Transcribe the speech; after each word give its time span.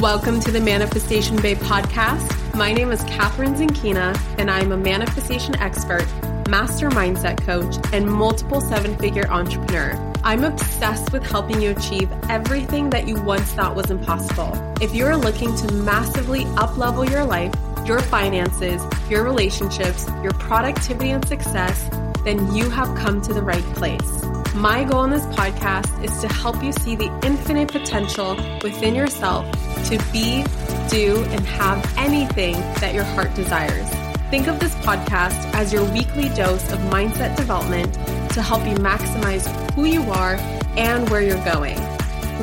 Welcome 0.00 0.38
to 0.42 0.52
the 0.52 0.60
Manifestation 0.60 1.42
Babe 1.42 1.58
podcast. 1.58 2.54
My 2.54 2.72
name 2.72 2.92
is 2.92 3.02
Kathrin 3.02 3.56
Zenkina, 3.56 4.16
and 4.38 4.48
I'm 4.48 4.70
a 4.70 4.76
manifestation 4.76 5.56
expert, 5.56 6.06
master 6.48 6.88
mindset 6.88 7.42
coach, 7.42 7.74
and 7.92 8.08
multiple 8.08 8.60
seven 8.60 8.96
figure 8.98 9.28
entrepreneur. 9.28 9.96
I'm 10.22 10.44
obsessed 10.44 11.12
with 11.12 11.28
helping 11.28 11.60
you 11.60 11.72
achieve 11.72 12.08
everything 12.28 12.90
that 12.90 13.08
you 13.08 13.20
once 13.20 13.50
thought 13.50 13.74
was 13.74 13.90
impossible. 13.90 14.52
If 14.80 14.94
you're 14.94 15.16
looking 15.16 15.56
to 15.56 15.74
massively 15.74 16.44
uplevel 16.54 17.10
your 17.10 17.24
life, 17.24 17.52
your 17.84 17.98
finances, 17.98 18.80
your 19.10 19.24
relationships, 19.24 20.06
your 20.22 20.32
productivity 20.34 21.10
and 21.10 21.26
success, 21.26 21.90
then 22.22 22.54
you 22.54 22.70
have 22.70 22.96
come 22.96 23.20
to 23.22 23.34
the 23.34 23.42
right 23.42 23.64
place. 23.74 24.22
My 24.54 24.84
goal 24.84 25.04
in 25.04 25.10
this 25.10 25.26
podcast 25.26 26.04
is 26.04 26.16
to 26.20 26.28
help 26.28 26.62
you 26.62 26.70
see 26.70 26.94
the 26.94 27.10
infinite 27.24 27.72
potential 27.72 28.36
within 28.62 28.94
yourself 28.94 29.44
to 29.86 29.98
be, 30.12 30.44
do, 30.88 31.24
and 31.30 31.46
have 31.46 31.94
anything 31.96 32.54
that 32.80 32.94
your 32.94 33.04
heart 33.04 33.34
desires. 33.34 33.88
Think 34.30 34.46
of 34.46 34.60
this 34.60 34.74
podcast 34.76 35.38
as 35.54 35.72
your 35.72 35.84
weekly 35.92 36.28
dose 36.30 36.70
of 36.72 36.78
mindset 36.90 37.36
development 37.36 37.94
to 38.34 38.42
help 38.42 38.66
you 38.66 38.74
maximize 38.76 39.46
who 39.72 39.84
you 39.84 40.02
are 40.10 40.36
and 40.76 41.08
where 41.08 41.22
you're 41.22 41.42
going. 41.44 41.78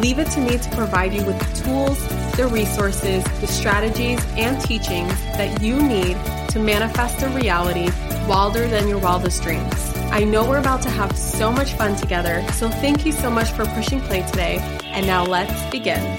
Leave 0.01 0.19
it 0.19 0.27
to 0.31 0.41
me 0.41 0.57
to 0.57 0.69
provide 0.71 1.13
you 1.13 1.23
with 1.25 1.39
the 1.39 1.63
tools, 1.63 2.07
the 2.35 2.47
resources, 2.47 3.23
the 3.39 3.47
strategies, 3.47 4.19
and 4.35 4.59
teachings 4.61 5.13
that 5.37 5.61
you 5.61 5.81
need 5.81 6.17
to 6.49 6.59
manifest 6.59 7.21
a 7.21 7.29
reality 7.29 7.89
wilder 8.27 8.67
than 8.67 8.87
your 8.87 8.97
wildest 8.97 9.43
dreams. 9.43 9.73
I 10.11 10.23
know 10.23 10.47
we're 10.47 10.59
about 10.59 10.81
to 10.83 10.89
have 10.89 11.17
so 11.17 11.51
much 11.51 11.73
fun 11.73 11.95
together, 11.95 12.45
so 12.53 12.69
thank 12.69 13.05
you 13.05 13.11
so 13.11 13.29
much 13.29 13.51
for 13.51 13.65
pushing 13.65 14.01
play 14.01 14.23
today. 14.23 14.57
And 14.85 15.05
now 15.05 15.23
let's 15.25 15.69
begin. 15.69 16.17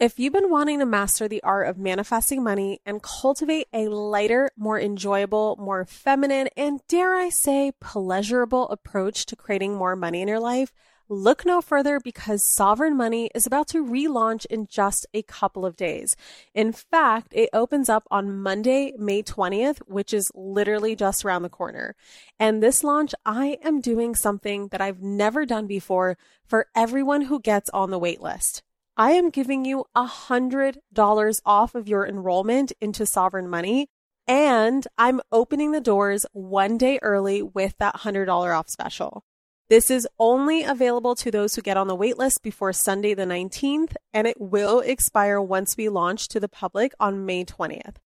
If 0.00 0.16
you've 0.20 0.32
been 0.32 0.48
wanting 0.48 0.78
to 0.78 0.86
master 0.86 1.26
the 1.26 1.42
art 1.42 1.66
of 1.66 1.76
manifesting 1.76 2.40
money 2.44 2.80
and 2.86 3.02
cultivate 3.02 3.66
a 3.72 3.88
lighter, 3.88 4.48
more 4.56 4.78
enjoyable, 4.78 5.56
more 5.58 5.84
feminine, 5.84 6.48
and 6.56 6.78
dare 6.86 7.16
I 7.16 7.30
say, 7.30 7.72
pleasurable 7.80 8.68
approach 8.68 9.26
to 9.26 9.34
creating 9.34 9.74
more 9.74 9.96
money 9.96 10.22
in 10.22 10.28
your 10.28 10.38
life, 10.38 10.72
look 11.08 11.44
no 11.44 11.60
further 11.60 11.98
because 11.98 12.48
Sovereign 12.48 12.96
Money 12.96 13.28
is 13.34 13.44
about 13.44 13.66
to 13.68 13.84
relaunch 13.84 14.46
in 14.46 14.68
just 14.68 15.04
a 15.14 15.22
couple 15.22 15.66
of 15.66 15.74
days. 15.74 16.14
In 16.54 16.70
fact, 16.70 17.32
it 17.32 17.50
opens 17.52 17.88
up 17.88 18.06
on 18.08 18.38
Monday, 18.38 18.92
May 18.96 19.24
20th, 19.24 19.78
which 19.88 20.14
is 20.14 20.30
literally 20.32 20.94
just 20.94 21.24
around 21.24 21.42
the 21.42 21.48
corner. 21.48 21.96
And 22.38 22.62
this 22.62 22.84
launch, 22.84 23.16
I 23.26 23.58
am 23.64 23.80
doing 23.80 24.14
something 24.14 24.68
that 24.68 24.80
I've 24.80 25.02
never 25.02 25.44
done 25.44 25.66
before 25.66 26.16
for 26.46 26.68
everyone 26.76 27.22
who 27.22 27.40
gets 27.40 27.68
on 27.70 27.90
the 27.90 27.98
wait 27.98 28.20
list. 28.20 28.62
I 29.00 29.12
am 29.12 29.30
giving 29.30 29.64
you 29.64 29.84
$100 29.96 31.40
off 31.46 31.74
of 31.76 31.88
your 31.88 32.04
enrollment 32.04 32.72
into 32.80 33.06
Sovereign 33.06 33.48
Money. 33.48 33.86
And 34.26 34.84
I'm 34.98 35.20
opening 35.30 35.70
the 35.70 35.80
doors 35.80 36.26
one 36.32 36.76
day 36.76 36.98
early 37.00 37.40
with 37.40 37.76
that 37.78 37.94
$100 37.94 38.28
off 38.28 38.68
special. 38.68 39.22
This 39.70 39.88
is 39.88 40.08
only 40.18 40.64
available 40.64 41.14
to 41.14 41.30
those 41.30 41.54
who 41.54 41.62
get 41.62 41.76
on 41.76 41.86
the 41.86 41.96
waitlist 41.96 42.42
before 42.42 42.72
Sunday 42.72 43.14
the 43.14 43.22
19th, 43.22 43.94
and 44.12 44.26
it 44.26 44.40
will 44.40 44.80
expire 44.80 45.40
once 45.40 45.76
we 45.76 45.88
launch 45.88 46.26
to 46.28 46.40
the 46.40 46.48
public 46.48 46.92
on 46.98 47.24
May 47.24 47.44
20th. 47.44 47.96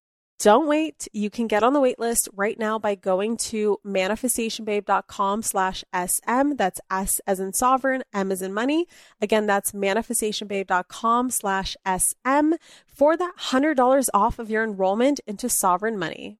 Don't 0.42 0.66
wait. 0.66 1.06
You 1.12 1.30
can 1.30 1.46
get 1.46 1.62
on 1.62 1.72
the 1.72 1.80
wait 1.80 2.00
list 2.00 2.28
right 2.34 2.58
now 2.58 2.76
by 2.76 2.96
going 2.96 3.36
to 3.52 3.78
manifestationbabe.com 3.86 5.40
slash 5.42 5.84
SM. 5.94 6.56
That's 6.56 6.80
S 6.90 7.20
as 7.28 7.38
in 7.38 7.52
sovereign, 7.52 8.02
M 8.12 8.32
as 8.32 8.42
in 8.42 8.52
money. 8.52 8.88
Again, 9.20 9.46
that's 9.46 9.70
manifestationbabe.com 9.70 11.30
slash 11.30 11.76
SM 11.86 12.54
for 12.88 13.16
that 13.16 13.34
$100 13.38 14.08
off 14.12 14.40
of 14.40 14.50
your 14.50 14.64
enrollment 14.64 15.20
into 15.28 15.48
sovereign 15.48 15.96
money. 15.96 16.38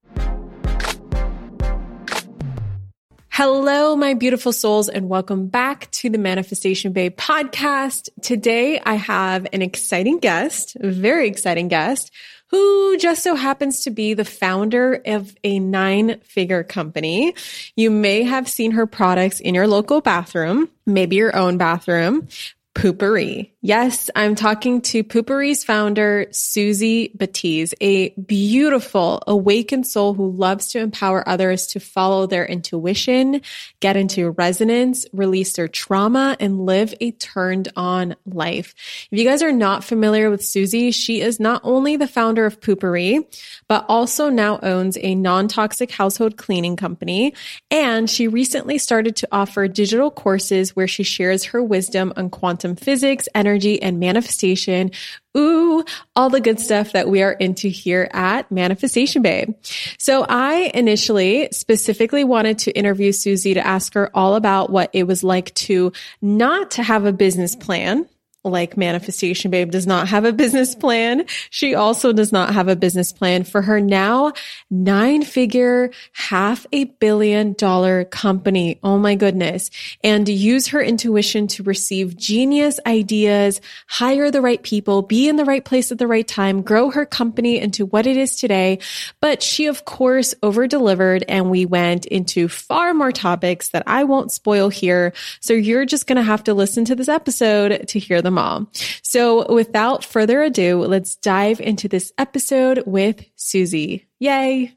Hello, 3.28 3.94
my 3.94 4.14
beautiful 4.14 4.52
souls, 4.52 4.88
and 4.88 5.08
welcome 5.08 5.46
back 5.46 5.88
to 5.92 6.10
the 6.10 6.19
Manifestation 6.19 6.92
Babe 6.92 7.16
podcast. 7.16 8.08
Today 8.20 8.80
I 8.84 8.94
have 8.96 9.46
an 9.52 9.62
exciting 9.62 10.19
guest, 10.19 10.76
very 10.80 11.28
exciting 11.28 11.69
guest 11.69 12.10
who 12.52 12.96
just 12.98 13.22
so 13.22 13.34
happens 13.34 13.80
to 13.80 13.90
be 13.90 14.14
the 14.14 14.24
founder 14.24 15.00
of 15.06 15.34
a 15.42 15.58
nine 15.58 16.20
figure 16.20 16.62
company. 16.62 17.34
You 17.74 17.90
may 17.90 18.22
have 18.22 18.48
seen 18.48 18.72
her 18.72 18.86
products 18.86 19.40
in 19.40 19.54
your 19.54 19.66
local 19.66 20.02
bathroom, 20.02 20.68
maybe 20.86 21.16
your 21.16 21.34
own 21.34 21.56
bathroom. 21.56 22.28
Poo-Pourri. 22.74 23.51
Yes, 23.64 24.10
I'm 24.16 24.34
talking 24.34 24.80
to 24.80 25.04
Poo-Pourri's 25.04 25.62
founder, 25.62 26.26
Suzy 26.32 27.12
Batiz, 27.16 27.72
a 27.80 28.08
beautiful, 28.08 29.22
awakened 29.24 29.86
soul 29.86 30.14
who 30.14 30.32
loves 30.32 30.66
to 30.72 30.80
empower 30.80 31.26
others 31.28 31.68
to 31.68 31.78
follow 31.78 32.26
their 32.26 32.44
intuition, 32.44 33.40
get 33.78 33.96
into 33.96 34.30
resonance, 34.30 35.06
release 35.12 35.52
their 35.52 35.68
trauma, 35.68 36.36
and 36.40 36.66
live 36.66 36.92
a 37.00 37.12
turned 37.12 37.68
on 37.76 38.16
life. 38.26 38.74
If 39.12 39.20
you 39.20 39.24
guys 39.24 39.44
are 39.44 39.52
not 39.52 39.84
familiar 39.84 40.28
with 40.28 40.44
Suzy, 40.44 40.90
she 40.90 41.20
is 41.20 41.38
not 41.38 41.60
only 41.62 41.94
the 41.94 42.08
founder 42.08 42.44
of 42.44 42.60
Poo-Pourri, 42.60 43.20
but 43.68 43.84
also 43.88 44.28
now 44.28 44.58
owns 44.60 44.98
a 45.00 45.14
non-toxic 45.14 45.92
household 45.92 46.36
cleaning 46.36 46.74
company. 46.74 47.32
And 47.70 48.10
she 48.10 48.26
recently 48.26 48.78
started 48.78 49.14
to 49.14 49.28
offer 49.30 49.68
digital 49.68 50.10
courses 50.10 50.74
where 50.74 50.88
she 50.88 51.04
shares 51.04 51.44
her 51.44 51.62
wisdom 51.62 52.12
on 52.16 52.28
quantum 52.28 52.74
physics, 52.74 53.28
energy, 53.36 53.51
energy 53.52 53.82
and 53.82 54.00
manifestation. 54.00 54.90
Ooh, 55.36 55.84
all 56.16 56.30
the 56.30 56.40
good 56.40 56.58
stuff 56.58 56.92
that 56.92 57.08
we 57.08 57.22
are 57.22 57.32
into 57.32 57.68
here 57.68 58.08
at 58.12 58.50
Manifestation 58.50 59.22
Babe. 59.22 59.54
So 59.98 60.24
I 60.28 60.70
initially 60.74 61.48
specifically 61.52 62.24
wanted 62.24 62.58
to 62.60 62.72
interview 62.72 63.12
Suzy 63.12 63.54
to 63.54 63.66
ask 63.66 63.94
her 63.94 64.10
all 64.14 64.34
about 64.34 64.70
what 64.70 64.90
it 64.92 65.06
was 65.06 65.22
like 65.22 65.54
to 65.54 65.92
not 66.20 66.70
to 66.72 66.82
have 66.82 67.04
a 67.04 67.12
business 67.12 67.54
plan 67.54 68.06
like 68.44 68.76
Manifestation 68.76 69.50
Babe 69.50 69.70
does 69.70 69.86
not 69.86 70.08
have 70.08 70.25
a 70.25 70.32
business 70.32 70.75
plan. 70.75 71.26
She 71.50 71.75
also 71.75 72.12
does 72.12 72.32
not 72.32 72.54
have 72.54 72.69
a 72.69 72.76
business 72.76 73.12
plan 73.12 73.44
for 73.44 73.62
her 73.62 73.80
now 73.80 74.32
nine 74.70 75.22
figure, 75.22 75.91
half 76.12 76.66
a 76.72 76.84
billion 76.84 77.52
dollar 77.52 78.04
company. 78.04 78.81
Oh 78.82 78.98
my 78.98 79.14
goodness. 79.14 79.70
And 80.02 80.28
use 80.28 80.69
her 80.69 80.82
intuition 80.82 81.47
to 81.48 81.62
receive 81.62 82.16
genius 82.16 82.81
ideas, 82.86 83.60
hire 83.86 84.31
the 84.31 84.41
right 84.41 84.62
people, 84.62 85.02
be 85.02 85.28
in 85.28 85.36
the 85.36 85.44
right 85.44 85.64
place 85.64 85.92
at 85.92 85.98
the 85.98 86.08
right 86.08 86.26
time, 86.26 86.62
grow 86.62 86.91
her 86.91 87.06
company 87.06 87.58
into 87.58 87.86
what 87.86 88.06
it 88.06 88.16
is 88.16 88.36
today. 88.36 88.78
But 89.20 89.42
she, 89.42 89.66
of 89.66 89.84
course, 89.84 90.34
over 90.42 90.66
delivered 90.66 91.25
and 91.28 91.50
we 91.50 91.66
went 91.66 92.06
into 92.06 92.48
far 92.48 92.94
more 92.94 93.12
topics 93.12 93.69
that 93.70 93.84
I 93.86 94.04
won't 94.04 94.32
spoil 94.32 94.69
here. 94.69 95.12
So 95.41 95.52
you're 95.52 95.84
just 95.84 96.06
going 96.06 96.16
to 96.16 96.22
have 96.22 96.44
to 96.44 96.54
listen 96.54 96.84
to 96.86 96.94
this 96.94 97.08
episode 97.08 97.88
to 97.88 97.98
hear 97.98 98.22
them 98.22 98.31
them 98.32 98.38
all. 98.38 98.70
So 99.03 99.53
without 99.53 100.04
further 100.04 100.43
ado, 100.43 100.84
let's 100.84 101.16
dive 101.16 101.60
into 101.60 101.88
this 101.88 102.12
episode 102.19 102.82
with 102.87 103.25
Suzy. 103.37 104.06
Yay. 104.19 104.72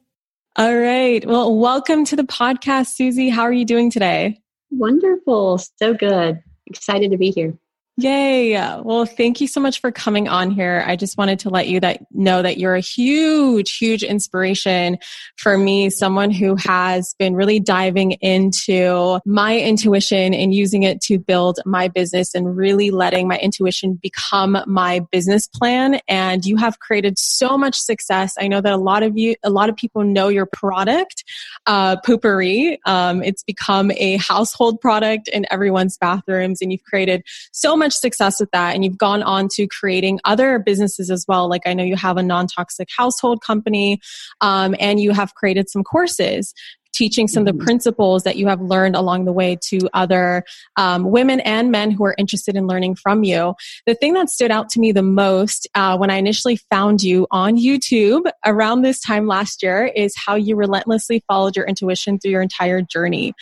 All 0.58 0.76
right. 0.76 1.26
Well, 1.26 1.58
welcome 1.58 2.06
to 2.06 2.16
the 2.16 2.24
podcast, 2.24 2.88
Suzy. 2.96 3.30
How 3.30 3.44
are 3.44 3.54
you 3.54 3.66
doing 3.66 3.90
today? 3.90 4.40
Wonderful. 4.72 5.60
So 5.80 5.94
good. 5.94 6.42
Excited 6.68 7.12
to 7.12 7.18
be 7.18 7.32
here. 7.32 7.58
Yay. 7.97 8.56
Well, 8.83 9.06
thank 9.06 9.39
you 9.39 9.47
so 9.47 9.62
much 9.62 9.80
for 9.80 9.89
coming 9.89 10.27
on 10.27 10.51
here. 10.51 10.83
I 10.86 10.97
just 10.97 11.18
wanted 11.18 11.39
to 11.39 11.50
let 11.50 11.69
you 11.69 11.80
that 11.80 12.06
know 12.12 12.42
that 12.42 12.57
you're 12.57 12.75
a 12.75 12.81
huge, 12.81 13.77
huge 13.77 14.03
inspiration 14.03 14.97
for 15.38 15.57
me, 15.57 15.89
someone 15.89 16.30
who 16.30 16.57
has 16.57 17.15
been 17.18 17.36
really 17.36 17.62
diving 17.62 18.12
into 18.13 19.19
my 19.25 19.57
intuition 19.57 20.33
and 20.33 20.53
using 20.53 20.83
it 20.83 21.00
to 21.03 21.18
build 21.18 21.59
my 21.65 21.88
business 21.88 22.36
and 22.36 22.57
really 22.57 22.92
letting 22.92 23.30
my 23.30 23.38
intuition 23.38 23.94
become 23.94 24.57
my 24.68 25.00
business 25.13 25.48
plan. 25.48 26.01
And 26.09 26.45
you 26.45 26.57
have 26.57 26.80
created 26.80 27.18
so 27.18 27.57
much 27.57 27.77
success. 27.77 28.36
I 28.38 28.50
know 28.50 28.59
that 28.59 28.74
a 28.74 28.77
lot 28.77 29.03
of 29.03 29.18
you, 29.18 29.36
a 29.41 29.50
lot 29.50 29.69
of 29.69 29.77
people 29.77 30.03
know 30.03 30.27
your 30.27 30.48
product, 30.48 31.24
uh, 31.65 31.95
Poo-Pourri. 32.01 32.77
Um, 32.86 33.24
it's 33.24 33.44
become 33.44 33.91
a 33.91 34.18
household 34.18 34.81
product 34.81 35.30
in 35.30 35.45
everyone's 35.50 35.98
bathrooms 35.98 36.62
and 36.62 36.74
you've 36.74 36.83
created 36.83 37.24
so 37.53 37.77
much 37.77 37.85
much 37.86 37.94
success 37.94 38.40
with 38.40 38.50
that 38.50 38.74
and 38.74 38.84
you've 38.84 38.98
gone 38.98 39.22
on 39.22 39.48
to 39.48 39.68
creating 39.68 40.20
other 40.26 40.58
businesses 40.58 41.12
as 41.12 41.24
well. 41.28 41.48
Like 41.48 41.62
I 41.68 41.74
know 41.76 41.84
you 41.84 41.96
have 41.96 42.18
a 42.18 42.24
non 42.24 42.48
toxic 42.48 42.90
household 42.96 43.44
company 43.44 44.00
um, 44.42 44.76
and 44.80 45.00
you 45.00 45.12
have 45.12 45.36
created 45.36 45.70
some 45.70 45.84
courses. 45.84 46.54
Teaching 46.95 47.27
some 47.27 47.42
of 47.42 47.45
the 47.45 47.51
mm-hmm. 47.51 47.65
principles 47.65 48.24
that 48.24 48.38
you 48.38 48.47
have 48.47 48.62
learned 48.62 48.95
along 48.95 49.25
the 49.25 49.33
way 49.33 49.57
to 49.69 49.80
other 49.94 50.44
um, 50.77 51.12
women 51.12 51.39
and 51.42 51.71
men 51.71 51.92
who 51.92 52.06
are 52.06 52.15
interested 52.18 52.56
in 52.56 52.68
learning 52.68 52.95
from 52.95 53.24
you. 53.24 53.53
The 53.86 53.95
thing 53.95 54.13
that 54.13 54.30
stood 54.30 54.51
out 54.51 54.69
to 54.69 54.80
me 54.80 54.92
the 54.92 55.03
most 55.03 55.68
uh, 55.75 55.97
when 55.97 56.09
I 56.09 56.15
initially 56.15 56.57
found 56.71 57.03
you 57.03 57.27
on 57.31 57.57
YouTube 57.57 58.30
around 58.45 58.81
this 58.81 59.00
time 59.01 59.27
last 59.27 59.62
year 59.62 59.92
is 59.95 60.13
how 60.15 60.36
you 60.36 60.56
relentlessly 60.56 61.24
followed 61.27 61.56
your 61.56 61.65
intuition 61.65 62.18
through 62.18 62.31
your 62.31 62.42
entire 62.42 62.81
journey. 62.81 63.33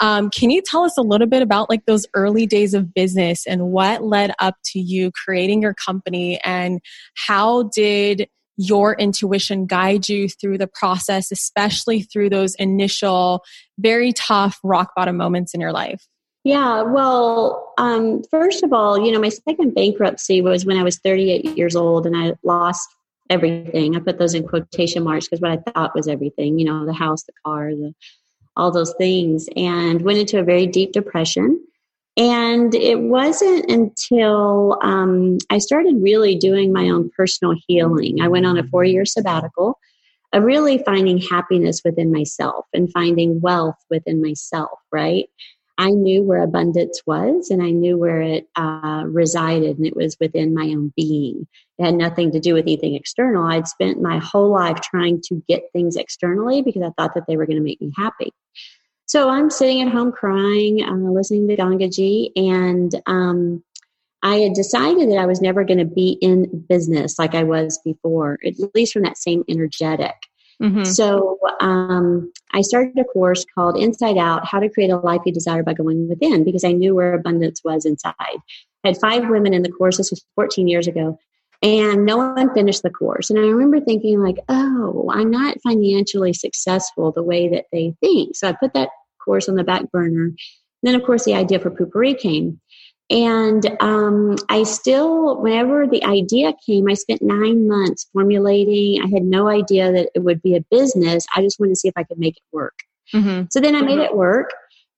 Um, 0.00 0.30
can 0.30 0.50
you 0.50 0.62
tell 0.62 0.82
us 0.82 0.96
a 0.96 1.02
little 1.02 1.26
bit 1.26 1.42
about 1.42 1.68
like 1.68 1.84
those 1.86 2.06
early 2.14 2.46
days 2.46 2.74
of 2.74 2.94
business 2.94 3.46
and 3.46 3.68
what 3.70 4.02
led 4.02 4.32
up 4.38 4.56
to 4.64 4.80
you 4.80 5.10
creating 5.12 5.62
your 5.62 5.74
company 5.74 6.40
and 6.44 6.80
how 7.14 7.64
did 7.74 8.28
your 8.56 8.94
intuition 8.94 9.66
guide 9.66 10.08
you 10.08 10.28
through 10.28 10.58
the 10.58 10.66
process, 10.66 11.30
especially 11.30 12.02
through 12.02 12.30
those 12.30 12.54
initial, 12.56 13.42
very 13.78 14.12
tough 14.12 14.58
rock 14.62 14.92
bottom 14.94 15.16
moments 15.16 15.54
in 15.54 15.60
your 15.60 15.72
life? 15.72 16.06
Yeah, 16.44 16.82
well, 16.82 17.72
um, 17.78 18.22
first 18.24 18.64
of 18.64 18.72
all, 18.72 18.98
you 18.98 19.12
know, 19.12 19.20
my 19.20 19.28
second 19.28 19.74
bankruptcy 19.74 20.42
was 20.42 20.66
when 20.66 20.76
I 20.76 20.82
was 20.82 20.98
38 20.98 21.56
years 21.56 21.76
old 21.76 22.04
and 22.04 22.16
I 22.16 22.34
lost 22.42 22.88
everything. 23.30 23.94
I 23.94 24.00
put 24.00 24.18
those 24.18 24.34
in 24.34 24.46
quotation 24.46 25.04
marks 25.04 25.28
because 25.28 25.40
what 25.40 25.52
I 25.52 25.70
thought 25.72 25.94
was 25.94 26.08
everything, 26.08 26.58
you 26.58 26.64
know, 26.64 26.84
the 26.84 26.92
house, 26.92 27.22
the 27.22 27.32
car, 27.44 27.70
the 27.70 27.94
all 28.54 28.70
those 28.70 28.92
things, 28.98 29.48
and 29.56 30.02
went 30.02 30.18
into 30.18 30.38
a 30.38 30.42
very 30.42 30.66
deep 30.66 30.92
depression. 30.92 31.58
And 32.16 32.74
it 32.74 33.00
wasn't 33.00 33.70
until 33.70 34.78
um, 34.82 35.38
I 35.48 35.58
started 35.58 36.02
really 36.02 36.36
doing 36.36 36.72
my 36.72 36.90
own 36.90 37.10
personal 37.16 37.54
healing. 37.66 38.20
I 38.20 38.28
went 38.28 38.44
on 38.44 38.58
a 38.58 38.64
four 38.64 38.84
year 38.84 39.06
sabbatical 39.06 39.78
of 40.34 40.42
really 40.42 40.78
finding 40.78 41.18
happiness 41.18 41.82
within 41.84 42.12
myself 42.12 42.66
and 42.72 42.92
finding 42.92 43.40
wealth 43.40 43.76
within 43.90 44.20
myself, 44.22 44.78
right? 44.90 45.28
I 45.78 45.90
knew 45.90 46.22
where 46.22 46.42
abundance 46.42 47.02
was 47.06 47.50
and 47.50 47.62
I 47.62 47.70
knew 47.70 47.96
where 47.96 48.20
it 48.20 48.46
uh, 48.56 49.04
resided, 49.06 49.78
and 49.78 49.86
it 49.86 49.96
was 49.96 50.16
within 50.20 50.54
my 50.54 50.64
own 50.64 50.92
being. 50.94 51.46
It 51.78 51.84
had 51.84 51.94
nothing 51.94 52.30
to 52.32 52.40
do 52.40 52.54
with 52.54 52.64
anything 52.64 52.94
external. 52.94 53.44
I'd 53.44 53.66
spent 53.66 54.00
my 54.00 54.18
whole 54.18 54.50
life 54.50 54.80
trying 54.82 55.22
to 55.28 55.42
get 55.48 55.64
things 55.72 55.96
externally 55.96 56.62
because 56.62 56.82
I 56.82 56.90
thought 56.90 57.14
that 57.14 57.26
they 57.26 57.38
were 57.38 57.46
going 57.46 57.56
to 57.56 57.62
make 57.62 57.80
me 57.80 57.90
happy. 57.96 58.32
So 59.12 59.28
I'm 59.28 59.50
sitting 59.50 59.82
at 59.82 59.92
home 59.92 60.10
crying, 60.10 60.82
uh, 60.82 61.10
listening 61.10 61.46
to 61.48 61.56
Gangaji, 61.56 62.30
and 62.34 62.90
um, 63.04 63.62
I 64.22 64.36
had 64.36 64.54
decided 64.54 65.10
that 65.10 65.18
I 65.18 65.26
was 65.26 65.42
never 65.42 65.64
going 65.64 65.80
to 65.80 65.84
be 65.84 66.16
in 66.22 66.64
business 66.66 67.18
like 67.18 67.34
I 67.34 67.42
was 67.42 67.78
before, 67.84 68.38
at 68.42 68.54
least 68.74 68.94
from 68.94 69.02
that 69.02 69.18
same 69.18 69.44
energetic. 69.50 70.14
Mm-hmm. 70.62 70.84
So 70.84 71.38
um, 71.60 72.32
I 72.52 72.62
started 72.62 72.98
a 72.98 73.04
course 73.04 73.44
called 73.54 73.76
Inside 73.76 74.16
Out 74.16 74.48
How 74.48 74.60
to 74.60 74.70
Create 74.70 74.88
a 74.88 74.96
Life 74.96 75.20
You 75.26 75.32
Desire 75.34 75.62
by 75.62 75.74
Going 75.74 76.08
Within 76.08 76.42
because 76.42 76.64
I 76.64 76.72
knew 76.72 76.94
where 76.94 77.12
abundance 77.12 77.60
was 77.62 77.84
inside. 77.84 78.14
I 78.18 78.38
had 78.82 78.96
five 78.96 79.28
women 79.28 79.52
in 79.52 79.62
the 79.62 79.72
course. 79.72 79.98
This 79.98 80.10
was 80.10 80.24
14 80.36 80.68
years 80.68 80.88
ago. 80.88 81.18
And 81.62 82.06
no 82.06 82.16
one 82.16 82.54
finished 82.54 82.82
the 82.82 82.90
course. 82.90 83.28
And 83.28 83.38
I 83.38 83.42
remember 83.42 83.78
thinking, 83.78 84.20
like, 84.20 84.38
oh, 84.48 85.10
I'm 85.12 85.30
not 85.30 85.58
financially 85.62 86.32
successful 86.32 87.12
the 87.12 87.22
way 87.22 87.50
that 87.50 87.66
they 87.70 87.94
think. 88.00 88.34
So 88.36 88.48
I 88.48 88.52
put 88.52 88.72
that 88.72 88.88
course 89.24 89.48
on 89.48 89.54
the 89.54 89.64
back 89.64 89.90
burner. 89.90 90.24
And 90.24 90.36
then, 90.82 90.94
of 90.94 91.04
course, 91.04 91.24
the 91.24 91.34
idea 91.34 91.58
for 91.58 91.70
Poo-Pourri 91.70 92.18
came. 92.18 92.60
And 93.10 93.76
um, 93.80 94.36
I 94.48 94.62
still, 94.62 95.40
whenever 95.40 95.86
the 95.86 96.02
idea 96.04 96.54
came, 96.64 96.88
I 96.88 96.94
spent 96.94 97.20
nine 97.20 97.68
months 97.68 98.06
formulating. 98.12 99.02
I 99.02 99.06
had 99.08 99.24
no 99.24 99.48
idea 99.48 99.92
that 99.92 100.10
it 100.14 100.20
would 100.20 100.40
be 100.40 100.56
a 100.56 100.64
business. 100.70 101.26
I 101.36 101.42
just 101.42 101.60
wanted 101.60 101.72
to 101.72 101.76
see 101.76 101.88
if 101.88 101.94
I 101.96 102.04
could 102.04 102.18
make 102.18 102.36
it 102.36 102.42
work. 102.52 102.78
Mm-hmm. 103.12 103.46
So 103.50 103.60
then 103.60 103.76
I 103.76 103.82
made 103.82 103.98
it 103.98 104.16
work. 104.16 104.50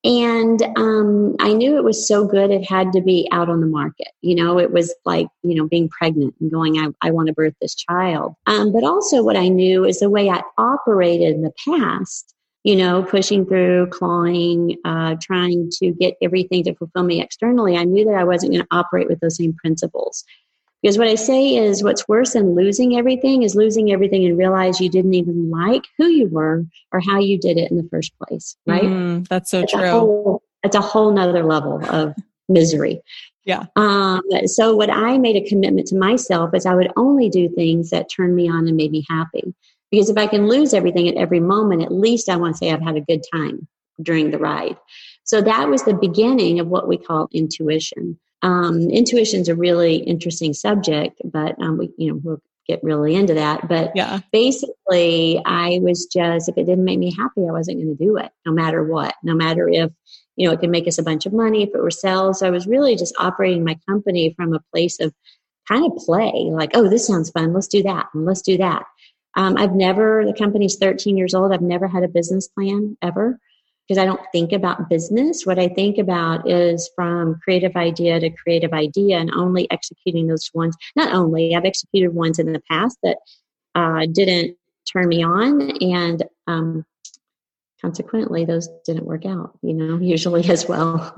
And 0.04 0.62
um, 0.76 1.34
I 1.40 1.54
knew 1.54 1.78
it 1.78 1.82
was 1.82 2.06
so 2.06 2.26
good, 2.26 2.50
it 2.50 2.68
had 2.68 2.92
to 2.92 3.00
be 3.00 3.26
out 3.32 3.48
on 3.48 3.62
the 3.62 3.66
market. 3.66 4.08
You 4.20 4.34
know, 4.34 4.58
it 4.58 4.70
was 4.70 4.94
like, 5.06 5.28
you 5.42 5.54
know, 5.54 5.66
being 5.66 5.88
pregnant 5.88 6.34
and 6.40 6.52
going, 6.52 6.78
I, 6.78 6.88
I 7.00 7.10
want 7.10 7.28
to 7.28 7.32
birth 7.32 7.54
this 7.62 7.74
child. 7.74 8.34
Um, 8.46 8.70
but 8.70 8.84
also, 8.84 9.22
what 9.22 9.36
I 9.36 9.48
knew 9.48 9.86
is 9.86 10.00
the 10.00 10.10
way 10.10 10.28
I 10.28 10.42
operated 10.58 11.34
in 11.34 11.40
the 11.40 11.54
past 11.66 12.33
you 12.64 12.74
know, 12.74 13.02
pushing 13.02 13.44
through, 13.44 13.86
clawing, 13.88 14.76
uh, 14.84 15.16
trying 15.20 15.70
to 15.70 15.92
get 15.92 16.14
everything 16.22 16.64
to 16.64 16.74
fulfill 16.74 17.04
me 17.04 17.20
externally, 17.20 17.76
I 17.76 17.84
knew 17.84 18.06
that 18.06 18.14
I 18.14 18.24
wasn't 18.24 18.52
going 18.52 18.62
to 18.64 18.76
operate 18.76 19.06
with 19.06 19.20
those 19.20 19.36
same 19.36 19.52
principles. 19.54 20.24
Because 20.82 20.98
what 20.98 21.08
I 21.08 21.14
say 21.14 21.56
is, 21.56 21.82
what's 21.82 22.08
worse 22.08 22.32
than 22.32 22.54
losing 22.54 22.96
everything 22.96 23.42
is 23.42 23.54
losing 23.54 23.92
everything 23.92 24.24
and 24.24 24.36
realize 24.36 24.80
you 24.80 24.90
didn't 24.90 25.14
even 25.14 25.50
like 25.50 25.84
who 25.98 26.06
you 26.08 26.26
were 26.26 26.64
or 26.92 27.00
how 27.00 27.18
you 27.18 27.38
did 27.38 27.56
it 27.58 27.70
in 27.70 27.76
the 27.76 27.88
first 27.90 28.12
place, 28.18 28.56
right? 28.66 28.82
Mm, 28.82 29.28
that's 29.28 29.50
so 29.50 29.60
it's 29.60 29.72
true. 29.72 29.82
A 29.82 29.90
whole, 29.90 30.42
it's 30.62 30.76
a 30.76 30.82
whole 30.82 31.12
nother 31.12 31.42
level 31.42 31.82
of 31.88 32.14
misery. 32.48 33.00
Yeah. 33.44 33.64
Um, 33.76 34.22
so 34.46 34.74
what 34.74 34.90
I 34.90 35.18
made 35.18 35.36
a 35.36 35.46
commitment 35.46 35.86
to 35.88 35.96
myself 35.96 36.54
is 36.54 36.64
I 36.66 36.74
would 36.74 36.92
only 36.96 37.28
do 37.28 37.48
things 37.48 37.90
that 37.90 38.10
turned 38.10 38.34
me 38.34 38.48
on 38.48 38.66
and 38.66 38.76
made 38.76 38.90
me 38.90 39.04
happy. 39.08 39.54
Because 39.94 40.10
if 40.10 40.18
I 40.18 40.26
can 40.26 40.48
lose 40.48 40.74
everything 40.74 41.08
at 41.08 41.14
every 41.14 41.38
moment, 41.38 41.82
at 41.82 41.92
least 41.92 42.28
I 42.28 42.34
want 42.34 42.54
to 42.54 42.58
say 42.58 42.72
I've 42.72 42.82
had 42.82 42.96
a 42.96 43.00
good 43.00 43.22
time 43.32 43.68
during 44.02 44.32
the 44.32 44.38
ride. 44.38 44.76
So 45.22 45.40
that 45.40 45.68
was 45.68 45.84
the 45.84 45.94
beginning 45.94 46.58
of 46.58 46.66
what 46.66 46.88
we 46.88 46.98
call 46.98 47.28
intuition. 47.32 48.18
Um, 48.42 48.90
intuition 48.90 49.40
is 49.40 49.48
a 49.48 49.54
really 49.54 49.98
interesting 49.98 50.52
subject, 50.52 51.22
but 51.24 51.54
um, 51.62 51.78
we, 51.78 51.90
you 51.96 52.10
know, 52.10 52.20
we'll 52.24 52.42
get 52.66 52.80
really 52.82 53.14
into 53.14 53.34
that. 53.34 53.68
But 53.68 53.92
yeah. 53.94 54.18
basically, 54.32 55.40
I 55.44 55.78
was 55.80 56.06
just 56.06 56.48
if 56.48 56.58
it 56.58 56.64
didn't 56.64 56.84
make 56.84 56.98
me 56.98 57.14
happy, 57.14 57.46
I 57.48 57.52
wasn't 57.52 57.78
going 57.78 57.96
to 57.96 58.04
do 58.04 58.16
it, 58.16 58.32
no 58.44 58.50
matter 58.50 58.82
what, 58.82 59.14
no 59.22 59.34
matter 59.34 59.68
if 59.68 59.92
you 60.34 60.48
know 60.48 60.52
it 60.52 60.58
could 60.58 60.70
make 60.70 60.88
us 60.88 60.98
a 60.98 61.04
bunch 61.04 61.24
of 61.24 61.32
money, 61.32 61.62
if 61.62 61.70
it 61.72 61.80
were 61.80 61.90
sales. 61.92 62.40
So 62.40 62.48
I 62.48 62.50
was 62.50 62.66
really 62.66 62.96
just 62.96 63.14
operating 63.18 63.64
my 63.64 63.78
company 63.88 64.34
from 64.36 64.52
a 64.52 64.60
place 64.72 64.98
of 64.98 65.14
kind 65.68 65.86
of 65.86 65.96
play, 66.04 66.32
like, 66.50 66.72
oh, 66.74 66.88
this 66.88 67.06
sounds 67.06 67.30
fun, 67.30 67.54
let's 67.54 67.68
do 67.68 67.82
that, 67.82 68.06
and 68.12 68.26
let's 68.26 68.42
do 68.42 68.58
that. 68.58 68.84
Um, 69.36 69.56
I've 69.56 69.74
never, 69.74 70.24
the 70.24 70.34
company's 70.34 70.76
13 70.76 71.16
years 71.16 71.34
old. 71.34 71.52
I've 71.52 71.62
never 71.62 71.88
had 71.88 72.04
a 72.04 72.08
business 72.08 72.48
plan 72.48 72.96
ever 73.02 73.38
because 73.86 74.00
I 74.00 74.06
don't 74.06 74.20
think 74.32 74.52
about 74.52 74.88
business. 74.88 75.44
What 75.44 75.58
I 75.58 75.68
think 75.68 75.98
about 75.98 76.48
is 76.48 76.90
from 76.94 77.38
creative 77.42 77.76
idea 77.76 78.18
to 78.20 78.30
creative 78.30 78.72
idea 78.72 79.18
and 79.18 79.30
only 79.32 79.70
executing 79.70 80.26
those 80.26 80.50
ones. 80.54 80.76
Not 80.96 81.12
only, 81.14 81.54
I've 81.54 81.64
executed 81.64 82.14
ones 82.14 82.38
in 82.38 82.52
the 82.52 82.62
past 82.70 82.98
that 83.02 83.18
uh, 83.74 84.06
didn't 84.10 84.56
turn 84.90 85.08
me 85.08 85.22
on 85.22 85.70
and 85.82 86.22
um, 86.46 86.84
consequently 87.84 88.46
those 88.46 88.66
didn't 88.86 89.04
work 89.04 89.26
out 89.26 89.58
you 89.60 89.74
know 89.74 89.98
usually 90.00 90.48
as 90.48 90.66
well. 90.66 91.16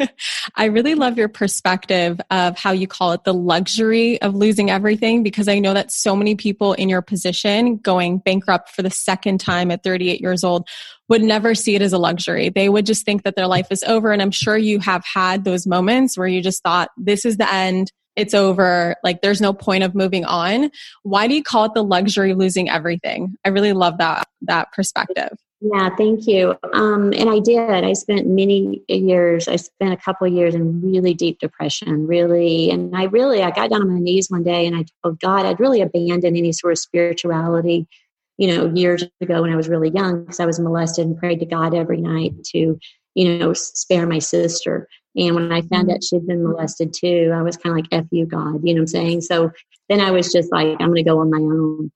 I 0.56 0.66
really 0.66 0.94
love 0.94 1.18
your 1.18 1.28
perspective 1.28 2.18
of 2.30 2.56
how 2.56 2.72
you 2.72 2.86
call 2.86 3.12
it 3.12 3.24
the 3.24 3.34
luxury 3.34 4.20
of 4.22 4.34
losing 4.34 4.70
everything 4.70 5.22
because 5.22 5.46
i 5.46 5.58
know 5.58 5.74
that 5.74 5.92
so 5.92 6.16
many 6.16 6.34
people 6.34 6.72
in 6.72 6.88
your 6.88 7.02
position 7.02 7.76
going 7.76 8.18
bankrupt 8.18 8.70
for 8.70 8.82
the 8.82 8.90
second 8.90 9.40
time 9.40 9.70
at 9.70 9.82
38 9.82 10.20
years 10.22 10.42
old 10.42 10.66
would 11.08 11.22
never 11.22 11.54
see 11.54 11.76
it 11.76 11.82
as 11.82 11.92
a 11.92 11.98
luxury. 11.98 12.48
They 12.48 12.68
would 12.68 12.86
just 12.86 13.04
think 13.04 13.22
that 13.24 13.36
their 13.36 13.46
life 13.46 13.68
is 13.70 13.84
over 13.84 14.10
and 14.10 14.22
i'm 14.22 14.30
sure 14.30 14.56
you 14.56 14.80
have 14.80 15.04
had 15.04 15.44
those 15.44 15.66
moments 15.66 16.16
where 16.16 16.26
you 16.26 16.42
just 16.42 16.62
thought 16.62 16.88
this 16.96 17.26
is 17.26 17.36
the 17.36 17.52
end. 17.52 17.92
It's 18.16 18.32
over. 18.32 18.96
Like 19.04 19.20
there's 19.20 19.42
no 19.42 19.52
point 19.52 19.84
of 19.84 19.94
moving 19.94 20.24
on. 20.24 20.70
Why 21.02 21.28
do 21.28 21.34
you 21.34 21.42
call 21.42 21.66
it 21.66 21.74
the 21.74 21.84
luxury 21.84 22.30
of 22.30 22.38
losing 22.38 22.70
everything? 22.70 23.36
I 23.44 23.50
really 23.50 23.74
love 23.74 23.98
that 23.98 24.26
that 24.42 24.72
perspective 24.72 25.36
yeah, 25.60 25.88
thank 25.96 26.26
you. 26.26 26.54
Um, 26.74 27.12
and 27.14 27.30
I 27.30 27.38
did. 27.38 27.84
I 27.84 27.94
spent 27.94 28.26
many 28.26 28.82
years. 28.88 29.48
I 29.48 29.56
spent 29.56 29.92
a 29.94 29.96
couple 29.96 30.26
years 30.28 30.54
in 30.54 30.82
really 30.82 31.14
deep 31.14 31.38
depression. 31.38 32.06
Really, 32.06 32.70
and 32.70 32.94
I 32.94 33.04
really, 33.04 33.42
I 33.42 33.50
got 33.50 33.70
down 33.70 33.82
on 33.82 33.94
my 33.94 34.00
knees 34.00 34.30
one 34.30 34.42
day 34.42 34.66
and 34.66 34.76
I 34.76 34.84
told 35.02 35.18
God 35.20 35.46
I'd 35.46 35.60
really 35.60 35.80
abandoned 35.80 36.36
any 36.36 36.52
sort 36.52 36.72
of 36.72 36.78
spirituality. 36.78 37.86
You 38.38 38.48
know, 38.48 38.74
years 38.74 39.02
ago 39.22 39.40
when 39.40 39.52
I 39.52 39.56
was 39.56 39.68
really 39.68 39.88
young, 39.88 40.20
because 40.20 40.40
I 40.40 40.46
was 40.46 40.60
molested 40.60 41.06
and 41.06 41.16
prayed 41.16 41.40
to 41.40 41.46
God 41.46 41.74
every 41.74 42.02
night 42.02 42.34
to, 42.52 42.78
you 43.14 43.38
know, 43.38 43.54
spare 43.54 44.06
my 44.06 44.18
sister. 44.18 44.86
And 45.16 45.34
when 45.34 45.50
I 45.50 45.62
found 45.62 45.90
out 45.90 46.04
she'd 46.04 46.26
been 46.26 46.44
molested 46.44 46.92
too, 46.92 47.32
I 47.34 47.40
was 47.40 47.56
kind 47.56 47.72
of 47.72 47.82
like, 47.82 47.88
"F 47.92 48.04
you, 48.10 48.26
God," 48.26 48.60
you 48.62 48.74
know 48.74 48.80
what 48.80 48.82
I'm 48.82 48.86
saying? 48.88 49.20
So 49.22 49.50
then 49.88 50.00
I 50.00 50.10
was 50.10 50.30
just 50.30 50.52
like, 50.52 50.76
"I'm 50.80 50.88
going 50.88 50.96
to 50.96 51.02
go 51.02 51.18
on 51.20 51.30
my 51.30 51.38
own." 51.38 51.90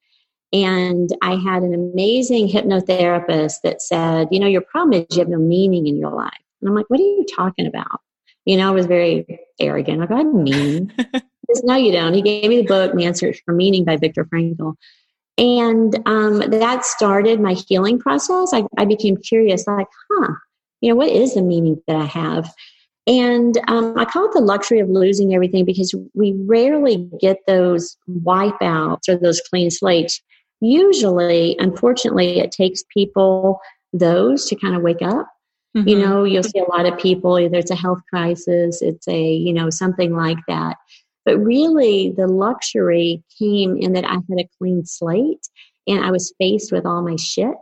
And 0.53 1.09
I 1.21 1.35
had 1.35 1.63
an 1.63 1.73
amazing 1.73 2.49
hypnotherapist 2.49 3.61
that 3.63 3.81
said, 3.81 4.27
you 4.31 4.39
know, 4.39 4.47
your 4.47 4.61
problem 4.61 4.93
is 4.93 5.15
you 5.15 5.19
have 5.19 5.29
no 5.29 5.37
meaning 5.37 5.87
in 5.87 5.97
your 5.97 6.11
life. 6.11 6.31
And 6.61 6.69
I'm 6.69 6.75
like, 6.75 6.89
what 6.89 6.99
are 6.99 7.03
you 7.03 7.25
talking 7.33 7.67
about? 7.67 8.01
You 8.45 8.57
know, 8.57 8.67
I 8.67 8.71
was 8.71 8.85
very 8.85 9.39
arrogant. 9.59 9.99
Like, 9.99 10.11
I 10.11 10.23
says, 11.53 11.63
no, 11.63 11.75
you 11.75 11.91
don't. 11.91 12.13
He 12.13 12.21
gave 12.21 12.49
me 12.49 12.57
the 12.57 12.67
book, 12.67 12.93
The 12.93 13.05
Answer 13.05 13.33
for 13.45 13.53
Meaning 13.53 13.85
by 13.85 13.97
Viktor 13.97 14.25
Frankl. 14.25 14.75
And 15.37 15.97
um, 16.05 16.39
that 16.39 16.85
started 16.85 17.39
my 17.39 17.53
healing 17.53 17.97
process. 17.99 18.53
I, 18.53 18.63
I 18.77 18.85
became 18.85 19.15
curious, 19.17 19.65
like, 19.65 19.87
huh, 20.11 20.33
you 20.81 20.89
know, 20.89 20.95
what 20.95 21.09
is 21.09 21.35
the 21.35 21.41
meaning 21.41 21.81
that 21.87 21.95
I 21.95 22.05
have? 22.05 22.53
And 23.07 23.57
um, 23.67 23.97
I 23.97 24.05
call 24.05 24.25
it 24.25 24.33
the 24.33 24.41
luxury 24.41 24.79
of 24.79 24.89
losing 24.89 25.33
everything 25.33 25.65
because 25.65 25.95
we 26.13 26.33
rarely 26.45 27.09
get 27.19 27.37
those 27.47 27.97
wipeouts 28.09 29.09
or 29.09 29.15
those 29.15 29.41
clean 29.49 29.71
slates 29.71 30.21
usually, 30.61 31.55
unfortunately, 31.59 32.39
it 32.39 32.51
takes 32.51 32.83
people 32.93 33.59
those 33.93 34.45
to 34.47 34.55
kind 34.55 34.75
of 34.75 34.81
wake 34.81 35.01
up. 35.01 35.27
Mm-hmm. 35.75 35.87
You 35.87 35.99
know, 35.99 36.23
you'll 36.23 36.43
see 36.43 36.59
a 36.59 36.69
lot 36.69 36.85
of 36.85 36.99
people, 36.99 37.39
either 37.39 37.57
it's 37.57 37.71
a 37.71 37.75
health 37.75 38.01
crisis, 38.09 38.81
it's 38.81 39.07
a, 39.07 39.33
you 39.33 39.53
know, 39.53 39.69
something 39.69 40.15
like 40.15 40.39
that. 40.47 40.77
But 41.25 41.37
really, 41.37 42.13
the 42.15 42.27
luxury 42.27 43.23
came 43.39 43.77
in 43.77 43.93
that 43.93 44.05
I 44.05 44.15
had 44.15 44.39
a 44.39 44.49
clean 44.57 44.85
slate 44.85 45.47
and 45.87 46.03
I 46.03 46.11
was 46.11 46.33
faced 46.39 46.71
with 46.71 46.85
all 46.85 47.01
my 47.01 47.15
shit 47.15 47.55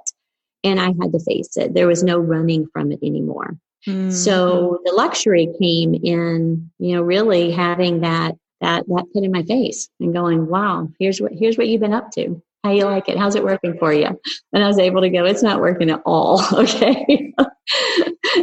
and 0.64 0.80
I 0.80 0.88
had 1.02 1.12
to 1.12 1.20
face 1.20 1.56
it. 1.58 1.74
There 1.74 1.88
was 1.88 2.04
no 2.04 2.18
running 2.18 2.68
from 2.74 2.92
it 2.92 3.00
anymore. 3.04 3.58
Mm-hmm. 3.88 4.12
So 4.12 4.80
the 4.86 4.94
luxury 4.94 5.50
came 5.62 5.94
in, 5.94 6.70
you 6.80 6.96
know, 6.96 7.02
really 7.02 7.52
having 7.52 8.02
that 8.02 8.36
that 8.62 8.86
that 8.88 9.06
put 9.14 9.24
in 9.24 9.32
my 9.32 9.44
face 9.44 9.90
and 10.00 10.14
going, 10.14 10.48
wow, 10.48 10.90
here's 11.00 11.22
what 11.22 11.32
here's 11.32 11.58
what 11.58 11.68
you've 11.68 11.82
been 11.82 11.94
up 11.94 12.12
to. 12.12 12.42
How 12.64 12.72
you 12.72 12.86
like 12.86 13.08
it? 13.08 13.18
How's 13.18 13.36
it 13.36 13.44
working 13.44 13.78
for 13.78 13.94
you? 13.94 14.08
And 14.54 14.64
I 14.64 14.68
was 14.68 14.80
able 14.80 15.02
to 15.02 15.10
go, 15.10 15.26
it's 15.26 15.44
not 15.44 15.62
working 15.62 15.90
at 15.90 16.02
all. 16.06 16.42
Okay. 16.54 17.34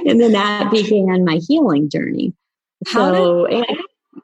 and 0.07 0.21
then 0.21 0.33
that 0.33 0.71
began 0.71 1.25
my 1.25 1.41
healing 1.47 1.91
journey. 1.91 2.33
How 2.87 3.13
so 3.13 3.47
did- 3.47 3.67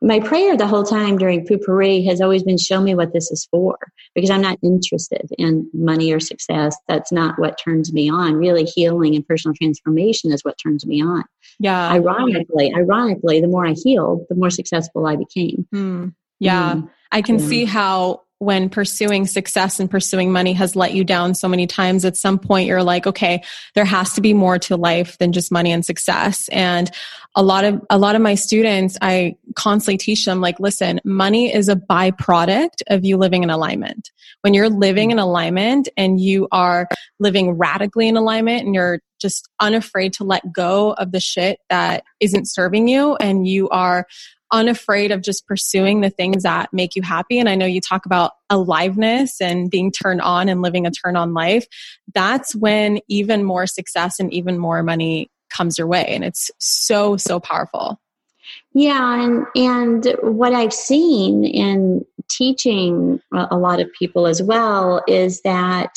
my 0.00 0.20
prayer 0.20 0.56
the 0.56 0.66
whole 0.66 0.84
time 0.84 1.16
during 1.16 1.46
Poo-Pourri 1.46 2.04
has 2.06 2.20
always 2.20 2.42
been 2.42 2.58
show 2.58 2.80
me 2.80 2.94
what 2.94 3.12
this 3.12 3.30
is 3.30 3.46
for 3.50 3.78
because 4.14 4.30
I'm 4.30 4.40
not 4.40 4.58
interested 4.62 5.30
in 5.38 5.68
money 5.72 6.12
or 6.12 6.18
success. 6.18 6.76
That's 6.88 7.12
not 7.12 7.38
what 7.38 7.58
turns 7.62 7.92
me 7.92 8.10
on. 8.10 8.34
Really, 8.34 8.64
healing 8.64 9.14
and 9.14 9.26
personal 9.26 9.54
transformation 9.54 10.32
is 10.32 10.44
what 10.44 10.56
turns 10.62 10.86
me 10.86 11.02
on. 11.02 11.24
Yeah. 11.60 11.90
Ironically, 11.90 12.72
ironically, 12.74 13.40
the 13.40 13.48
more 13.48 13.66
I 13.66 13.74
healed, 13.84 14.26
the 14.28 14.34
more 14.34 14.50
successful 14.50 15.06
I 15.06 15.16
became. 15.16 15.66
Mm. 15.72 16.14
Yeah. 16.40 16.74
Mm. 16.74 16.90
I 17.12 17.22
can 17.22 17.38
yeah. 17.38 17.46
see 17.46 17.64
how 17.64 18.22
when 18.42 18.68
pursuing 18.68 19.24
success 19.24 19.78
and 19.78 19.88
pursuing 19.88 20.32
money 20.32 20.52
has 20.52 20.74
let 20.74 20.94
you 20.94 21.04
down 21.04 21.32
so 21.32 21.46
many 21.46 21.64
times 21.64 22.04
at 22.04 22.16
some 22.16 22.40
point 22.40 22.66
you're 22.66 22.82
like 22.82 23.06
okay 23.06 23.40
there 23.74 23.84
has 23.84 24.14
to 24.14 24.20
be 24.20 24.34
more 24.34 24.58
to 24.58 24.76
life 24.76 25.16
than 25.18 25.30
just 25.30 25.52
money 25.52 25.70
and 25.70 25.86
success. 25.86 26.48
And 26.48 26.90
a 27.36 27.42
lot 27.42 27.64
of 27.64 27.80
a 27.88 27.98
lot 27.98 28.16
of 28.16 28.20
my 28.20 28.34
students 28.34 28.98
i 29.00 29.34
constantly 29.54 29.96
teach 29.96 30.24
them 30.24 30.40
like 30.40 30.60
listen 30.60 31.00
money 31.04 31.54
is 31.54 31.68
a 31.68 31.76
byproduct 31.76 32.82
of 32.88 33.04
you 33.04 33.16
living 33.16 33.44
in 33.44 33.50
alignment. 33.50 34.10
When 34.40 34.54
you're 34.54 34.68
living 34.68 35.12
in 35.12 35.20
alignment 35.20 35.88
and 35.96 36.20
you 36.20 36.48
are 36.50 36.88
living 37.20 37.52
radically 37.52 38.08
in 38.08 38.16
alignment 38.16 38.64
and 38.64 38.74
you're 38.74 39.00
just 39.20 39.48
unafraid 39.60 40.12
to 40.14 40.24
let 40.24 40.52
go 40.52 40.94
of 40.94 41.12
the 41.12 41.20
shit 41.20 41.60
that 41.70 42.02
isn't 42.18 42.50
serving 42.50 42.88
you 42.88 43.14
and 43.16 43.46
you 43.46 43.68
are 43.68 44.06
unafraid 44.52 45.10
of 45.10 45.22
just 45.22 45.46
pursuing 45.46 46.00
the 46.00 46.10
things 46.10 46.42
that 46.42 46.72
make 46.72 46.94
you 46.94 47.02
happy. 47.02 47.38
And 47.38 47.48
I 47.48 47.54
know 47.54 47.66
you 47.66 47.80
talk 47.80 48.06
about 48.06 48.32
aliveness 48.50 49.40
and 49.40 49.70
being 49.70 49.90
turned 49.90 50.20
on 50.20 50.48
and 50.48 50.62
living 50.62 50.86
a 50.86 50.90
turn 50.90 51.16
on 51.16 51.34
life. 51.34 51.66
That's 52.14 52.54
when 52.54 53.00
even 53.08 53.42
more 53.44 53.66
success 53.66 54.20
and 54.20 54.32
even 54.32 54.58
more 54.58 54.82
money 54.82 55.30
comes 55.50 55.78
your 55.78 55.86
way. 55.86 56.06
And 56.08 56.22
it's 56.22 56.50
so, 56.58 57.16
so 57.16 57.40
powerful. 57.40 58.00
Yeah, 58.74 59.22
and 59.22 59.46
and 59.54 60.16
what 60.22 60.52
I've 60.52 60.72
seen 60.72 61.44
in 61.44 62.04
teaching 62.28 63.20
a 63.32 63.56
lot 63.56 63.80
of 63.80 63.92
people 63.98 64.26
as 64.26 64.42
well 64.42 65.02
is 65.06 65.42
that 65.42 65.94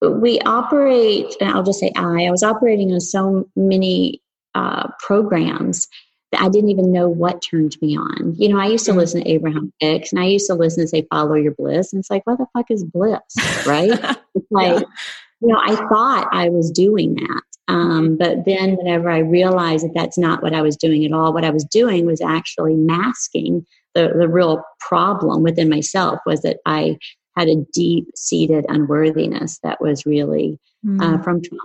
we 0.00 0.40
operate. 0.40 1.36
And 1.40 1.50
I'll 1.50 1.62
just 1.62 1.80
say 1.80 1.92
I. 1.94 2.26
I 2.26 2.30
was 2.30 2.42
operating 2.42 2.92
on 2.92 3.00
so 3.00 3.48
many 3.54 4.22
uh, 4.54 4.88
programs 4.98 5.88
I 6.38 6.48
didn't 6.48 6.70
even 6.70 6.92
know 6.92 7.08
what 7.08 7.42
turned 7.42 7.76
me 7.82 7.96
on. 7.96 8.34
You 8.36 8.48
know, 8.48 8.58
I 8.58 8.66
used 8.66 8.84
to 8.86 8.92
mm-hmm. 8.92 9.00
listen 9.00 9.22
to 9.22 9.30
Abraham 9.30 9.72
Hicks 9.80 10.12
and 10.12 10.20
I 10.20 10.26
used 10.26 10.46
to 10.46 10.54
listen 10.54 10.82
to 10.82 10.88
say, 10.88 11.06
follow 11.10 11.34
your 11.34 11.52
bliss. 11.52 11.92
And 11.92 12.00
it's 12.00 12.10
like, 12.10 12.26
what 12.26 12.38
the 12.38 12.46
fuck 12.52 12.70
is 12.70 12.84
bliss? 12.84 13.20
Right? 13.66 13.90
it's 14.34 14.50
like, 14.50 14.80
yeah. 14.80 14.86
you 15.40 15.48
know, 15.48 15.60
I 15.62 15.76
thought 15.76 16.28
I 16.32 16.48
was 16.48 16.70
doing 16.70 17.14
that. 17.14 17.42
Um, 17.68 18.16
but 18.16 18.44
then 18.44 18.76
whenever 18.76 19.10
I 19.10 19.18
realized 19.18 19.84
that 19.84 19.94
that's 19.94 20.18
not 20.18 20.42
what 20.42 20.54
I 20.54 20.62
was 20.62 20.76
doing 20.76 21.04
at 21.04 21.12
all, 21.12 21.32
what 21.32 21.44
I 21.44 21.50
was 21.50 21.64
doing 21.64 22.06
was 22.06 22.20
actually 22.20 22.74
masking 22.74 23.66
the, 23.94 24.12
the 24.18 24.28
real 24.28 24.62
problem 24.80 25.42
within 25.42 25.68
myself 25.68 26.18
was 26.26 26.42
that 26.42 26.58
I 26.66 26.98
had 27.36 27.48
a 27.48 27.64
deep 27.72 28.08
seated 28.16 28.66
unworthiness 28.68 29.58
that 29.62 29.80
was 29.80 30.04
really 30.06 30.58
mm. 30.84 31.00
uh, 31.00 31.22
from 31.22 31.40
trauma. 31.42 31.62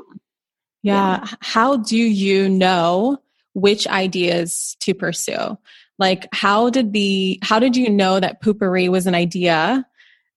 Yeah. 0.84 1.20
yeah. 1.20 1.28
How 1.42 1.78
do 1.78 1.98
you 1.98 2.48
know 2.48 3.20
which 3.58 3.88
ideas 3.88 4.78
to 4.82 4.94
pursue. 4.94 5.58
Like 5.98 6.28
how 6.32 6.70
did 6.70 6.94
the 6.94 7.40
how 7.42 7.58
did 7.58 7.76
you 7.76 7.90
know 7.90 8.20
that 8.20 8.40
Poo-Pourri 8.40 8.88
was 8.88 9.08
an 9.08 9.16
idea 9.16 9.84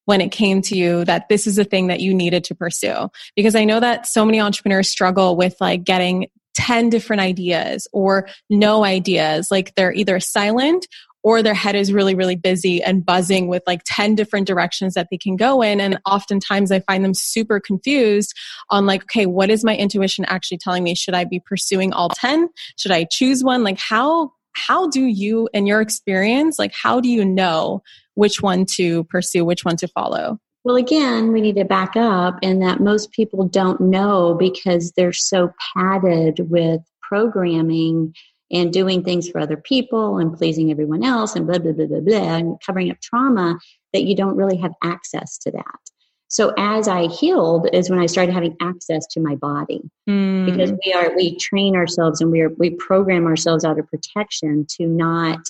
when 0.07 0.23
it 0.23 0.33
came 0.33 0.63
to 0.63 0.75
you 0.75 1.05
that 1.05 1.29
this 1.29 1.47
is 1.47 1.59
a 1.59 1.65
thing 1.65 1.89
that 1.89 2.01
you 2.01 2.15
needed 2.15 2.45
to 2.45 2.55
pursue? 2.55 3.11
Because 3.37 3.55
I 3.55 3.65
know 3.65 3.79
that 3.79 4.07
so 4.07 4.25
many 4.25 4.41
entrepreneurs 4.41 4.89
struggle 4.89 5.37
with 5.37 5.55
like 5.61 5.85
getting 5.85 6.29
10 6.55 6.89
different 6.89 7.21
ideas 7.21 7.87
or 7.93 8.27
no 8.49 8.85
ideas. 8.85 9.51
Like 9.51 9.75
they're 9.75 9.93
either 9.93 10.19
silent 10.19 10.89
or 11.23 11.43
their 11.43 11.55
head 11.55 11.75
is 11.75 11.93
really, 11.93 12.15
really 12.15 12.37
busy 12.37 12.83
and 12.83 13.05
buzzing 13.05 13.49
with 13.49 13.63
like 13.67 13.83
10 13.87 14.15
different 14.15 14.47
directions 14.47 14.95
that 14.95 15.09
they 15.11 15.19
can 15.19 15.37
go 15.37 15.63
in. 15.63 15.81
And 15.81 15.99
oftentimes 16.07 16.73
I 16.73 16.81
find 16.81 17.05
them 17.05 17.15
super 17.15 17.61
confused 17.61 18.35
on 18.71 18.87
like, 18.87 19.03
okay, 19.03 19.27
what 19.27 19.51
is 19.51 19.65
my 19.65 19.77
intuition 19.77 20.25
actually 20.27 20.59
telling 20.59 20.83
me? 20.83 20.95
Should 20.95 21.15
I 21.15 21.25
be 21.25 21.41
pursuing 21.41 21.93
all 21.93 22.09
10? 22.09 22.49
Should 22.77 22.93
I 22.93 23.07
choose 23.11 23.45
one? 23.45 23.63
Like 23.63 23.79
how, 23.79 24.33
how 24.53 24.89
do 24.89 25.03
you, 25.03 25.49
in 25.53 25.67
your 25.67 25.81
experience, 25.81 26.59
like 26.59 26.73
how 26.75 27.01
do 27.01 27.09
you 27.09 27.25
know 27.25 27.83
which 28.15 28.43
one 28.43 28.65
to 28.77 29.05
pursue, 29.05 29.45
which 29.45 29.65
one 29.65 29.77
to 29.77 29.89
follow? 29.89 30.39
Well, 30.63 30.77
again, 30.77 31.33
we 31.33 31.41
need 31.41 31.57
to 31.57 31.65
back 31.65 31.97
up 31.97 32.39
in 32.43 32.61
that 32.61 32.81
most 32.81 33.13
people 33.13 33.49
don't 33.49 33.81
know 33.81 34.37
because 34.39 34.93
they're 34.93 35.13
so 35.13 35.53
padded 35.75 36.51
with 36.51 36.83
programming 37.01 38.15
and 38.51 38.73
doing 38.73 39.03
things 39.03 39.29
for 39.29 39.41
other 39.41 39.57
people 39.57 40.19
and 40.19 40.37
pleasing 40.37 40.71
everyone 40.71 41.05
else 41.05 41.37
and 41.37 41.47
blah, 41.47 41.59
blah, 41.59 41.73
blah, 41.73 41.87
blah, 41.87 42.01
blah, 42.01 42.37
and 42.37 42.61
covering 42.65 42.91
up 42.91 43.01
trauma 43.01 43.59
that 43.93 44.05
you 44.05 44.15
don't 44.15 44.37
really 44.37 44.57
have 44.57 44.73
access 44.83 45.39
to 45.39 45.51
that. 45.51 45.81
So 46.29 46.55
as 46.57 46.87
I 46.87 47.09
healed 47.09 47.69
is 47.73 47.91
when 47.91 47.99
I 47.99 48.07
started 48.07 48.33
having 48.33 48.57
access 48.61 49.05
to 49.09 49.21
my 49.21 49.35
body 49.35 49.83
mm. 50.09 50.47
because 50.47 50.73
we 50.85 50.93
are, 50.93 51.15
we 51.17 51.37
train 51.37 51.75
ourselves 51.75 52.21
and 52.21 52.31
we 52.31 52.41
are, 52.41 52.51
we 52.51 52.71
program 52.71 53.27
ourselves 53.27 53.65
out 53.65 53.81
of 53.81 53.89
protection 53.89 54.65
to 54.77 54.87
not 54.87 55.41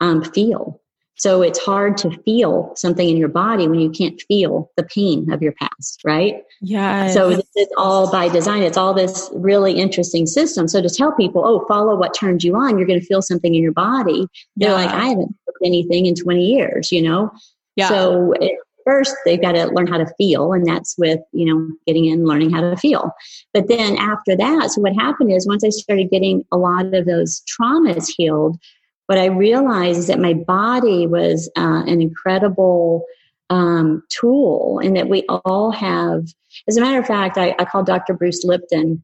um, 0.00 0.24
feel 0.24 0.80
so 1.24 1.40
it's 1.40 1.58
hard 1.58 1.96
to 1.96 2.10
feel 2.24 2.70
something 2.76 3.08
in 3.08 3.16
your 3.16 3.30
body 3.30 3.66
when 3.66 3.80
you 3.80 3.88
can't 3.88 4.20
feel 4.28 4.70
the 4.76 4.82
pain 4.82 5.32
of 5.32 5.40
your 5.40 5.52
past, 5.52 6.02
right? 6.04 6.42
Yeah. 6.60 7.10
So 7.12 7.30
this 7.30 7.48
is 7.56 7.68
all 7.78 8.12
by 8.12 8.28
design. 8.28 8.62
It's 8.62 8.76
all 8.76 8.92
this 8.92 9.30
really 9.32 9.72
interesting 9.72 10.26
system. 10.26 10.68
So 10.68 10.82
to 10.82 10.90
tell 10.90 11.12
people, 11.12 11.42
oh, 11.42 11.64
follow 11.66 11.96
what 11.96 12.12
turns 12.12 12.44
you 12.44 12.54
on, 12.56 12.76
you're 12.76 12.86
going 12.86 13.00
to 13.00 13.06
feel 13.06 13.22
something 13.22 13.54
in 13.54 13.62
your 13.62 13.72
body. 13.72 14.28
They're 14.56 14.68
yeah. 14.68 14.74
like, 14.74 14.90
I 14.90 15.06
haven't 15.06 15.34
felt 15.46 15.56
anything 15.64 16.04
in 16.04 16.14
20 16.14 16.44
years, 16.44 16.92
you 16.92 17.00
know? 17.00 17.30
Yeah. 17.74 17.88
So 17.88 18.32
it, 18.32 18.58
first 18.84 19.16
they've 19.24 19.40
got 19.40 19.52
to 19.52 19.68
learn 19.68 19.86
how 19.86 19.96
to 19.96 20.12
feel 20.18 20.52
and 20.52 20.66
that's 20.66 20.94
with 20.98 21.20
you 21.32 21.46
know 21.46 21.74
getting 21.86 22.04
in 22.04 22.26
learning 22.26 22.50
how 22.50 22.60
to 22.60 22.76
feel 22.76 23.10
but 23.54 23.66
then 23.66 23.96
after 23.96 24.36
that 24.36 24.70
so 24.70 24.82
what 24.82 24.92
happened 24.92 25.32
is 25.32 25.46
once 25.46 25.64
i 25.64 25.70
started 25.70 26.10
getting 26.10 26.44
a 26.52 26.58
lot 26.58 26.92
of 26.92 27.06
those 27.06 27.40
traumas 27.48 28.12
healed 28.14 28.58
what 29.06 29.18
I 29.18 29.26
realized 29.26 29.98
is 29.98 30.06
that 30.06 30.18
my 30.18 30.34
body 30.34 31.06
was 31.06 31.50
uh, 31.56 31.82
an 31.86 32.00
incredible 32.00 33.04
um, 33.50 34.02
tool 34.08 34.80
and 34.82 34.96
that 34.96 35.08
we 35.08 35.24
all 35.28 35.70
have, 35.70 36.24
as 36.68 36.76
a 36.76 36.80
matter 36.80 36.98
of 36.98 37.06
fact, 37.06 37.36
I, 37.36 37.54
I 37.58 37.64
called 37.64 37.86
Dr. 37.86 38.14
Bruce 38.14 38.44
Lipton 38.44 39.02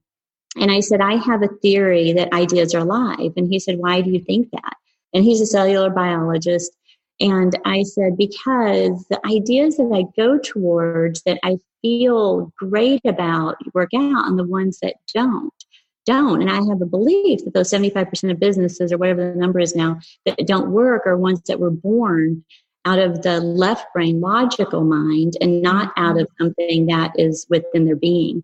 and 0.56 0.70
I 0.70 0.80
said, 0.80 1.00
I 1.00 1.16
have 1.16 1.42
a 1.42 1.48
theory 1.62 2.12
that 2.12 2.32
ideas 2.32 2.74
are 2.74 2.80
alive. 2.80 3.32
And 3.36 3.48
he 3.48 3.58
said, 3.58 3.78
Why 3.78 4.00
do 4.00 4.10
you 4.10 4.20
think 4.20 4.50
that? 4.50 4.74
And 5.12 5.24
he's 5.24 5.40
a 5.40 5.46
cellular 5.46 5.90
biologist. 5.90 6.72
And 7.20 7.56
I 7.64 7.82
said, 7.82 8.16
Because 8.16 9.06
the 9.10 9.20
ideas 9.26 9.76
that 9.76 9.92
I 9.94 10.04
go 10.20 10.38
towards 10.38 11.22
that 11.22 11.38
I 11.44 11.58
feel 11.82 12.52
great 12.58 13.02
about 13.04 13.56
work 13.74 13.90
out 13.94 14.26
and 14.26 14.38
the 14.38 14.44
ones 14.44 14.78
that 14.82 14.96
don't 15.14 15.59
don't. 16.06 16.40
And 16.40 16.50
I 16.50 16.56
have 16.56 16.80
a 16.82 16.86
belief 16.86 17.44
that 17.44 17.54
those 17.54 17.70
75% 17.70 18.30
of 18.30 18.40
businesses 18.40 18.92
or 18.92 18.98
whatever 18.98 19.32
the 19.32 19.38
number 19.38 19.60
is 19.60 19.74
now 19.74 20.00
that 20.26 20.46
don't 20.46 20.70
work 20.70 21.06
are 21.06 21.16
ones 21.16 21.40
that 21.46 21.60
were 21.60 21.70
born 21.70 22.44
out 22.84 22.98
of 22.98 23.22
the 23.22 23.40
left 23.40 23.86
brain 23.92 24.20
logical 24.20 24.84
mind 24.84 25.34
and 25.40 25.62
not 25.62 25.92
out 25.96 26.18
of 26.18 26.28
something 26.40 26.86
that 26.86 27.12
is 27.16 27.46
within 27.50 27.84
their 27.84 27.96
being. 27.96 28.42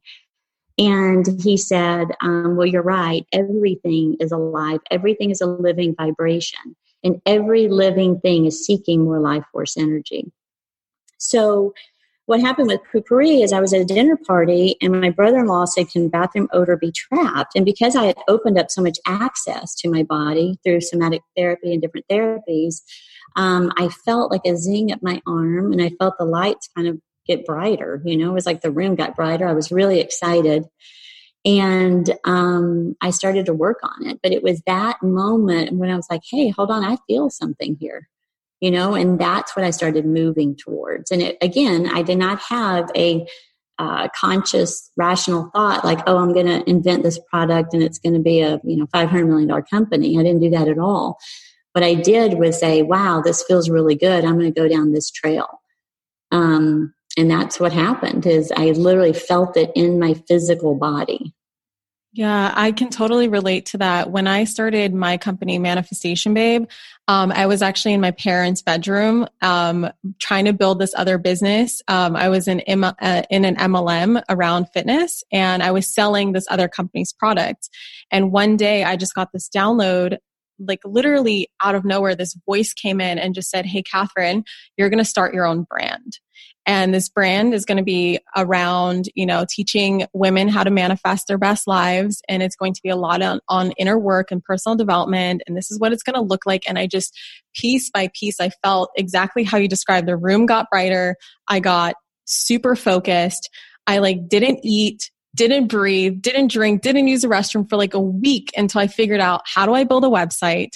And 0.78 1.40
he 1.42 1.56
said, 1.56 2.08
um, 2.20 2.56
Well, 2.56 2.66
you're 2.66 2.82
right. 2.82 3.26
Everything 3.32 4.16
is 4.20 4.32
alive, 4.32 4.80
everything 4.90 5.30
is 5.30 5.40
a 5.40 5.46
living 5.46 5.94
vibration, 5.94 6.76
and 7.02 7.20
every 7.24 7.68
living 7.68 8.20
thing 8.20 8.44
is 8.44 8.66
seeking 8.66 9.04
more 9.04 9.20
life 9.20 9.44
force 9.52 9.76
energy. 9.76 10.30
So, 11.18 11.72
what 12.26 12.40
happened 12.40 12.66
with 12.66 12.80
Poo-Pourri 12.90 13.42
is 13.42 13.52
I 13.52 13.60
was 13.60 13.72
at 13.72 13.80
a 13.80 13.84
dinner 13.84 14.16
party 14.16 14.76
and 14.82 15.00
my 15.00 15.10
brother-in-law 15.10 15.66
said, 15.66 15.88
can 15.88 16.08
bathroom 16.08 16.48
odor 16.52 16.76
be 16.76 16.92
trapped? 16.92 17.54
And 17.54 17.64
because 17.64 17.94
I 17.94 18.04
had 18.04 18.18
opened 18.28 18.58
up 18.58 18.70
so 18.70 18.82
much 18.82 18.98
access 19.06 19.74
to 19.76 19.88
my 19.88 20.02
body 20.02 20.58
through 20.64 20.80
somatic 20.80 21.22
therapy 21.36 21.72
and 21.72 21.80
different 21.80 22.06
therapies, 22.10 22.82
um, 23.36 23.72
I 23.76 23.88
felt 23.88 24.32
like 24.32 24.44
a 24.44 24.56
zing 24.56 24.90
at 24.90 25.02
my 25.02 25.22
arm 25.26 25.72
and 25.72 25.80
I 25.80 25.90
felt 26.00 26.18
the 26.18 26.24
lights 26.24 26.68
kind 26.76 26.88
of 26.88 27.00
get 27.26 27.46
brighter. 27.46 28.02
You 28.04 28.16
know, 28.16 28.30
it 28.30 28.34
was 28.34 28.46
like 28.46 28.60
the 28.60 28.72
room 28.72 28.96
got 28.96 29.14
brighter. 29.14 29.46
I 29.46 29.52
was 29.52 29.70
really 29.70 30.00
excited. 30.00 30.64
And 31.44 32.12
um, 32.24 32.96
I 33.00 33.10
started 33.10 33.46
to 33.46 33.54
work 33.54 33.78
on 33.84 34.04
it. 34.04 34.18
But 34.20 34.32
it 34.32 34.42
was 34.42 34.62
that 34.66 35.00
moment 35.00 35.76
when 35.76 35.90
I 35.90 35.96
was 35.96 36.08
like, 36.10 36.22
hey, 36.28 36.48
hold 36.48 36.72
on, 36.72 36.84
I 36.84 36.96
feel 37.06 37.30
something 37.30 37.76
here. 37.78 38.08
You 38.60 38.70
know, 38.70 38.94
and 38.94 39.18
that's 39.18 39.54
what 39.54 39.64
I 39.64 39.70
started 39.70 40.06
moving 40.06 40.56
towards. 40.56 41.10
And 41.10 41.20
it, 41.20 41.36
again, 41.42 41.90
I 41.92 42.02
did 42.02 42.16
not 42.16 42.40
have 42.40 42.90
a 42.96 43.26
uh, 43.78 44.08
conscious, 44.18 44.90
rational 44.96 45.50
thought 45.54 45.84
like, 45.84 46.00
oh, 46.06 46.16
I'm 46.16 46.32
going 46.32 46.46
to 46.46 46.68
invent 46.68 47.02
this 47.02 47.20
product 47.30 47.74
and 47.74 47.82
it's 47.82 47.98
going 47.98 48.14
to 48.14 48.20
be 48.20 48.40
a 48.40 48.58
you 48.64 48.76
know 48.76 48.86
500 48.92 49.26
million 49.26 49.48
dollar 49.48 49.62
company. 49.62 50.18
I 50.18 50.22
didn't 50.22 50.40
do 50.40 50.50
that 50.50 50.68
at 50.68 50.78
all. 50.78 51.18
What 51.72 51.84
I 51.84 51.94
did 51.94 52.38
was 52.38 52.58
say, 52.58 52.82
wow, 52.82 53.20
this 53.22 53.42
feels 53.42 53.68
really 53.68 53.94
good. 53.94 54.24
I'm 54.24 54.38
going 54.38 54.52
to 54.52 54.60
go 54.60 54.66
down 54.66 54.92
this 54.92 55.10
trail. 55.10 55.60
Um, 56.32 56.94
and 57.18 57.30
that's 57.30 57.60
what 57.60 57.72
happened 57.72 58.26
is 58.26 58.52
I 58.56 58.70
literally 58.70 59.12
felt 59.12 59.56
it 59.56 59.72
in 59.74 59.98
my 59.98 60.14
physical 60.14 60.74
body. 60.74 61.34
Yeah, 62.16 62.50
I 62.56 62.72
can 62.72 62.88
totally 62.88 63.28
relate 63.28 63.66
to 63.66 63.78
that. 63.78 64.10
When 64.10 64.26
I 64.26 64.44
started 64.44 64.94
my 64.94 65.18
company, 65.18 65.58
Manifestation 65.58 66.32
Babe, 66.32 66.66
um, 67.08 67.30
I 67.30 67.44
was 67.44 67.60
actually 67.60 67.92
in 67.92 68.00
my 68.00 68.10
parents' 68.10 68.62
bedroom 68.62 69.28
um, 69.42 69.90
trying 70.18 70.46
to 70.46 70.54
build 70.54 70.78
this 70.78 70.94
other 70.96 71.18
business. 71.18 71.82
Um, 71.88 72.16
I 72.16 72.30
was 72.30 72.48
in, 72.48 72.60
M- 72.60 72.84
uh, 72.84 73.22
in 73.28 73.44
an 73.44 73.56
MLM 73.56 74.22
around 74.30 74.64
fitness 74.72 75.24
and 75.30 75.62
I 75.62 75.70
was 75.72 75.86
selling 75.94 76.32
this 76.32 76.46
other 76.48 76.68
company's 76.68 77.12
product. 77.12 77.68
And 78.10 78.32
one 78.32 78.56
day 78.56 78.82
I 78.82 78.96
just 78.96 79.14
got 79.14 79.32
this 79.32 79.50
download 79.50 80.16
like 80.58 80.80
literally 80.84 81.48
out 81.62 81.74
of 81.74 81.84
nowhere, 81.84 82.14
this 82.14 82.36
voice 82.46 82.72
came 82.72 83.00
in 83.00 83.18
and 83.18 83.34
just 83.34 83.50
said, 83.50 83.66
Hey, 83.66 83.82
Kathrin, 83.82 84.44
you're 84.76 84.90
going 84.90 84.98
to 84.98 85.04
start 85.04 85.34
your 85.34 85.46
own 85.46 85.64
brand. 85.64 86.18
And 86.68 86.92
this 86.92 87.08
brand 87.08 87.54
is 87.54 87.64
going 87.64 87.76
to 87.76 87.84
be 87.84 88.18
around, 88.36 89.08
you 89.14 89.24
know, 89.24 89.46
teaching 89.48 90.06
women 90.12 90.48
how 90.48 90.64
to 90.64 90.70
manifest 90.70 91.28
their 91.28 91.38
best 91.38 91.68
lives. 91.68 92.20
And 92.28 92.42
it's 92.42 92.56
going 92.56 92.72
to 92.74 92.80
be 92.82 92.88
a 92.88 92.96
lot 92.96 93.22
on, 93.22 93.40
on 93.48 93.70
inner 93.72 93.98
work 93.98 94.32
and 94.32 94.42
personal 94.42 94.74
development. 94.74 95.42
And 95.46 95.56
this 95.56 95.70
is 95.70 95.78
what 95.78 95.92
it's 95.92 96.02
going 96.02 96.14
to 96.14 96.20
look 96.20 96.44
like. 96.44 96.64
And 96.68 96.76
I 96.76 96.88
just, 96.88 97.16
piece 97.54 97.88
by 97.90 98.10
piece, 98.14 98.40
I 98.40 98.50
felt 98.64 98.90
exactly 98.96 99.44
how 99.44 99.58
you 99.58 99.68
described. 99.68 100.08
The 100.08 100.16
room 100.16 100.44
got 100.44 100.68
brighter. 100.68 101.16
I 101.46 101.60
got 101.60 101.94
super 102.24 102.74
focused. 102.74 103.48
I 103.86 103.98
like 103.98 104.28
didn't 104.28 104.60
eat 104.64 105.10
didn't 105.36 105.68
breathe, 105.68 106.20
didn't 106.22 106.50
drink, 106.50 106.82
didn't 106.82 107.08
use 107.08 107.22
the 107.22 107.28
restroom 107.28 107.68
for 107.68 107.76
like 107.76 107.94
a 107.94 108.00
week 108.00 108.50
until 108.56 108.80
I 108.80 108.86
figured 108.86 109.20
out 109.20 109.42
how 109.44 109.66
do 109.66 109.74
I 109.74 109.84
build 109.84 110.04
a 110.04 110.08
website? 110.08 110.70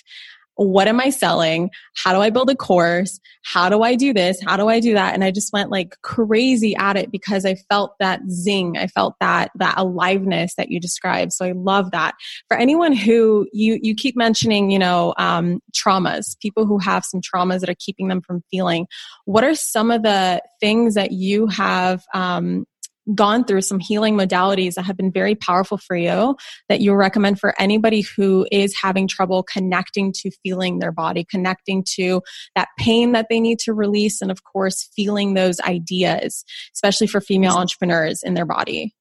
What 0.57 0.89
am 0.89 1.01
I 1.01 1.09
selling? 1.09 1.71
How 1.97 2.13
do 2.13 2.21
I 2.21 2.29
build 2.29 2.51
a 2.51 2.55
course? 2.55 3.19
How 3.45 3.71
do 3.71 3.81
I 3.81 3.95
do 3.95 4.13
this? 4.13 4.39
How 4.45 4.59
do 4.59 4.69
I 4.69 4.79
do 4.79 4.93
that? 4.93 5.15
And 5.15 5.25
I 5.25 5.31
just 5.31 5.55
went 5.55 5.71
like 5.71 5.97
crazy 6.03 6.77
at 6.77 6.99
it 6.99 7.11
because 7.11 7.47
I 7.47 7.55
felt 7.71 7.95
that 7.99 8.21
zing. 8.29 8.77
I 8.77 8.87
felt 8.87 9.15
that, 9.21 9.53
that 9.55 9.79
aliveness 9.79 10.57
that 10.57 10.71
you 10.71 10.79
described. 10.79 11.33
So 11.33 11.47
I 11.47 11.53
love 11.53 11.93
that. 11.93 12.15
For 12.47 12.59
anyone 12.59 12.93
who 12.93 13.49
you, 13.55 13.79
you 13.83 13.95
keep 13.95 14.19
mentioning, 14.19 14.71
you 14.71 14.79
know, 14.79 15.15
um, 15.17 15.61
traumas, 15.73 16.39
people 16.41 16.67
who 16.67 16.79
have 16.79 17.07
some 17.07 17.23
traumas 17.23 17.61
that 17.61 17.71
are 17.71 17.77
keeping 17.79 18.09
them 18.09 18.21
from 18.21 18.43
feeling, 18.51 18.87
what 19.25 19.45
are 19.45 19.55
some 19.55 19.91
of 19.91 20.03
the 20.03 20.43
things 20.61 20.93
that 20.93 21.13
you 21.13 21.47
have, 21.47 22.05
um, 22.13 22.67
gone 23.15 23.45
through 23.45 23.63
some 23.63 23.81
healing 23.81 24.17
modalities 24.17 24.75
that 24.75 24.83
have 24.83 24.97
been 24.97 25.11
very 25.11 25.35
powerful 25.35 25.79
for 25.79 25.97
you 25.97 26.37
that 26.69 26.81
you 26.81 26.93
recommend 26.95 27.41
for 27.41 27.55
anybody 27.59 28.03
who 28.03 28.47
is 28.53 28.77
having 28.81 29.09
trouble 29.09 29.43
connecting 29.43 30.13
to 30.13 30.31
feeling 30.43 30.79
their 30.79 30.93
body, 30.93 31.27
connecting 31.29 31.85
to 31.97 32.21
that 32.55 32.69
pain 32.79 33.13
that 33.13 33.27
they 33.29 33.41
need 33.41 33.59
to 33.59 33.73
release, 33.73 34.21
and 34.21 34.31
of 34.31 34.45
course, 34.45 34.89
feeling 34.95 35.35
those 35.35 35.61
ideas, 35.61 36.45
especially 36.75 37.07
for 37.07 37.21
female 37.21 37.57
entrepreneurs 37.57 38.23
in 38.23 38.35
their 38.35 38.47
body? 38.47 38.95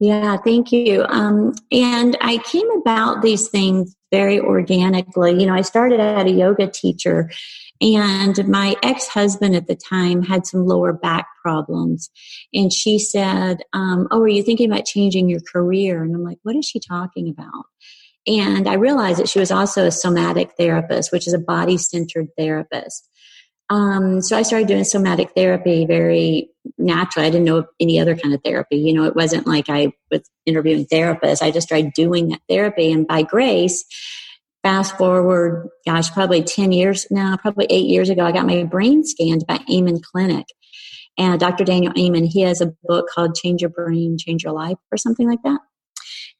Yeah, 0.00 0.38
thank 0.38 0.72
you. 0.72 1.04
Um, 1.04 1.54
and 1.70 2.16
I 2.22 2.38
came 2.38 2.70
about 2.70 3.20
these 3.20 3.48
things 3.48 3.94
very 4.10 4.40
organically. 4.40 5.38
You 5.38 5.46
know, 5.46 5.54
I 5.54 5.60
started 5.60 6.00
at 6.00 6.26
a 6.26 6.30
yoga 6.30 6.66
teacher 6.66 7.30
and 7.80 8.46
my 8.46 8.76
ex 8.82 9.08
husband 9.08 9.54
at 9.56 9.66
the 9.66 9.76
time 9.76 10.22
had 10.22 10.46
some 10.46 10.66
lower 10.66 10.92
back 10.92 11.26
problems. 11.42 12.10
And 12.52 12.72
she 12.72 12.98
said, 12.98 13.62
um, 13.72 14.06
Oh, 14.10 14.20
are 14.20 14.28
you 14.28 14.42
thinking 14.42 14.70
about 14.70 14.84
changing 14.84 15.28
your 15.28 15.40
career? 15.52 16.02
And 16.02 16.14
I'm 16.14 16.24
like, 16.24 16.38
What 16.42 16.56
is 16.56 16.66
she 16.66 16.80
talking 16.80 17.28
about? 17.28 17.64
And 18.26 18.68
I 18.68 18.74
realized 18.74 19.18
that 19.18 19.28
she 19.28 19.38
was 19.38 19.50
also 19.50 19.86
a 19.86 19.90
somatic 19.90 20.52
therapist, 20.58 21.10
which 21.10 21.26
is 21.26 21.32
a 21.32 21.38
body 21.38 21.78
centered 21.78 22.28
therapist. 22.36 23.08
Um, 23.70 24.20
so 24.20 24.36
I 24.36 24.42
started 24.42 24.66
doing 24.66 24.84
somatic 24.84 25.30
therapy 25.36 25.86
very 25.86 26.50
naturally. 26.76 27.28
I 27.28 27.30
didn't 27.30 27.46
know 27.46 27.66
any 27.78 28.00
other 28.00 28.16
kind 28.16 28.34
of 28.34 28.42
therapy. 28.44 28.76
You 28.76 28.92
know, 28.92 29.04
it 29.04 29.14
wasn't 29.14 29.46
like 29.46 29.68
I 29.68 29.92
was 30.10 30.28
interviewing 30.44 30.86
therapists. 30.86 31.40
I 31.40 31.52
just 31.52 31.68
started 31.68 31.92
doing 31.94 32.28
that 32.28 32.40
therapy. 32.48 32.90
And 32.90 33.06
by 33.06 33.22
grace, 33.22 33.84
fast 34.62 34.96
forward, 34.96 35.68
gosh, 35.86 36.10
probably 36.10 36.42
10 36.42 36.72
years 36.72 37.06
now, 37.10 37.36
probably 37.36 37.66
eight 37.70 37.86
years 37.86 38.10
ago, 38.10 38.24
I 38.24 38.32
got 38.32 38.46
my 38.46 38.64
brain 38.64 39.04
scanned 39.04 39.44
by 39.46 39.60
Amen 39.72 40.00
Clinic. 40.00 40.46
And 41.18 41.38
Dr. 41.40 41.64
Daniel 41.64 41.92
Amen, 41.98 42.24
he 42.24 42.40
has 42.42 42.60
a 42.60 42.72
book 42.84 43.06
called 43.14 43.34
Change 43.34 43.60
Your 43.60 43.70
Brain, 43.70 44.16
Change 44.18 44.44
Your 44.44 44.52
Life, 44.52 44.78
or 44.90 44.96
something 44.96 45.28
like 45.28 45.42
that. 45.44 45.60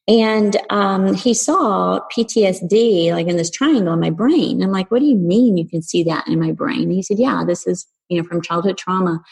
And 0.09 0.57
um, 0.71 1.15
he 1.15 1.35
saw 1.35 2.01
PTSD 2.17 3.13
like 3.13 3.29
in 3.29 3.37
this 3.37 3.51
triangle 3.51 3.93
in 3.93 4.01
my 4.01 4.11
brain. 4.11 4.63
I'm 4.63 4.73
like, 4.73 4.91
what 4.91 5.01
do 5.01 5.07
you 5.07 5.17
mean 5.17 5.57
you 5.57 5.69
can 5.69 5.83
see 5.83 6.03
that 6.05 6.27
in 6.27 6.41
my 6.41 6.53
brain? 6.53 6.85
And 6.85 6.93
he 6.93 7.03
said, 7.03 7.19
yeah, 7.19 7.45
this 7.47 7.67
is, 7.67 7.87
you 8.09 8.21
know, 8.21 8.27
from 8.27 8.43
childhood 8.43 8.79
trauma. 8.79 9.23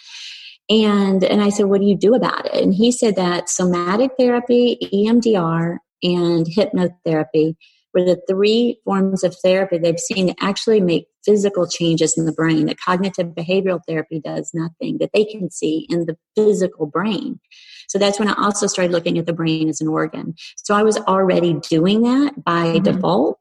And, 0.71 1.25
and 1.25 1.43
I 1.43 1.49
said, 1.49 1.67
what 1.67 1.81
do 1.81 1.87
you 1.87 1.97
do 1.97 2.15
about 2.15 2.47
it? 2.47 2.63
And 2.63 2.75
he 2.75 2.93
said 2.93 3.17
that 3.17 3.49
somatic 3.49 4.13
therapy, 4.19 4.79
EMDR, 4.93 5.79
and 6.03 6.47
hypnotherapy 6.47 7.57
were 7.95 8.05
the 8.05 8.21
three 8.29 8.81
forms 8.85 9.25
of 9.25 9.37
therapy 9.37 9.79
they've 9.79 9.99
seen 9.99 10.35
actually 10.41 10.81
make 10.81 11.07
physical 11.25 11.67
changes 11.67 12.17
in 12.17 12.27
the 12.27 12.33
brain 12.33 12.67
that 12.67 12.81
cognitive 12.81 13.29
behavioral 13.29 13.81
therapy 13.87 14.21
does 14.21 14.51
nothing 14.55 14.99
that 14.99 15.11
they 15.13 15.25
can 15.25 15.51
see 15.51 15.87
in 15.91 16.07
the 16.07 16.17
physical 16.37 16.87
brain. 16.87 17.41
So 17.89 17.99
that's 17.99 18.19
when 18.19 18.29
I 18.29 18.35
also 18.39 18.67
started 18.67 18.93
looking 18.93 19.19
at 19.19 19.27
the 19.27 19.33
brain 19.33 19.69
as 19.69 19.81
an 19.81 19.89
organ. 19.89 20.35
So 20.57 20.75
I 20.75 20.83
was 20.83 20.97
already 20.99 21.55
doing 21.55 22.03
that 22.03 22.45
by 22.45 22.67
mm-hmm. 22.67 22.83
default. 22.83 23.39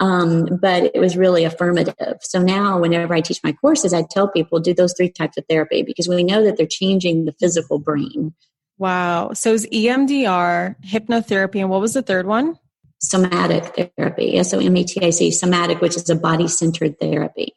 Um, 0.00 0.60
but 0.60 0.92
it 0.94 1.00
was 1.00 1.16
really 1.16 1.42
affirmative. 1.42 2.18
So 2.20 2.40
now, 2.40 2.78
whenever 2.78 3.12
I 3.14 3.20
teach 3.20 3.40
my 3.42 3.50
courses, 3.50 3.92
I 3.92 4.04
tell 4.08 4.28
people 4.28 4.60
do 4.60 4.72
those 4.72 4.94
three 4.96 5.10
types 5.10 5.36
of 5.36 5.44
therapy 5.50 5.82
because 5.82 6.06
we 6.06 6.22
know 6.22 6.44
that 6.44 6.56
they're 6.56 6.68
changing 6.68 7.24
the 7.24 7.34
physical 7.40 7.80
brain. 7.80 8.32
Wow. 8.78 9.32
So 9.32 9.54
it's 9.54 9.66
EMDR, 9.66 10.76
hypnotherapy, 10.86 11.60
and 11.60 11.68
what 11.68 11.80
was 11.80 11.94
the 11.94 12.02
third 12.02 12.26
one? 12.26 12.56
Somatic 13.00 13.92
therapy, 13.96 14.36
S 14.36 14.52
O 14.54 14.58
M 14.58 14.76
A 14.76 14.84
T 14.84 15.04
I 15.04 15.10
C, 15.10 15.30
somatic, 15.30 15.80
which 15.80 15.96
is 15.96 16.08
a 16.10 16.16
body 16.16 16.48
centered 16.48 16.98
therapy. 16.98 17.54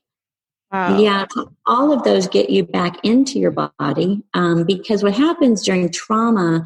Wow. 0.71 0.97
Yeah, 0.99 1.25
all 1.65 1.91
of 1.91 2.03
those 2.03 2.27
get 2.27 2.49
you 2.49 2.63
back 2.63 3.03
into 3.03 3.39
your 3.39 3.51
body 3.51 4.23
um, 4.33 4.63
because 4.63 5.03
what 5.03 5.13
happens 5.13 5.65
during 5.65 5.91
trauma 5.91 6.63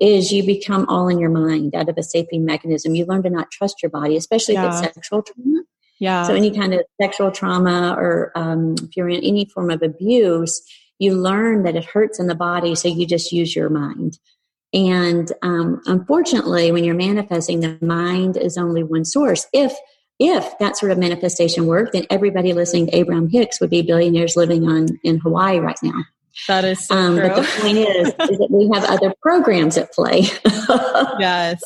is 0.00 0.32
you 0.32 0.44
become 0.44 0.86
all 0.88 1.06
in 1.06 1.20
your 1.20 1.30
mind 1.30 1.72
out 1.74 1.88
of 1.88 1.96
a 1.96 2.02
safety 2.02 2.38
mechanism. 2.38 2.96
You 2.96 3.06
learn 3.06 3.22
to 3.22 3.30
not 3.30 3.52
trust 3.52 3.80
your 3.80 3.90
body, 3.90 4.16
especially 4.16 4.54
yeah. 4.54 4.66
if 4.66 4.84
it's 4.84 4.94
sexual 4.94 5.22
trauma. 5.22 5.62
Yeah. 6.00 6.24
So 6.24 6.34
any 6.34 6.50
kind 6.50 6.74
of 6.74 6.80
sexual 7.00 7.30
trauma 7.30 7.94
or 7.96 8.32
um, 8.34 8.74
if 8.82 8.96
you're 8.96 9.08
in 9.08 9.22
any 9.22 9.44
form 9.44 9.70
of 9.70 9.82
abuse, 9.82 10.60
you 10.98 11.14
learn 11.14 11.62
that 11.62 11.76
it 11.76 11.84
hurts 11.84 12.18
in 12.18 12.26
the 12.26 12.34
body, 12.34 12.74
so 12.74 12.88
you 12.88 13.06
just 13.06 13.32
use 13.32 13.54
your 13.54 13.68
mind. 13.68 14.18
And 14.74 15.32
um, 15.42 15.80
unfortunately, 15.86 16.72
when 16.72 16.82
you're 16.84 16.96
manifesting, 16.96 17.60
the 17.60 17.78
mind 17.80 18.36
is 18.36 18.58
only 18.58 18.82
one 18.82 19.04
source. 19.04 19.46
If 19.52 19.72
if 20.20 20.58
that 20.58 20.76
sort 20.76 20.92
of 20.92 20.98
manifestation 20.98 21.66
worked, 21.66 21.92
then 21.92 22.06
everybody 22.10 22.52
listening 22.52 22.86
to 22.86 22.96
Abraham 22.96 23.28
Hicks 23.28 23.60
would 23.60 23.70
be 23.70 23.82
billionaires 23.82 24.36
living 24.36 24.68
on 24.68 24.86
in 25.02 25.18
Hawaii 25.18 25.58
right 25.58 25.78
now. 25.82 26.04
That 26.48 26.64
is 26.64 26.86
so 26.86 26.96
um, 26.96 27.16
But 27.16 27.36
the 27.36 27.60
point 27.60 27.78
is, 27.78 28.08
is 28.08 28.38
that 28.38 28.48
we 28.50 28.70
have 28.72 28.84
other 28.84 29.14
programs 29.22 29.76
at 29.76 29.92
play. 29.92 30.22
yes. 31.18 31.62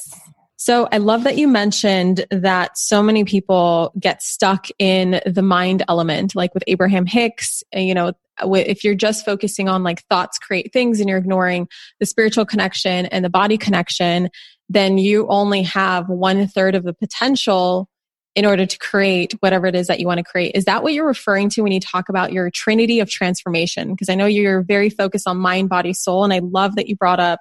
So 0.61 0.89
I 0.91 0.99
love 0.99 1.23
that 1.23 1.39
you 1.39 1.47
mentioned 1.47 2.27
that 2.33 2.77
so 2.77 3.01
many 3.01 3.23
people 3.23 3.93
get 3.99 4.25
stuck 4.25 4.67
in 4.81 5.21
the 5.25 5.41
mind 5.41 5.85
element, 5.89 6.35
like 6.35 6.53
with 6.53 6.65
Abraham 6.67 7.07
Hicks, 7.07 7.63
eh, 7.73 7.81
you 7.81 7.95
know, 7.95 8.13
if 8.43 8.83
you're 8.83 8.97
just 8.97 9.25
focusing 9.25 9.69
on 9.69 9.85
like 9.85 10.03
thoughts 10.09 10.37
create 10.37 10.73
things 10.73 10.99
and 10.99 11.09
you're 11.09 11.19
ignoring 11.19 11.69
the 12.01 12.07
spiritual 12.07 12.45
connection 12.45 13.07
and 13.07 13.25
the 13.25 13.31
body 13.31 13.57
connection, 13.57 14.31
then 14.69 14.99
you 14.99 15.29
only 15.29 15.63
have 15.63 16.09
one 16.09 16.49
third 16.49 16.75
of 16.75 16.83
the 16.83 16.93
potential 16.93 17.89
in 18.35 18.45
order 18.45 18.67
to 18.67 18.79
create 18.79 19.35
whatever 19.41 19.67
it 19.67 19.77
is 19.77 19.87
that 19.87 20.01
you 20.01 20.09
want 20.09 20.19
to 20.19 20.25
create. 20.25 20.57
Is 20.57 20.65
that 20.65 20.83
what 20.83 20.93
you're 20.93 21.07
referring 21.07 21.51
to 21.51 21.63
when 21.63 21.73
you 21.73 21.81
talk 21.81 22.09
about 22.09 22.33
your 22.33 22.51
trinity 22.51 22.99
of 22.99 23.09
transformation? 23.09 23.93
Because 23.93 24.09
I 24.09 24.17
know 24.17 24.27
you're 24.27 24.63
very 24.63 24.91
focused 24.91 25.29
on 25.29 25.37
mind, 25.39 25.69
body, 25.69 25.93
soul. 25.93 26.25
And 26.25 26.33
I 26.33 26.41
love 26.41 26.75
that 26.75 26.89
you 26.89 26.97
brought 26.97 27.21
up 27.21 27.39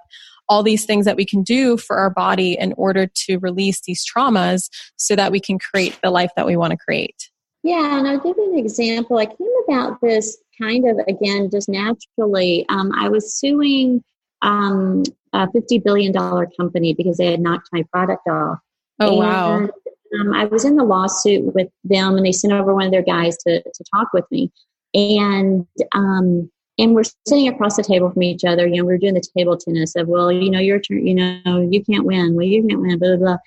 all 0.50 0.64
these 0.64 0.86
things 0.86 1.06
that 1.06 1.16
we 1.16 1.26
can 1.26 1.44
do 1.44 1.78
for 1.78 1.98
our 1.98 2.10
body 2.10 2.58
in 2.58 2.74
order 2.78 3.08
to 3.08 3.38
release 3.38 3.82
these 3.82 4.06
traumas 4.06 4.70
so 4.96 5.16
that 5.16 5.32
we 5.32 5.40
can 5.40 5.60
create 5.60 5.98
the 6.02 6.12
life 6.12 6.32
that 6.36 6.46
we 6.46 6.56
want 6.56 6.72
to 6.72 6.78
create. 6.78 7.30
Yeah, 7.64 8.00
and 8.00 8.08
I'll 8.08 8.20
give 8.20 8.38
you 8.38 8.54
an 8.54 8.60
example. 8.60 9.18
I 9.18 9.26
came 9.26 9.52
about 9.68 10.00
this 10.02 10.38
kind 10.62 10.88
of, 10.88 11.00
again, 11.08 11.50
just 11.52 11.68
naturally. 11.68 12.66
Um, 12.70 12.92
I 12.96 13.10
was 13.10 13.36
suing 13.36 14.04
um, 14.42 15.04
a 15.34 15.48
$50 15.48 15.84
billion 15.84 16.14
company 16.14 16.94
because 16.94 17.18
they 17.18 17.32
had 17.32 17.42
knocked 17.42 17.70
my 17.72 17.84
product 17.92 18.28
off. 18.28 18.60
Oh, 19.00 19.08
and, 19.10 19.18
wow. 19.18 19.70
Um, 20.20 20.34
I 20.34 20.46
was 20.46 20.64
in 20.64 20.78
the 20.78 20.86
lawsuit 20.86 21.54
with 21.54 21.68
them 21.84 22.16
and 22.16 22.26
they 22.26 22.32
sent 22.32 22.54
over 22.54 22.74
one 22.74 22.86
of 22.86 22.92
their 22.92 23.04
guys 23.04 23.36
to, 23.40 23.62
to 23.62 23.84
talk 23.94 24.14
with 24.14 24.26
me. 24.32 24.52
And, 24.94 25.68
um, 25.94 26.50
and 26.78 26.94
we're 26.94 27.04
sitting 27.28 27.48
across 27.48 27.76
the 27.76 27.84
table 27.84 28.12
from 28.12 28.24
each 28.24 28.44
other. 28.44 28.68
You 28.68 28.78
know, 28.78 28.86
we 28.86 28.94
are 28.94 29.00
doing 29.00 29.16
the 29.16 29.24
table 29.36 29.58
tennis 29.58 29.96
of, 29.96 30.08
well, 30.08 30.32
you 30.32 30.50
know, 30.50 30.60
your 30.60 30.80
turn, 30.80 31.08
you 31.08 31.16
know, 31.16 31.68
you 31.72 31.84
can't 31.84 32.06
win. 32.06 32.36
Well, 32.36 32.46
you 32.46 32.66
can't 32.68 32.82
win, 32.82 33.00
blah, 33.00 33.16
blah, 33.16 33.18
blah. 33.18 33.38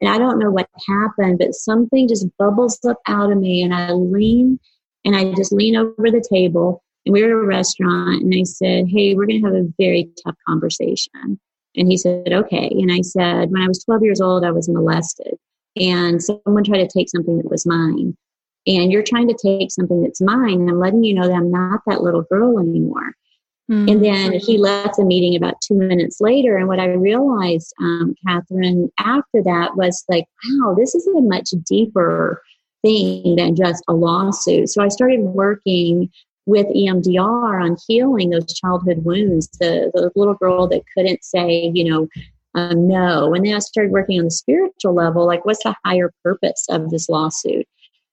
And 0.00 0.10
I 0.10 0.18
don't 0.18 0.38
know 0.38 0.50
what 0.50 0.68
happened, 0.88 1.38
but 1.38 1.54
something 1.54 2.08
just 2.08 2.26
bubbles 2.38 2.78
up 2.84 2.98
out 3.06 3.30
of 3.30 3.38
me. 3.38 3.62
And 3.62 3.74
I 3.74 3.92
lean 3.92 4.58
and 5.04 5.14
I 5.14 5.32
just 5.34 5.52
lean 5.52 5.76
over 5.76 6.10
the 6.10 6.24
table. 6.28 6.82
And 7.06 7.12
we 7.12 7.22
were 7.22 7.40
at 7.40 7.44
a 7.44 7.46
restaurant 7.46 8.22
and 8.22 8.34
I 8.34 8.42
said, 8.44 8.86
Hey, 8.88 9.14
we're 9.14 9.26
going 9.26 9.42
to 9.42 9.46
have 9.46 9.56
a 9.56 9.72
very 9.78 10.10
tough 10.24 10.36
conversation. 10.48 11.38
And 11.76 11.88
he 11.88 11.96
said, 11.96 12.32
Okay. 12.32 12.68
And 12.70 12.90
I 12.90 13.02
said, 13.02 13.50
When 13.50 13.62
I 13.62 13.68
was 13.68 13.84
12 13.84 14.02
years 14.02 14.20
old, 14.20 14.44
I 14.44 14.50
was 14.50 14.68
molested. 14.68 15.34
And 15.76 16.22
someone 16.22 16.64
tried 16.64 16.78
to 16.78 16.88
take 16.88 17.08
something 17.08 17.36
that 17.38 17.50
was 17.50 17.66
mine. 17.66 18.16
And 18.66 18.92
you're 18.92 19.02
trying 19.02 19.28
to 19.28 19.34
take 19.34 19.70
something 19.70 20.02
that's 20.02 20.20
mine. 20.20 20.60
And 20.60 20.70
I'm 20.70 20.78
letting 20.78 21.04
you 21.04 21.14
know 21.14 21.26
that 21.26 21.34
I'm 21.34 21.50
not 21.50 21.80
that 21.86 22.02
little 22.02 22.22
girl 22.22 22.58
anymore. 22.58 23.14
Mm-hmm. 23.70 23.88
And 23.88 24.04
then 24.04 24.32
he 24.32 24.58
left 24.58 24.96
the 24.96 25.04
meeting 25.04 25.36
about 25.36 25.60
two 25.62 25.74
minutes 25.74 26.20
later. 26.20 26.56
And 26.56 26.66
what 26.66 26.80
I 26.80 26.86
realized, 26.86 27.72
um, 27.80 28.14
Kathrin, 28.26 28.90
after 28.98 29.42
that 29.44 29.76
was 29.76 30.04
like, 30.08 30.24
wow, 30.44 30.74
this 30.74 30.94
is 30.94 31.06
a 31.06 31.20
much 31.20 31.50
deeper 31.66 32.42
thing 32.82 33.36
than 33.36 33.54
just 33.54 33.84
a 33.88 33.94
lawsuit. 33.94 34.68
So 34.70 34.82
I 34.82 34.88
started 34.88 35.20
working 35.20 36.10
with 36.46 36.66
EMDR 36.66 37.62
on 37.62 37.76
healing 37.86 38.30
those 38.30 38.52
childhood 38.52 39.04
wounds. 39.04 39.48
The, 39.60 39.90
the 39.94 40.10
little 40.16 40.34
girl 40.34 40.66
that 40.68 40.82
couldn't 40.96 41.22
say, 41.22 41.70
you 41.72 41.84
know, 41.84 42.08
um, 42.54 42.88
no. 42.88 43.32
And 43.34 43.46
then 43.46 43.54
I 43.54 43.60
started 43.60 43.92
working 43.92 44.18
on 44.18 44.24
the 44.24 44.30
spiritual 44.32 44.94
level, 44.94 45.26
like 45.26 45.44
what's 45.44 45.62
the 45.62 45.76
higher 45.84 46.12
purpose 46.24 46.66
of 46.68 46.90
this 46.90 47.08
lawsuit? 47.08 47.66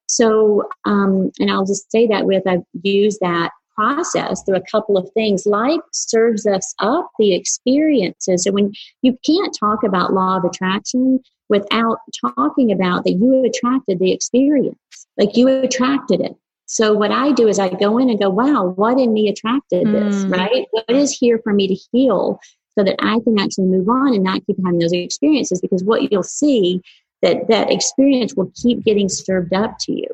So, 0.07 0.67
um, 0.85 1.31
and 1.39 1.51
I'll 1.51 1.65
just 1.65 1.91
say 1.91 2.07
that 2.07 2.25
with 2.25 2.47
I've 2.47 2.63
used 2.81 3.19
that 3.21 3.51
process 3.77 4.41
through 4.43 4.57
a 4.57 4.71
couple 4.71 4.97
of 4.97 5.09
things. 5.13 5.45
Life 5.45 5.81
serves 5.91 6.47
us 6.47 6.73
up 6.79 7.09
the 7.19 7.35
experiences. 7.35 8.45
And 8.45 8.55
when 8.55 8.73
you 9.01 9.17
can't 9.25 9.55
talk 9.57 9.83
about 9.83 10.13
law 10.13 10.37
of 10.37 10.45
attraction 10.45 11.19
without 11.49 11.99
talking 12.35 12.71
about 12.71 13.03
that 13.05 13.13
you 13.13 13.45
attracted 13.45 13.99
the 13.99 14.11
experience, 14.11 14.77
like 15.17 15.37
you 15.37 15.47
attracted 15.47 16.21
it. 16.21 16.35
So 16.65 16.93
what 16.93 17.11
I 17.11 17.31
do 17.31 17.47
is 17.47 17.59
I 17.59 17.69
go 17.69 17.97
in 17.97 18.09
and 18.09 18.19
go, 18.19 18.29
wow, 18.29 18.73
what 18.75 18.99
in 18.99 19.13
me 19.13 19.29
attracted 19.29 19.87
this, 19.87 20.25
mm. 20.25 20.31
right? 20.31 20.65
What 20.71 20.89
is 20.89 21.17
here 21.17 21.39
for 21.41 21.53
me 21.53 21.67
to 21.67 21.75
heal 21.91 22.39
so 22.77 22.83
that 22.83 22.97
I 22.99 23.19
can 23.21 23.39
actually 23.39 23.67
move 23.67 23.87
on 23.87 24.13
and 24.13 24.23
not 24.23 24.45
keep 24.45 24.57
having 24.65 24.79
those 24.79 24.91
experiences? 24.91 25.61
Because 25.61 25.83
what 25.83 26.11
you'll 26.11 26.23
see 26.23 26.81
that 27.21 27.47
that 27.47 27.71
experience 27.71 28.35
will 28.35 28.51
keep 28.55 28.83
getting 28.83 29.09
served 29.09 29.53
up 29.53 29.77
to 29.79 29.91
you 29.91 30.07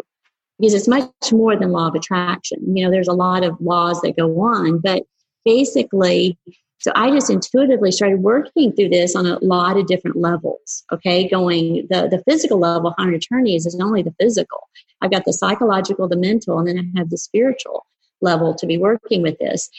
because 0.60 0.74
it's 0.74 0.88
much 0.88 1.12
more 1.32 1.56
than 1.58 1.72
law 1.72 1.88
of 1.88 1.96
attraction. 1.96 2.60
You 2.76 2.86
know, 2.86 2.92
there's 2.92 3.08
a 3.08 3.13
lot 3.13 3.44
of 3.44 3.60
laws 3.60 4.00
that 4.02 4.18
go 4.18 4.42
on, 4.42 4.80
but 4.80 5.04
basically, 5.44 6.38
so 6.80 6.92
I 6.96 7.10
just 7.12 7.30
intuitively 7.30 7.92
started 7.92 8.20
working 8.20 8.74
through 8.74 8.89
this 8.89 9.16
on 9.16 9.26
a 9.26 9.39
lot 9.39 9.78
of 9.78 9.88
different 9.88 10.18
levels. 10.18 10.84
Okay, 10.92 11.28
going 11.28 11.88
the 11.89 12.08
the 12.10 12.24
physical 12.28 12.60
level, 12.60 12.94
hundred 12.98 13.16
attorneys 13.16 13.66
is 13.66 13.80
only 13.80 14.04
the 14.04 14.16
physical. 14.20 14.60
I've 15.02 15.12
got 15.12 15.26
the 15.26 15.34
psychological, 15.34 16.08
the 16.08 16.18
mental, 16.18 16.60
and 16.60 16.68
then 16.68 16.80
I 16.80 17.00
have 17.00 17.10
the 17.10 17.18
spiritual 17.18 17.86
level 18.22 18.54
to 18.56 18.66
be 18.66 18.78
working 18.78 19.22
with 19.22 19.38
this. 19.39 19.70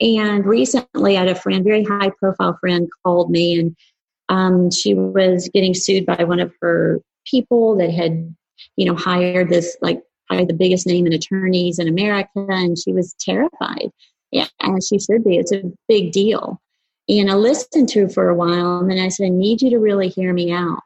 And 0.00 0.44
recently, 0.44 1.16
I 1.16 1.20
had 1.20 1.28
a 1.28 1.34
friend, 1.34 1.64
very 1.64 1.84
high 1.84 2.10
profile 2.18 2.56
friend, 2.60 2.88
called 3.04 3.30
me, 3.30 3.58
and 3.58 3.76
um, 4.28 4.70
she 4.70 4.94
was 4.94 5.48
getting 5.52 5.74
sued 5.74 6.06
by 6.06 6.24
one 6.24 6.40
of 6.40 6.52
her 6.60 7.00
people 7.26 7.76
that 7.76 7.90
had, 7.90 8.34
you 8.76 8.86
know, 8.86 8.94
hired 8.94 9.48
this 9.48 9.76
like 9.80 10.02
probably 10.26 10.46
the 10.46 10.54
biggest 10.54 10.86
name 10.86 11.06
in 11.06 11.12
attorneys 11.12 11.78
in 11.78 11.88
America, 11.88 12.46
and 12.48 12.78
she 12.78 12.92
was 12.92 13.14
terrified. 13.20 13.90
Yeah, 14.30 14.46
as 14.60 14.88
she 14.88 14.98
should 14.98 15.24
be. 15.24 15.36
It's 15.36 15.52
a 15.52 15.62
big 15.88 16.12
deal. 16.12 16.60
And 17.08 17.30
I 17.30 17.34
listened 17.34 17.88
to 17.90 18.02
her 18.02 18.08
for 18.08 18.28
a 18.28 18.34
while, 18.34 18.78
and 18.78 18.90
then 18.90 18.98
I 18.98 19.08
said, 19.08 19.26
"I 19.26 19.28
need 19.28 19.62
you 19.62 19.70
to 19.70 19.78
really 19.78 20.08
hear 20.08 20.32
me 20.32 20.50
out. 20.50 20.80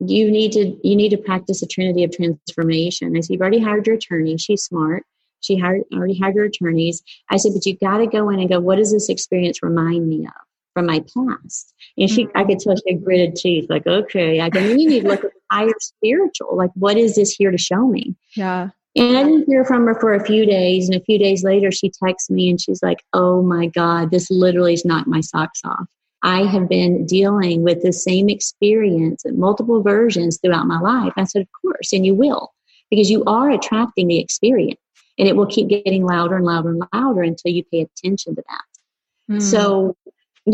You 0.00 0.30
need 0.30 0.52
to 0.52 0.76
you 0.86 0.96
need 0.96 1.10
to 1.10 1.16
practice 1.16 1.62
a 1.62 1.66
trinity 1.66 2.04
of 2.04 2.10
transformation." 2.10 3.16
I 3.16 3.20
said, 3.20 3.32
"You've 3.32 3.40
already 3.40 3.60
hired 3.60 3.86
your 3.86 3.96
attorney. 3.96 4.36
She's 4.36 4.64
smart. 4.64 5.04
She 5.40 5.56
hired, 5.56 5.84
already 5.94 6.18
hired 6.18 6.36
her 6.36 6.44
attorneys." 6.44 7.02
I 7.30 7.36
said, 7.36 7.52
"But 7.54 7.66
you 7.66 7.76
got 7.76 7.98
to 7.98 8.06
go 8.06 8.28
in 8.30 8.40
and 8.40 8.48
go. 8.48 8.60
What 8.60 8.76
does 8.76 8.92
this 8.92 9.08
experience 9.08 9.62
remind 9.62 10.08
me 10.08 10.26
of?" 10.26 10.49
From 10.74 10.86
my 10.86 11.04
past. 11.14 11.74
And 11.98 12.08
she, 12.08 12.28
I 12.34 12.44
could 12.44 12.58
tell 12.58 12.76
she 12.76 12.94
had 12.94 13.04
gritted 13.04 13.36
teeth, 13.36 13.68
like, 13.68 13.86
okay, 13.86 14.40
I 14.40 14.48
go, 14.48 14.60
you 14.60 14.76
need 14.76 15.00
to 15.00 15.08
look 15.08 15.24
at 15.24 15.32
higher 15.50 15.72
spiritual. 15.80 16.56
Like, 16.56 16.70
what 16.74 16.96
is 16.96 17.16
this 17.16 17.32
here 17.32 17.50
to 17.50 17.58
show 17.58 17.86
me? 17.86 18.14
Yeah. 18.36 18.70
And 18.96 19.16
I 19.16 19.22
didn't 19.22 19.46
hear 19.46 19.64
from 19.64 19.86
her 19.86 19.94
for 19.94 20.14
a 20.14 20.24
few 20.24 20.44
days. 20.46 20.88
And 20.88 21.00
a 21.00 21.04
few 21.04 21.18
days 21.18 21.44
later, 21.44 21.70
she 21.70 21.90
texts 21.90 22.30
me 22.30 22.50
and 22.50 22.60
she's 22.60 22.82
like, 22.82 23.04
Oh 23.12 23.42
my 23.42 23.66
God, 23.66 24.10
this 24.10 24.30
literally 24.30 24.72
has 24.72 24.84
knocked 24.84 25.06
my 25.06 25.20
socks 25.20 25.60
off. 25.64 25.86
I 26.22 26.42
have 26.42 26.68
been 26.68 27.06
dealing 27.06 27.62
with 27.62 27.82
the 27.82 27.92
same 27.92 28.28
experience 28.28 29.24
in 29.24 29.38
multiple 29.38 29.82
versions 29.82 30.38
throughout 30.38 30.66
my 30.66 30.80
life. 30.80 31.12
I 31.16 31.24
said, 31.24 31.42
Of 31.42 31.48
course, 31.62 31.92
and 31.92 32.04
you 32.04 32.14
will, 32.14 32.52
because 32.90 33.10
you 33.10 33.22
are 33.24 33.50
attracting 33.50 34.08
the 34.08 34.18
experience 34.18 34.80
and 35.18 35.28
it 35.28 35.36
will 35.36 35.46
keep 35.46 35.68
getting 35.68 36.04
louder 36.04 36.36
and 36.36 36.44
louder 36.44 36.70
and 36.70 36.82
louder 36.92 37.22
until 37.22 37.52
you 37.52 37.62
pay 37.64 37.82
attention 37.82 38.34
to 38.34 38.42
that. 38.48 39.36
Mm. 39.36 39.42
So, 39.42 39.96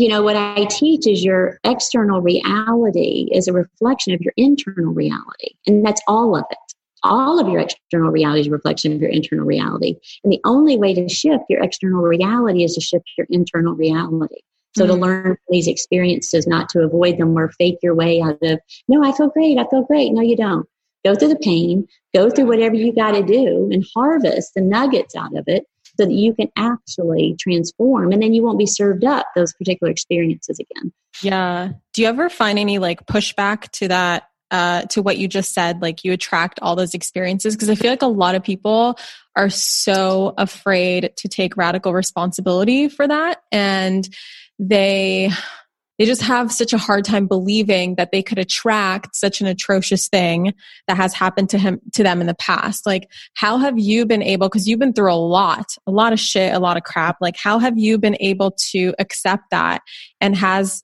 you 0.01 0.09
know, 0.09 0.21
what 0.21 0.35
I 0.35 0.65
teach 0.65 1.07
is 1.07 1.23
your 1.23 1.59
external 1.63 2.21
reality 2.21 3.29
is 3.31 3.47
a 3.47 3.53
reflection 3.53 4.13
of 4.13 4.21
your 4.21 4.33
internal 4.37 4.93
reality, 4.93 5.55
and 5.65 5.85
that's 5.85 6.01
all 6.07 6.35
of 6.35 6.45
it 6.49 6.57
all 7.03 7.39
of 7.39 7.47
your 7.47 7.61
external 7.61 8.11
reality 8.11 8.41
is 8.41 8.47
a 8.47 8.51
reflection 8.51 8.93
of 8.93 9.01
your 9.01 9.09
internal 9.09 9.45
reality. 9.45 9.95
And 10.23 10.33
the 10.33 10.41
only 10.45 10.77
way 10.77 10.93
to 10.93 11.07
shift 11.07 11.45
your 11.49 11.63
external 11.63 12.01
reality 12.01 12.63
is 12.63 12.75
to 12.75 12.81
shift 12.81 13.09
your 13.17 13.27
internal 13.29 13.75
reality. 13.75 14.41
So 14.75 14.83
mm-hmm. 14.83 14.93
to 14.93 14.99
learn 14.99 15.37
these 15.49 15.67
experiences, 15.67 16.47
not 16.47 16.69
to 16.69 16.81
avoid 16.81 17.17
them 17.17 17.37
or 17.37 17.51
fake 17.51 17.79
your 17.81 17.95
way 17.95 18.21
out 18.21 18.39
of, 18.41 18.59
no, 18.87 19.03
I 19.03 19.11
feel 19.11 19.29
great, 19.29 19.57
I 19.57 19.65
feel 19.69 19.83
great. 19.83 20.11
No, 20.11 20.21
you 20.21 20.35
don't. 20.35 20.67
Go 21.05 21.15
through 21.15 21.29
the 21.29 21.37
pain, 21.37 21.87
go 22.13 22.29
through 22.29 22.47
whatever 22.47 22.75
you 22.75 22.91
got 22.93 23.11
to 23.11 23.23
do 23.23 23.69
and 23.71 23.85
harvest 23.95 24.53
the 24.55 24.61
nuggets 24.61 25.15
out 25.15 25.35
of 25.37 25.45
it 25.47 25.65
so 25.97 26.05
that 26.05 26.13
you 26.13 26.33
can 26.33 26.49
actually 26.57 27.35
transform 27.39 28.11
and 28.11 28.21
then 28.21 28.33
you 28.33 28.43
won't 28.43 28.59
be 28.59 28.65
served 28.65 29.03
up 29.03 29.27
those 29.35 29.53
particular 29.53 29.91
experiences 29.91 30.59
again. 30.59 30.91
Yeah. 31.21 31.71
Do 31.93 32.01
you 32.01 32.07
ever 32.07 32.29
find 32.29 32.59
any 32.59 32.79
like 32.79 33.05
pushback 33.05 33.69
to 33.71 33.87
that 33.87 34.23
uh, 34.51 34.83
to 34.83 35.01
what 35.01 35.17
you 35.17 35.27
just 35.27 35.53
said, 35.53 35.81
like 35.81 36.03
you 36.03 36.13
attract 36.13 36.59
all 36.61 36.75
those 36.75 36.93
experiences. 36.93 37.55
Because 37.55 37.69
I 37.69 37.75
feel 37.75 37.91
like 37.91 38.01
a 38.01 38.07
lot 38.07 38.35
of 38.35 38.43
people 38.43 38.97
are 39.35 39.49
so 39.49 40.33
afraid 40.37 41.11
to 41.17 41.27
take 41.27 41.57
radical 41.57 41.93
responsibility 41.93 42.87
for 42.87 43.07
that. 43.07 43.41
And 43.51 44.07
they, 44.59 45.31
they 45.97 46.05
just 46.05 46.21
have 46.21 46.51
such 46.51 46.73
a 46.73 46.77
hard 46.77 47.05
time 47.05 47.27
believing 47.27 47.95
that 47.95 48.11
they 48.11 48.21
could 48.21 48.37
attract 48.37 49.15
such 49.15 49.41
an 49.41 49.47
atrocious 49.47 50.07
thing 50.07 50.53
that 50.87 50.97
has 50.97 51.13
happened 51.13 51.49
to 51.49 51.57
him 51.57 51.79
to 51.93 52.03
them 52.03 52.21
in 52.21 52.27
the 52.27 52.35
past. 52.35 52.85
Like 52.85 53.09
how 53.35 53.57
have 53.57 53.79
you 53.79 54.05
been 54.05 54.23
able 54.23 54.47
because 54.49 54.67
you've 54.67 54.79
been 54.79 54.93
through 54.93 55.13
a 55.13 55.15
lot 55.15 55.65
a 55.85 55.91
lot 55.91 56.13
of 56.13 56.19
shit 56.19 56.53
a 56.53 56.59
lot 56.59 56.77
of 56.77 56.83
crap. 56.83 57.17
Like 57.21 57.37
how 57.37 57.59
have 57.59 57.77
you 57.77 57.97
been 57.97 58.17
able 58.19 58.51
to 58.71 58.93
accept 58.99 59.49
that? 59.51 59.81
And 60.21 60.35
has 60.35 60.83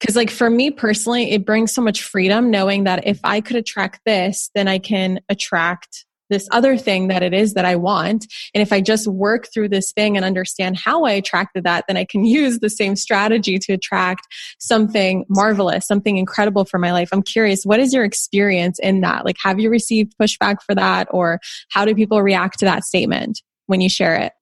because, 0.00 0.16
like, 0.16 0.30
for 0.30 0.50
me 0.50 0.70
personally, 0.70 1.30
it 1.30 1.46
brings 1.46 1.72
so 1.72 1.80
much 1.80 2.02
freedom 2.02 2.50
knowing 2.50 2.84
that 2.84 3.06
if 3.06 3.18
I 3.24 3.40
could 3.40 3.56
attract 3.56 4.00
this, 4.04 4.50
then 4.54 4.68
I 4.68 4.78
can 4.78 5.20
attract 5.28 6.04
this 6.30 6.48
other 6.52 6.76
thing 6.76 7.08
that 7.08 7.22
it 7.22 7.32
is 7.32 7.54
that 7.54 7.64
I 7.64 7.76
want. 7.76 8.26
And 8.54 8.62
if 8.62 8.72
I 8.72 8.80
just 8.80 9.06
work 9.06 9.48
through 9.52 9.68
this 9.68 9.92
thing 9.92 10.16
and 10.16 10.24
understand 10.24 10.78
how 10.78 11.04
I 11.04 11.12
attracted 11.12 11.64
that, 11.64 11.84
then 11.86 11.96
I 11.96 12.04
can 12.04 12.24
use 12.36 12.58
the 12.58 12.70
same 12.70 12.96
strategy 12.96 13.58
to 13.58 13.72
attract 13.72 14.26
something 14.58 15.24
marvelous, 15.28 15.86
something 15.86 16.16
incredible 16.16 16.64
for 16.64 16.78
my 16.78 16.92
life. 16.92 17.08
I'm 17.12 17.22
curious, 17.22 17.64
what 17.64 17.80
is 17.80 17.92
your 17.92 18.04
experience 18.04 18.78
in 18.78 19.00
that? 19.02 19.24
Like, 19.24 19.36
have 19.42 19.60
you 19.60 19.70
received 19.70 20.14
pushback 20.20 20.56
for 20.62 20.74
that? 20.74 21.08
Or 21.10 21.40
how 21.70 21.84
do 21.84 21.94
people 21.94 22.22
react 22.22 22.58
to 22.60 22.64
that 22.64 22.84
statement 22.84 23.42
when 23.66 23.80
you 23.80 23.88
share 23.88 24.16
it? 24.16 24.32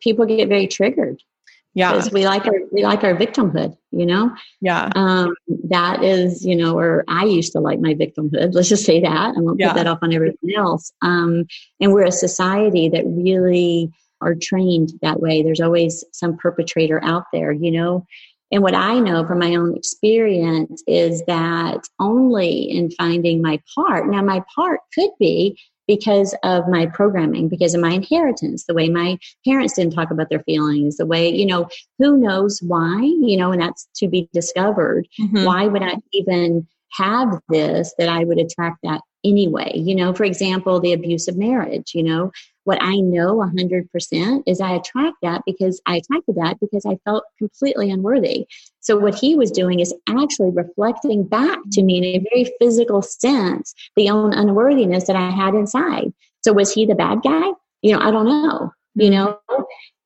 people 0.00 0.24
get 0.24 0.48
very 0.48 0.68
triggered 0.68 1.20
yeah. 1.74 1.92
Because 1.92 2.12
we 2.12 2.24
like 2.24 2.46
our 2.46 2.54
we 2.72 2.84
like 2.84 3.04
our 3.04 3.14
victimhood 3.14 3.76
you 3.90 4.06
know? 4.06 4.34
Yeah. 4.60 4.90
Um, 4.94 5.34
that 5.68 6.02
is 6.02 6.44
you 6.44 6.56
know 6.56 6.78
or 6.78 7.04
i 7.08 7.24
used 7.24 7.52
to 7.52 7.60
like 7.60 7.80
my 7.80 7.94
victimhood 7.94 8.50
let's 8.54 8.68
just 8.68 8.84
say 8.84 9.00
that. 9.00 9.34
I 9.36 9.40
won't 9.40 9.60
yeah. 9.60 9.72
put 9.72 9.76
that 9.76 9.86
off 9.86 9.98
on 10.02 10.12
everyone 10.12 10.36
else. 10.56 10.92
Um, 11.02 11.46
and 11.80 11.92
we're 11.92 12.04
a 12.04 12.12
society 12.12 12.88
that 12.90 13.04
really 13.06 13.90
are 14.20 14.34
trained 14.34 14.92
that 15.02 15.20
way. 15.20 15.42
There's 15.42 15.60
always 15.60 16.04
some 16.12 16.36
perpetrator 16.36 17.02
out 17.04 17.24
there 17.32 17.52
you 17.52 17.70
know? 17.70 18.06
And 18.52 18.62
what 18.62 18.74
i 18.74 19.00
know 19.00 19.26
from 19.26 19.40
my 19.40 19.56
own 19.56 19.76
experience 19.76 20.82
is 20.86 21.22
that 21.26 21.80
only 21.98 22.70
in 22.70 22.90
finding 22.92 23.42
my 23.42 23.60
part 23.74 24.06
now 24.08 24.22
my 24.22 24.44
part 24.54 24.80
could 24.94 25.10
be 25.18 25.58
because 25.86 26.34
of 26.42 26.68
my 26.68 26.86
programming, 26.86 27.48
because 27.48 27.74
of 27.74 27.80
my 27.80 27.90
inheritance, 27.90 28.64
the 28.64 28.74
way 28.74 28.88
my 28.88 29.18
parents 29.46 29.74
didn't 29.74 29.92
talk 29.92 30.10
about 30.10 30.30
their 30.30 30.40
feelings, 30.40 30.96
the 30.96 31.06
way, 31.06 31.28
you 31.28 31.46
know, 31.46 31.68
who 31.98 32.18
knows 32.18 32.60
why, 32.62 33.00
you 33.02 33.36
know, 33.36 33.52
and 33.52 33.60
that's 33.60 33.88
to 33.96 34.08
be 34.08 34.28
discovered. 34.32 35.06
Mm-hmm. 35.20 35.44
Why 35.44 35.66
would 35.66 35.82
I 35.82 35.96
even 36.12 36.66
have 36.92 37.40
this 37.48 37.94
that 37.98 38.08
I 38.08 38.24
would 38.24 38.38
attract 38.38 38.78
that 38.82 39.00
anyway? 39.24 39.72
You 39.74 39.94
know, 39.94 40.14
for 40.14 40.24
example, 40.24 40.80
the 40.80 40.92
abuse 40.92 41.28
of 41.28 41.36
marriage, 41.36 41.92
you 41.94 42.02
know, 42.02 42.30
what 42.64 42.78
I 42.80 42.96
know 42.96 43.36
100% 43.36 44.42
is 44.46 44.60
I 44.60 44.72
attract 44.72 45.16
that 45.22 45.42
because 45.46 45.80
I 45.86 45.96
attracted 45.96 46.36
that 46.36 46.58
because 46.60 46.84
I 46.84 46.96
felt 47.04 47.24
completely 47.38 47.90
unworthy. 47.90 48.46
So 48.80 48.96
what 48.96 49.14
he 49.14 49.36
was 49.36 49.50
doing 49.50 49.80
is 49.80 49.94
actually 50.08 50.50
reflecting 50.50 51.24
back 51.24 51.58
to 51.72 51.82
me 51.82 51.98
in 51.98 52.04
a 52.04 52.26
very 52.30 52.52
physical 52.58 53.02
sense 53.02 53.74
the 53.96 54.10
own 54.10 54.32
unworthiness 54.32 55.06
that 55.06 55.16
I 55.16 55.30
had 55.30 55.54
inside. 55.54 56.12
So 56.42 56.52
was 56.52 56.72
he 56.72 56.84
the 56.84 56.94
bad 56.94 57.22
guy? 57.22 57.50
You 57.82 57.92
know, 57.92 58.00
I 58.00 58.10
don't 58.10 58.26
know. 58.26 58.72
You 58.94 59.10
mm-hmm. 59.10 59.14
know, 59.14 59.38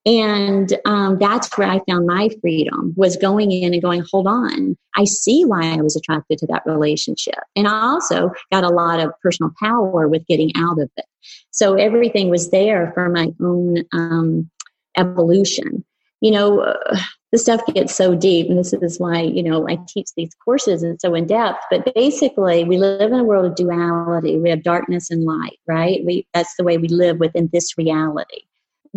and 0.08 0.72
um, 0.86 1.18
that's 1.18 1.58
where 1.58 1.68
I 1.68 1.82
found 1.86 2.06
my 2.06 2.30
freedom 2.40 2.94
was 2.96 3.18
going 3.18 3.52
in 3.52 3.74
and 3.74 3.82
going, 3.82 4.02
hold 4.10 4.26
on, 4.26 4.74
I 4.96 5.04
see 5.04 5.44
why 5.44 5.74
I 5.74 5.82
was 5.82 5.96
attracted 5.96 6.38
to 6.38 6.46
that 6.46 6.62
relationship. 6.64 7.38
And 7.54 7.68
I 7.68 7.78
also 7.82 8.30
got 8.50 8.64
a 8.64 8.70
lot 8.70 9.00
of 9.00 9.12
personal 9.22 9.52
power 9.60 10.08
with 10.08 10.26
getting 10.26 10.50
out 10.56 10.80
of 10.80 10.90
it. 10.96 11.04
So 11.50 11.74
everything 11.74 12.30
was 12.30 12.50
there 12.50 12.90
for 12.94 13.10
my 13.10 13.28
own 13.42 13.84
um, 13.92 14.50
evolution. 14.96 15.84
You 16.22 16.30
know, 16.30 16.60
uh, 16.60 16.98
the 17.30 17.38
stuff 17.38 17.60
gets 17.74 17.94
so 17.94 18.14
deep, 18.14 18.48
and 18.48 18.58
this 18.58 18.72
is 18.72 18.98
why, 18.98 19.20
you 19.20 19.42
know, 19.42 19.68
I 19.68 19.78
teach 19.88 20.08
these 20.16 20.34
courses 20.42 20.82
and 20.82 20.98
so 20.98 21.14
in 21.14 21.26
depth. 21.26 21.62
But 21.70 21.94
basically, 21.94 22.64
we 22.64 22.78
live 22.78 23.12
in 23.12 23.20
a 23.20 23.24
world 23.24 23.44
of 23.44 23.56
duality. 23.56 24.38
We 24.38 24.48
have 24.48 24.62
darkness 24.62 25.10
and 25.10 25.24
light, 25.24 25.58
right? 25.66 26.00
We, 26.06 26.26
that's 26.32 26.56
the 26.56 26.64
way 26.64 26.78
we 26.78 26.88
live 26.88 27.18
within 27.18 27.50
this 27.52 27.76
reality 27.76 28.47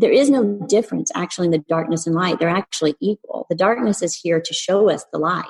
there 0.01 0.11
is 0.11 0.29
no 0.29 0.59
difference 0.67 1.11
actually 1.15 1.45
in 1.45 1.51
the 1.51 1.63
darkness 1.69 2.07
and 2.07 2.15
light. 2.15 2.39
They're 2.39 2.49
actually 2.49 2.95
equal. 2.99 3.45
The 3.49 3.55
darkness 3.55 4.01
is 4.01 4.15
here 4.15 4.41
to 4.41 4.53
show 4.53 4.89
us 4.89 5.05
the 5.11 5.19
light. 5.19 5.45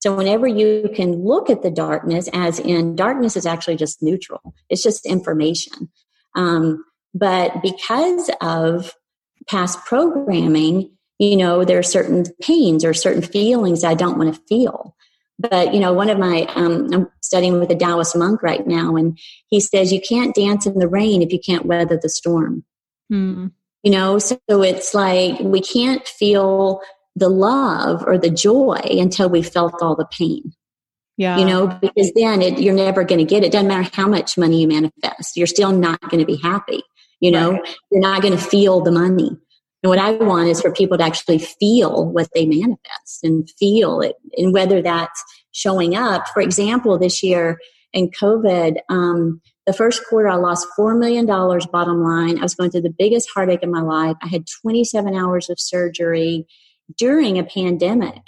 So 0.00 0.14
whenever 0.14 0.46
you 0.46 0.90
can 0.94 1.24
look 1.24 1.48
at 1.48 1.62
the 1.62 1.70
darkness 1.70 2.28
as 2.34 2.58
in 2.58 2.96
darkness 2.96 3.36
is 3.36 3.46
actually 3.46 3.76
just 3.76 4.02
neutral. 4.02 4.54
It's 4.68 4.82
just 4.82 5.06
information. 5.06 5.90
Um, 6.34 6.84
but 7.14 7.62
because 7.62 8.30
of 8.42 8.92
past 9.48 9.78
programming, 9.86 10.90
you 11.18 11.36
know, 11.36 11.64
there 11.64 11.78
are 11.78 11.84
certain 11.84 12.26
pains 12.42 12.84
or 12.84 12.92
certain 12.92 13.22
feelings 13.22 13.84
I 13.84 13.94
don't 13.94 14.18
want 14.18 14.34
to 14.34 14.42
feel. 14.48 14.96
But, 15.38 15.72
you 15.72 15.80
know, 15.80 15.92
one 15.92 16.10
of 16.10 16.18
my, 16.18 16.46
um, 16.54 16.92
I'm 16.92 17.08
studying 17.22 17.58
with 17.58 17.70
a 17.70 17.76
Taoist 17.76 18.16
monk 18.16 18.42
right 18.42 18.64
now, 18.66 18.94
and 18.94 19.18
he 19.48 19.58
says, 19.58 19.92
you 19.92 20.00
can't 20.00 20.34
dance 20.34 20.64
in 20.64 20.78
the 20.78 20.86
rain 20.86 21.22
if 21.22 21.32
you 21.32 21.40
can't 21.40 21.66
weather 21.66 21.98
the 22.00 22.08
storm. 22.08 22.64
Hmm 23.10 23.46
you 23.84 23.92
know 23.92 24.18
so 24.18 24.38
it's 24.48 24.94
like 24.94 25.38
we 25.40 25.60
can't 25.60 26.06
feel 26.08 26.80
the 27.14 27.28
love 27.28 28.02
or 28.06 28.18
the 28.18 28.30
joy 28.30 28.80
until 28.82 29.28
we 29.28 29.42
felt 29.42 29.80
all 29.80 29.94
the 29.94 30.06
pain. 30.06 30.52
Yeah. 31.16 31.38
you 31.38 31.44
know 31.44 31.68
because 31.80 32.10
then 32.16 32.42
it, 32.42 32.58
you're 32.58 32.74
never 32.74 33.04
going 33.04 33.20
to 33.20 33.24
get 33.24 33.44
it. 33.44 33.52
Doesn't 33.52 33.68
matter 33.68 33.88
how 33.94 34.08
much 34.08 34.36
money 34.36 34.62
you 34.62 34.66
manifest 34.66 35.36
you're 35.36 35.46
still 35.46 35.70
not 35.70 36.00
going 36.10 36.18
to 36.18 36.26
be 36.26 36.36
happy 36.42 36.82
you 37.20 37.30
know? 37.30 37.52
Right. 37.52 37.76
you're 37.90 38.00
not 38.00 38.22
going 38.22 38.36
to 38.36 38.44
feel 38.44 38.82
the 38.82 38.92
money. 38.92 39.28
And 39.82 39.90
what 39.90 39.98
i 39.98 40.12
want 40.12 40.48
is 40.48 40.60
for 40.60 40.72
people 40.72 40.98
to 40.98 41.04
actually 41.04 41.38
feel 41.38 42.06
what 42.06 42.28
they 42.34 42.46
manifest 42.46 43.22
and 43.22 43.48
feel 43.58 44.00
it 44.00 44.16
and 44.36 44.52
whether 44.52 44.82
that's 44.82 45.22
showing 45.52 45.96
up. 45.96 46.28
For 46.28 46.40
example 46.40 46.98
this 46.98 47.22
year 47.22 47.58
in 47.92 48.10
covid 48.10 48.76
um, 48.88 49.40
the 49.66 49.72
first 49.72 50.04
quarter, 50.08 50.28
I 50.28 50.36
lost 50.36 50.66
$4 50.78 50.98
million 50.98 51.26
bottom 51.26 52.02
line. 52.02 52.38
I 52.38 52.42
was 52.42 52.54
going 52.54 52.70
through 52.70 52.82
the 52.82 52.94
biggest 52.96 53.28
heartache 53.34 53.62
in 53.62 53.70
my 53.70 53.80
life. 53.80 54.16
I 54.22 54.28
had 54.28 54.44
27 54.62 55.14
hours 55.14 55.48
of 55.48 55.58
surgery 55.58 56.46
during 56.98 57.38
a 57.38 57.44
pandemic. 57.44 58.22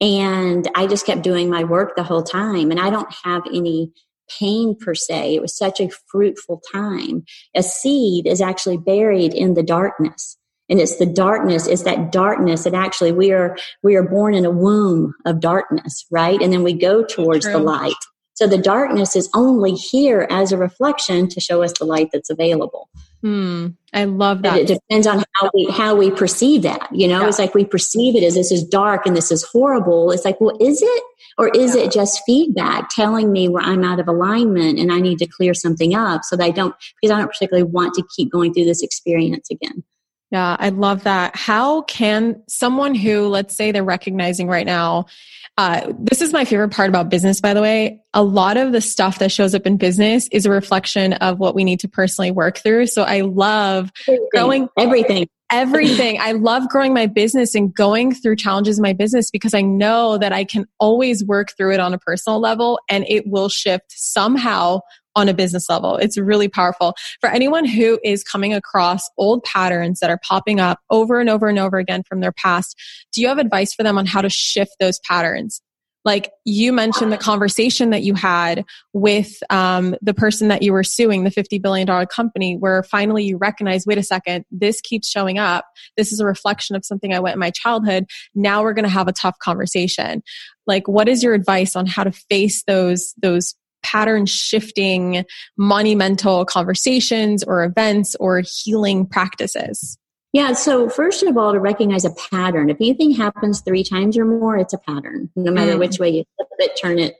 And 0.00 0.66
I 0.74 0.86
just 0.86 1.04
kept 1.04 1.22
doing 1.22 1.50
my 1.50 1.64
work 1.64 1.94
the 1.94 2.02
whole 2.02 2.22
time. 2.22 2.70
And 2.70 2.80
I 2.80 2.88
don't 2.88 3.12
have 3.24 3.42
any 3.46 3.92
pain 4.38 4.76
per 4.78 4.94
se. 4.94 5.34
It 5.34 5.42
was 5.42 5.56
such 5.56 5.80
a 5.80 5.90
fruitful 6.10 6.62
time. 6.72 7.24
A 7.54 7.62
seed 7.62 8.26
is 8.26 8.40
actually 8.40 8.78
buried 8.78 9.34
in 9.34 9.54
the 9.54 9.62
darkness. 9.62 10.38
And 10.70 10.80
it's 10.80 10.96
the 10.98 11.06
darkness, 11.06 11.66
it's 11.66 11.82
that 11.82 12.12
darkness 12.12 12.62
that 12.62 12.74
actually 12.74 13.10
we 13.10 13.32
are 13.32 13.56
we 13.82 13.96
are 13.96 14.04
born 14.04 14.34
in 14.34 14.44
a 14.44 14.52
womb 14.52 15.14
of 15.26 15.40
darkness, 15.40 16.06
right? 16.12 16.40
And 16.40 16.52
then 16.52 16.62
we 16.62 16.74
go 16.74 17.04
towards 17.04 17.44
True. 17.44 17.54
the 17.54 17.58
light. 17.58 17.92
So 18.40 18.46
the 18.46 18.56
darkness 18.56 19.16
is 19.16 19.28
only 19.34 19.72
here 19.72 20.26
as 20.30 20.50
a 20.50 20.56
reflection 20.56 21.28
to 21.28 21.40
show 21.42 21.62
us 21.62 21.74
the 21.78 21.84
light 21.84 22.08
that's 22.10 22.30
available. 22.30 22.88
Hmm. 23.20 23.66
I 23.92 24.04
love 24.04 24.40
that. 24.40 24.60
It 24.60 24.66
depends 24.66 25.06
on 25.06 25.22
how 25.34 25.50
we 25.52 25.66
how 25.70 25.94
we 25.94 26.10
perceive 26.10 26.62
that. 26.62 26.88
You 26.90 27.06
know, 27.06 27.20
yeah. 27.20 27.28
it's 27.28 27.38
like 27.38 27.54
we 27.54 27.66
perceive 27.66 28.16
it 28.16 28.22
as 28.22 28.36
this 28.36 28.50
is 28.50 28.64
dark 28.64 29.04
and 29.04 29.14
this 29.14 29.30
is 29.30 29.42
horrible. 29.42 30.10
It's 30.10 30.24
like, 30.24 30.40
well, 30.40 30.56
is 30.58 30.80
it? 30.80 31.02
Or 31.36 31.48
is 31.48 31.76
yeah. 31.76 31.82
it 31.82 31.92
just 31.92 32.22
feedback 32.24 32.88
telling 32.88 33.30
me 33.30 33.46
where 33.46 33.62
I'm 33.62 33.84
out 33.84 34.00
of 34.00 34.08
alignment 34.08 34.78
and 34.78 34.90
I 34.90 35.00
need 35.00 35.18
to 35.18 35.26
clear 35.26 35.52
something 35.52 35.94
up 35.94 36.24
so 36.24 36.34
that 36.34 36.44
I 36.44 36.50
don't 36.50 36.74
because 36.98 37.14
I 37.14 37.18
don't 37.18 37.30
particularly 37.30 37.70
want 37.70 37.92
to 37.96 38.04
keep 38.16 38.32
going 38.32 38.54
through 38.54 38.64
this 38.64 38.82
experience 38.82 39.50
again. 39.50 39.84
Yeah, 40.30 40.56
I 40.58 40.70
love 40.70 41.02
that. 41.04 41.36
How 41.36 41.82
can 41.82 42.42
someone 42.48 42.94
who, 42.94 43.26
let's 43.26 43.54
say, 43.54 43.70
they're 43.70 43.84
recognizing 43.84 44.46
right 44.46 44.64
now, 44.64 45.06
uh, 45.56 45.92
this 45.98 46.22
is 46.22 46.32
my 46.32 46.44
favorite 46.44 46.70
part 46.70 46.88
about 46.88 47.10
business, 47.10 47.40
by 47.40 47.52
the 47.52 47.60
way. 47.60 48.00
A 48.14 48.22
lot 48.22 48.56
of 48.56 48.72
the 48.72 48.80
stuff 48.80 49.18
that 49.18 49.30
shows 49.30 49.54
up 49.54 49.66
in 49.66 49.76
business 49.76 50.26
is 50.32 50.46
a 50.46 50.50
reflection 50.50 51.12
of 51.14 51.38
what 51.38 51.54
we 51.54 51.64
need 51.64 51.80
to 51.80 51.88
personally 51.88 52.30
work 52.30 52.58
through. 52.58 52.86
So 52.86 53.02
I 53.02 53.20
love 53.20 53.92
everything. 54.08 54.28
going 54.32 54.68
everything. 54.78 55.28
Everything. 55.52 56.18
I 56.20 56.32
love 56.32 56.68
growing 56.68 56.94
my 56.94 57.06
business 57.06 57.54
and 57.54 57.74
going 57.74 58.14
through 58.14 58.36
challenges 58.36 58.78
in 58.78 58.82
my 58.82 58.92
business 58.92 59.30
because 59.30 59.52
I 59.52 59.62
know 59.62 60.16
that 60.16 60.32
I 60.32 60.44
can 60.44 60.64
always 60.78 61.24
work 61.24 61.48
through 61.56 61.74
it 61.74 61.80
on 61.80 61.92
a 61.92 61.98
personal 61.98 62.38
level 62.38 62.78
and 62.88 63.04
it 63.08 63.26
will 63.26 63.48
shift 63.48 63.86
somehow 63.88 64.80
on 65.16 65.28
a 65.28 65.34
business 65.34 65.68
level. 65.68 65.96
It's 65.96 66.18
really 66.18 66.48
powerful. 66.48 66.94
For 67.20 67.28
anyone 67.28 67.64
who 67.64 67.98
is 68.04 68.22
coming 68.22 68.54
across 68.54 69.08
old 69.18 69.42
patterns 69.44 70.00
that 70.00 70.10
are 70.10 70.20
popping 70.26 70.60
up 70.60 70.78
over 70.90 71.20
and 71.20 71.28
over 71.28 71.48
and 71.48 71.58
over 71.58 71.78
again 71.78 72.02
from 72.08 72.20
their 72.20 72.32
past, 72.32 72.76
do 73.12 73.20
you 73.20 73.28
have 73.28 73.38
advice 73.38 73.74
for 73.74 73.82
them 73.82 73.98
on 73.98 74.06
how 74.06 74.22
to 74.22 74.30
shift 74.30 74.76
those 74.80 74.98
patterns? 75.00 75.60
Like 76.04 76.30
you 76.44 76.72
mentioned 76.72 77.12
the 77.12 77.18
conversation 77.18 77.90
that 77.90 78.02
you 78.02 78.14
had 78.14 78.64
with 78.94 79.42
um, 79.50 79.94
the 80.00 80.14
person 80.14 80.48
that 80.48 80.62
you 80.62 80.72
were 80.72 80.82
suing, 80.82 81.24
the 81.24 81.30
$50 81.30 81.60
billion 81.60 82.06
company, 82.06 82.56
where 82.56 82.82
finally 82.82 83.24
you 83.24 83.36
recognize, 83.36 83.84
wait 83.86 83.98
a 83.98 84.02
second, 84.02 84.46
this 84.50 84.80
keeps 84.80 85.08
showing 85.08 85.38
up. 85.38 85.66
This 85.98 86.10
is 86.10 86.20
a 86.20 86.24
reflection 86.24 86.74
of 86.74 86.86
something 86.86 87.12
I 87.12 87.20
went 87.20 87.34
in 87.34 87.40
my 87.40 87.50
childhood. 87.50 88.06
Now 88.34 88.62
we're 88.62 88.72
going 88.72 88.84
to 88.84 88.88
have 88.88 89.08
a 89.08 89.12
tough 89.12 89.38
conversation. 89.40 90.22
Like, 90.66 90.88
what 90.88 91.08
is 91.08 91.22
your 91.22 91.34
advice 91.34 91.76
on 91.76 91.84
how 91.84 92.04
to 92.04 92.12
face 92.12 92.62
those, 92.66 93.12
those 93.20 93.54
pattern 93.82 94.26
shifting 94.26 95.24
monumental 95.56 96.44
conversations 96.44 97.42
or 97.44 97.64
events 97.64 98.16
or 98.20 98.42
healing 98.44 99.06
practices? 99.06 99.98
Yeah, 100.32 100.52
so 100.52 100.88
first 100.88 101.24
of 101.24 101.36
all, 101.36 101.52
to 101.52 101.58
recognize 101.58 102.04
a 102.04 102.12
pattern. 102.12 102.70
If 102.70 102.76
anything 102.80 103.10
happens 103.10 103.62
three 103.62 103.82
times 103.82 104.16
or 104.16 104.24
more, 104.24 104.56
it's 104.56 104.72
a 104.72 104.78
pattern. 104.78 105.28
No 105.34 105.50
matter 105.50 105.72
mm. 105.72 105.80
which 105.80 105.98
way 105.98 106.10
you 106.10 106.24
flip 106.36 106.48
it, 106.58 106.78
turn 106.80 107.00
it, 107.00 107.16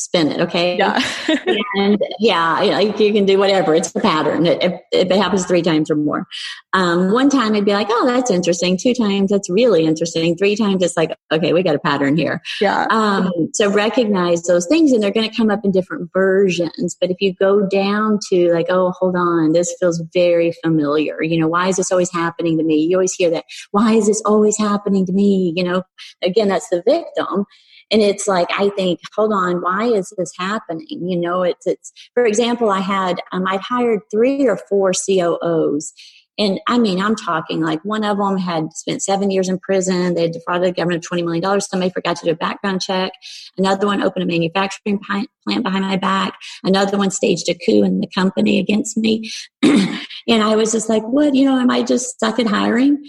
spin 0.00 0.30
it. 0.30 0.40
Okay. 0.40 0.76
Yeah. 0.76 1.00
and 1.76 2.02
yeah, 2.18 2.80
you 2.80 3.12
can 3.12 3.26
do 3.26 3.38
whatever. 3.38 3.74
It's 3.74 3.94
a 3.94 4.00
pattern. 4.00 4.46
If, 4.46 4.80
if 4.92 5.10
it 5.10 5.16
happens 5.16 5.46
three 5.46 5.62
times 5.62 5.90
or 5.90 5.96
more, 5.96 6.26
um, 6.72 7.12
one 7.12 7.28
time 7.28 7.54
I'd 7.54 7.64
be 7.64 7.72
like, 7.72 7.88
oh, 7.90 8.06
that's 8.06 8.30
interesting. 8.30 8.76
Two 8.76 8.94
times, 8.94 9.30
that's 9.30 9.50
really 9.50 9.84
interesting. 9.84 10.36
Three 10.36 10.56
times, 10.56 10.82
it's 10.82 10.96
like, 10.96 11.16
okay, 11.30 11.52
we 11.52 11.62
got 11.62 11.74
a 11.74 11.78
pattern 11.78 12.16
here. 12.16 12.40
Yeah. 12.60 12.86
Um, 12.90 13.30
so 13.52 13.70
recognize 13.70 14.42
those 14.44 14.66
things, 14.66 14.92
and 14.92 15.02
they're 15.02 15.10
going 15.10 15.28
to 15.28 15.36
come 15.36 15.50
up 15.50 15.60
in 15.64 15.70
different 15.70 16.10
versions. 16.12 16.96
But 17.00 17.10
if 17.10 17.20
you 17.20 17.34
go 17.34 17.66
down 17.66 18.18
to 18.30 18.52
like, 18.52 18.66
oh, 18.68 18.92
hold 18.98 19.16
on, 19.16 19.52
this 19.52 19.74
feels 19.78 20.02
very 20.12 20.52
familiar. 20.62 21.22
You 21.22 21.40
know, 21.40 21.48
why 21.48 21.68
is 21.68 21.76
this 21.76 21.92
always 21.92 22.12
happening 22.12 22.56
to 22.58 22.64
me? 22.64 22.76
You 22.76 22.96
always 22.96 23.14
hear 23.14 23.30
that. 23.30 23.44
Why 23.72 23.94
is 23.94 24.06
this 24.06 24.22
always 24.24 24.56
happening 24.56 25.06
to 25.06 25.12
me? 25.12 25.52
You 25.56 25.64
know, 25.64 25.82
again, 26.22 26.48
that's 26.48 26.68
the 26.68 26.82
victim 26.86 27.46
and 27.90 28.02
it's 28.02 28.26
like 28.26 28.48
i 28.58 28.68
think 28.70 29.00
hold 29.14 29.32
on 29.32 29.60
why 29.60 29.84
is 29.84 30.12
this 30.16 30.32
happening? 30.38 30.86
You 30.88 31.18
know 31.18 31.42
it's 31.42 31.66
it's 31.66 31.92
for 32.14 32.24
example 32.24 32.70
i 32.70 32.80
had 32.80 33.20
um, 33.32 33.46
i'd 33.46 33.60
hired 33.60 34.00
three 34.10 34.46
or 34.46 34.56
four 34.56 34.92
COOs 34.92 35.92
and 36.38 36.58
I 36.66 36.78
mean, 36.78 37.00
I'm 37.00 37.16
talking 37.16 37.60
like 37.60 37.84
one 37.84 38.04
of 38.04 38.16
them 38.16 38.38
had 38.38 38.72
spent 38.72 39.02
seven 39.02 39.30
years 39.30 39.48
in 39.48 39.58
prison. 39.58 40.14
They 40.14 40.22
had 40.22 40.32
defrauded 40.32 40.68
the 40.68 40.72
government 40.72 41.04
of 41.04 41.10
$20 41.10 41.24
million. 41.24 41.60
Somebody 41.60 41.90
forgot 41.90 42.16
to 42.16 42.24
do 42.24 42.32
a 42.32 42.36
background 42.36 42.80
check. 42.80 43.12
Another 43.58 43.86
one 43.86 44.02
opened 44.02 44.22
a 44.22 44.26
manufacturing 44.26 44.98
plant 44.98 45.28
behind 45.46 45.84
my 45.84 45.96
back. 45.96 46.38
Another 46.64 46.96
one 46.96 47.10
staged 47.10 47.48
a 47.50 47.54
coup 47.54 47.82
in 47.82 48.00
the 48.00 48.06
company 48.06 48.58
against 48.58 48.96
me. 48.96 49.30
and 49.62 50.42
I 50.42 50.56
was 50.56 50.72
just 50.72 50.88
like, 50.88 51.02
what, 51.02 51.34
you 51.34 51.44
know, 51.44 51.58
am 51.58 51.70
I 51.70 51.82
just 51.82 52.14
stuck 52.14 52.38
at 52.38 52.46
hiring? 52.46 53.04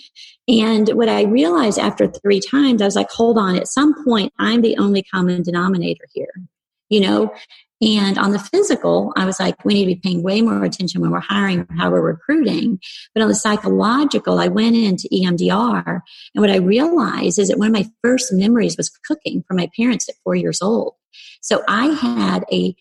And 0.47 0.89
what 0.89 1.07
I 1.07 1.23
realized 1.23 1.79
after 1.79 2.07
three 2.07 2.41
times, 2.41 2.81
I 2.81 2.86
was 2.86 2.95
like, 2.95 3.12
hold 3.12 3.38
on, 3.38 3.55
at 3.55 3.67
some 3.67 4.03
point, 4.03 4.34
I'm 4.39 4.62
the 4.62 4.77
only 4.77 5.03
common 5.03 5.43
denominator 5.43 6.05
here, 6.13 6.34
you 6.89 6.99
know? 6.99 7.34
And 7.82 8.17
on 8.17 8.32
the 8.32 8.39
physical, 8.39 9.12
I 9.15 9.26
was 9.26 9.39
like, 9.39 9.65
we 9.65 9.74
need 9.74 9.86
to 9.86 9.96
be 9.96 10.02
paying 10.04 10.22
way 10.22 10.41
more 10.41 10.63
attention 10.63 11.02
when 11.02 11.12
we're 11.12 11.20
hiring 11.20 11.65
how 11.78 11.89
we're 11.89 12.02
recruiting. 12.02 12.80
But 13.13 13.24
on 13.24 13.30
the 13.30 13.36
psychological, 13.36 14.39
I 14.39 14.48
went 14.48 14.76
into 14.76 15.10
EMDR. 15.12 16.02
And 16.36 16.41
what 16.41 16.52
I 16.52 16.58
realized 16.58 17.39
is 17.39 17.50
that 17.50 17.58
one 17.58 17.67
of 17.67 17.74
my 17.74 17.89
first 18.04 18.32
memories 18.32 18.78
was 18.78 18.89
cooking 19.08 19.44
for 19.48 19.56
my 19.56 19.70
parents 19.76 20.08
at 20.08 20.15
four 20.24 20.36
years 20.36 20.62
old. 20.62 20.94
So 21.41 21.63
I 21.67 21.88
had 21.88 22.46
a 22.52 22.76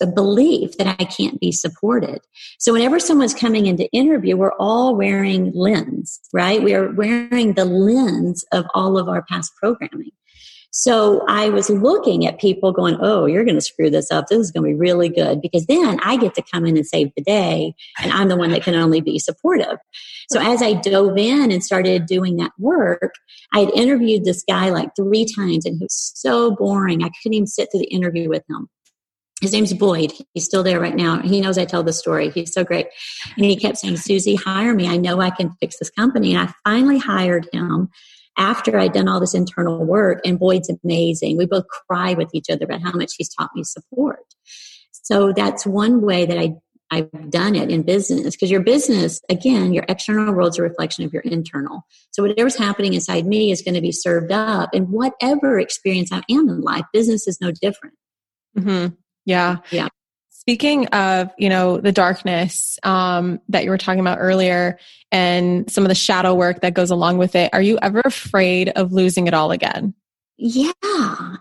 a 0.00 0.06
belief 0.06 0.76
that 0.76 0.96
I 1.00 1.04
can't 1.04 1.40
be 1.40 1.50
supported. 1.50 2.20
So 2.58 2.72
whenever 2.72 3.00
someone's 3.00 3.34
coming 3.34 3.66
in 3.66 3.76
to 3.78 3.90
interview, 3.90 4.36
we're 4.36 4.54
all 4.58 4.94
wearing 4.94 5.50
lens, 5.52 6.20
right? 6.32 6.62
We 6.62 6.74
are 6.74 6.92
wearing 6.92 7.54
the 7.54 7.64
lens 7.64 8.44
of 8.52 8.66
all 8.74 8.96
of 8.98 9.08
our 9.08 9.24
past 9.24 9.52
programming. 9.60 10.12
So 10.76 11.24
I 11.28 11.50
was 11.50 11.70
looking 11.70 12.26
at 12.26 12.40
people 12.40 12.72
going, 12.72 12.98
Oh, 13.00 13.26
you're 13.26 13.44
going 13.44 13.54
to 13.54 13.60
screw 13.60 13.90
this 13.90 14.10
up. 14.10 14.26
This 14.26 14.40
is 14.40 14.50
going 14.50 14.64
to 14.64 14.70
be 14.70 14.74
really 14.74 15.08
good 15.08 15.40
because 15.40 15.66
then 15.66 16.00
I 16.02 16.16
get 16.16 16.34
to 16.34 16.42
come 16.42 16.66
in 16.66 16.76
and 16.76 16.84
save 16.84 17.12
the 17.16 17.22
day 17.22 17.74
and 18.02 18.10
I'm 18.10 18.26
the 18.26 18.36
one 18.36 18.50
that 18.50 18.64
can 18.64 18.74
only 18.74 19.00
be 19.00 19.20
supportive. 19.20 19.78
So 20.32 20.40
as 20.40 20.62
I 20.62 20.72
dove 20.72 21.16
in 21.16 21.52
and 21.52 21.62
started 21.62 22.06
doing 22.06 22.38
that 22.38 22.50
work, 22.58 23.14
I 23.52 23.60
had 23.60 23.70
interviewed 23.70 24.24
this 24.24 24.42
guy 24.48 24.70
like 24.70 24.88
three 24.96 25.26
times 25.26 25.64
and 25.64 25.76
he 25.78 25.84
was 25.84 26.12
so 26.16 26.56
boring. 26.56 27.04
I 27.04 27.10
couldn't 27.22 27.34
even 27.34 27.46
sit 27.46 27.68
through 27.70 27.80
the 27.80 27.94
interview 27.94 28.28
with 28.28 28.42
him 28.50 28.68
his 29.40 29.52
name's 29.52 29.74
Boyd. 29.74 30.12
He's 30.32 30.44
still 30.44 30.62
there 30.62 30.80
right 30.80 30.94
now. 30.94 31.20
He 31.20 31.40
knows 31.40 31.58
I 31.58 31.66
tell 31.66 31.82
the 31.82 31.92
story. 31.92 32.30
He's 32.30 32.52
so 32.52 32.64
great. 32.64 32.86
And 33.36 33.44
he 33.44 33.56
kept 33.56 33.76
saying, 33.76 33.98
Suzy, 33.98 34.36
hire 34.36 34.74
me. 34.74 34.88
I 34.88 34.96
know 34.96 35.20
I 35.20 35.30
can 35.30 35.50
fix 35.60 35.78
this 35.78 35.90
company. 35.90 36.34
And 36.34 36.48
I 36.48 36.54
finally 36.64 36.98
hired 36.98 37.48
him 37.52 37.90
after 38.36 38.78
I'd 38.78 38.92
done 38.92 39.08
all 39.08 39.20
this 39.20 39.34
internal 39.34 39.84
work. 39.84 40.20
And 40.24 40.38
Boyd's 40.38 40.70
amazing. 40.82 41.36
We 41.36 41.46
both 41.46 41.66
cry 41.68 42.14
with 42.14 42.30
each 42.34 42.50
other 42.50 42.64
about 42.64 42.82
how 42.82 42.92
much 42.92 43.12
he's 43.16 43.28
taught 43.28 43.50
me 43.54 43.64
support. 43.64 44.24
So 44.92 45.32
that's 45.32 45.66
one 45.66 46.02
way 46.02 46.26
that 46.26 46.38
I 46.38 46.54
I've 46.90 47.30
done 47.30 47.56
it 47.56 47.70
in 47.70 47.82
business 47.82 48.36
because 48.36 48.50
your 48.50 48.62
business, 48.62 49.20
again, 49.28 49.72
your 49.72 49.84
external 49.88 50.32
world 50.32 50.50
is 50.50 50.58
a 50.58 50.62
reflection 50.62 51.04
of 51.04 51.12
your 51.12 51.22
internal. 51.22 51.82
So 52.12 52.22
whatever's 52.22 52.56
happening 52.56 52.94
inside 52.94 53.26
me 53.26 53.50
is 53.50 53.62
going 53.62 53.74
to 53.74 53.80
be 53.80 53.90
served 53.90 54.30
up 54.30 54.70
in 54.72 54.84
whatever 54.84 55.58
experience 55.58 56.12
I 56.12 56.22
am 56.30 56.48
in 56.48 56.60
life. 56.60 56.84
Business 56.92 57.26
is 57.26 57.40
no 57.40 57.50
different. 57.50 57.96
Mm-hmm. 58.56 58.94
Yeah. 59.24 59.56
Yeah. 59.70 59.88
Speaking 60.44 60.86
of, 60.88 61.30
you 61.38 61.48
know, 61.48 61.78
the 61.78 61.90
darkness 61.90 62.78
um, 62.82 63.40
that 63.48 63.64
you 63.64 63.70
were 63.70 63.78
talking 63.78 64.00
about 64.00 64.18
earlier 64.20 64.78
and 65.10 65.70
some 65.70 65.84
of 65.84 65.88
the 65.88 65.94
shadow 65.94 66.34
work 66.34 66.60
that 66.60 66.74
goes 66.74 66.90
along 66.90 67.16
with 67.16 67.34
it, 67.34 67.48
are 67.54 67.62
you 67.62 67.78
ever 67.80 68.02
afraid 68.04 68.68
of 68.70 68.92
losing 68.92 69.26
it 69.26 69.32
all 69.32 69.50
again? 69.52 69.94
Yeah. 70.36 70.72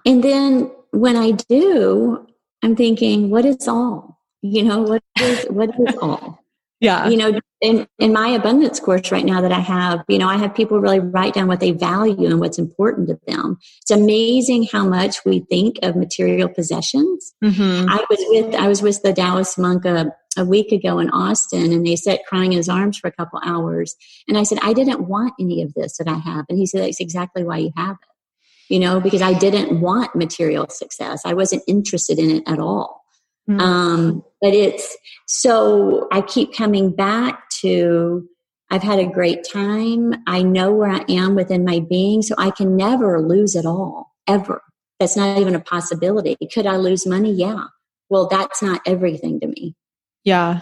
And 0.05 0.23
then 0.23 0.71
when 0.91 1.17
I 1.17 1.31
do, 1.31 2.25
I'm 2.63 2.77
thinking, 2.77 3.29
what 3.29 3.43
is 3.43 3.67
all? 3.67 4.19
You 4.41 4.63
know, 4.63 4.81
what 4.83 5.03
is 5.19 5.45
what 5.49 5.69
is 5.69 5.95
all? 5.97 6.39
Yeah. 6.79 7.07
You 7.07 7.15
know, 7.15 7.39
in, 7.63 7.87
in 7.97 8.11
my 8.11 8.27
abundance 8.27 8.81
course 8.81 9.09
right 9.09 9.23
now 9.23 9.39
that 9.39 9.53
I 9.53 9.61
have, 9.61 10.03
you 10.09 10.17
know, 10.17 10.27
I 10.27 10.37
have 10.37 10.53
people 10.53 10.81
really 10.81 10.99
write 10.99 11.33
down 11.33 11.47
what 11.47 11.61
they 11.61 11.71
value 11.71 12.25
and 12.25 12.41
what's 12.41 12.59
important 12.59 13.07
to 13.07 13.17
them. 13.25 13.57
It's 13.81 13.89
amazing 13.89 14.67
how 14.69 14.85
much 14.85 15.23
we 15.25 15.39
think 15.49 15.77
of 15.81 15.95
material 15.95 16.49
possessions. 16.49 17.33
Mm-hmm. 17.41 17.89
I 17.89 18.03
was 18.09 18.19
with 18.19 18.55
I 18.55 18.67
was 18.67 18.81
with 18.81 19.01
the 19.01 19.13
Taoist 19.13 19.57
monk 19.57 19.85
a, 19.85 20.13
a 20.37 20.43
week 20.43 20.73
ago 20.73 20.99
in 20.99 21.09
Austin 21.11 21.71
and 21.71 21.85
they 21.85 21.95
sat 21.95 22.25
crying 22.27 22.51
in 22.51 22.57
his 22.57 22.67
arms 22.67 22.97
for 22.97 23.07
a 23.07 23.13
couple 23.13 23.39
hours. 23.45 23.95
And 24.27 24.37
I 24.37 24.43
said, 24.43 24.59
I 24.61 24.73
didn't 24.73 25.07
want 25.07 25.33
any 25.39 25.61
of 25.61 25.73
this 25.73 25.97
that 25.97 26.09
I 26.09 26.17
have. 26.17 26.45
And 26.49 26.57
he 26.57 26.65
said, 26.65 26.81
That's 26.81 26.99
exactly 26.99 27.45
why 27.45 27.59
you 27.59 27.71
have 27.77 27.95
it. 27.95 28.73
You 28.73 28.79
know, 28.81 28.99
because 28.99 29.21
I 29.21 29.33
didn't 29.33 29.79
want 29.79 30.15
material 30.15 30.67
success. 30.69 31.21
I 31.25 31.33
wasn't 31.33 31.63
interested 31.65 32.19
in 32.19 32.29
it 32.29 32.43
at 32.45 32.59
all. 32.59 33.03
Mm-hmm. 33.49 33.59
Um, 33.59 34.23
but 34.41 34.53
it's 34.53 34.97
so 35.27 36.07
I 36.11 36.21
keep 36.21 36.55
coming 36.55 36.91
back 36.91 37.42
to 37.63 38.27
I've 38.69 38.81
had 38.81 38.99
a 38.99 39.05
great 39.05 39.45
time. 39.47 40.15
I 40.25 40.41
know 40.41 40.71
where 40.71 40.89
I 40.89 41.05
am 41.07 41.35
within 41.35 41.63
my 41.63 41.79
being, 41.79 42.23
so 42.23 42.33
I 42.37 42.49
can 42.49 42.75
never 42.75 43.21
lose 43.21 43.55
it 43.55 43.65
all, 43.65 44.11
ever. 44.27 44.63
That's 44.99 45.15
not 45.15 45.37
even 45.37 45.53
a 45.53 45.59
possibility. 45.59 46.35
Could 46.51 46.65
I 46.65 46.77
lose 46.77 47.05
money? 47.05 47.31
Yeah. 47.31 47.65
Well, 48.09 48.27
that's 48.27 48.63
not 48.63 48.81
everything 48.85 49.39
to 49.41 49.47
me. 49.47 49.75
Yeah. 50.23 50.61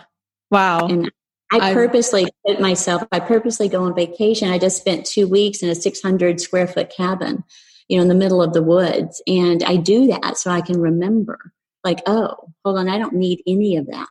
Wow. 0.50 0.88
And 0.88 1.12
I 1.54 1.74
purposely 1.74 2.26
I've, 2.26 2.32
put 2.46 2.62
myself, 2.62 3.04
I 3.12 3.20
purposely 3.20 3.70
go 3.70 3.84
on 3.84 3.96
vacation. 3.96 4.50
I 4.50 4.58
just 4.58 4.78
spent 4.78 5.06
two 5.06 5.28
weeks 5.28 5.62
in 5.62 5.70
a 5.70 5.76
600 5.76 6.42
square 6.42 6.68
foot 6.68 6.92
cabin, 6.96 7.44
you 7.88 7.98
know, 7.98 8.04
in 8.04 8.10
the 8.10 8.16
middle 8.16 8.42
of 8.42 8.54
the 8.54 8.64
woods. 8.64 9.22
And 9.28 9.64
I 9.64 9.76
do 9.76 10.08
that 10.08 10.38
so 10.38 10.52
I 10.52 10.62
can 10.62 10.80
remember 10.80 11.54
like, 11.84 12.02
oh, 12.08 12.36
hold 12.64 12.78
on, 12.78 12.90
I 12.90 12.98
don't 12.98 13.16
need 13.16 13.42
any 13.48 13.78
of 13.78 13.88
that. 13.88 14.08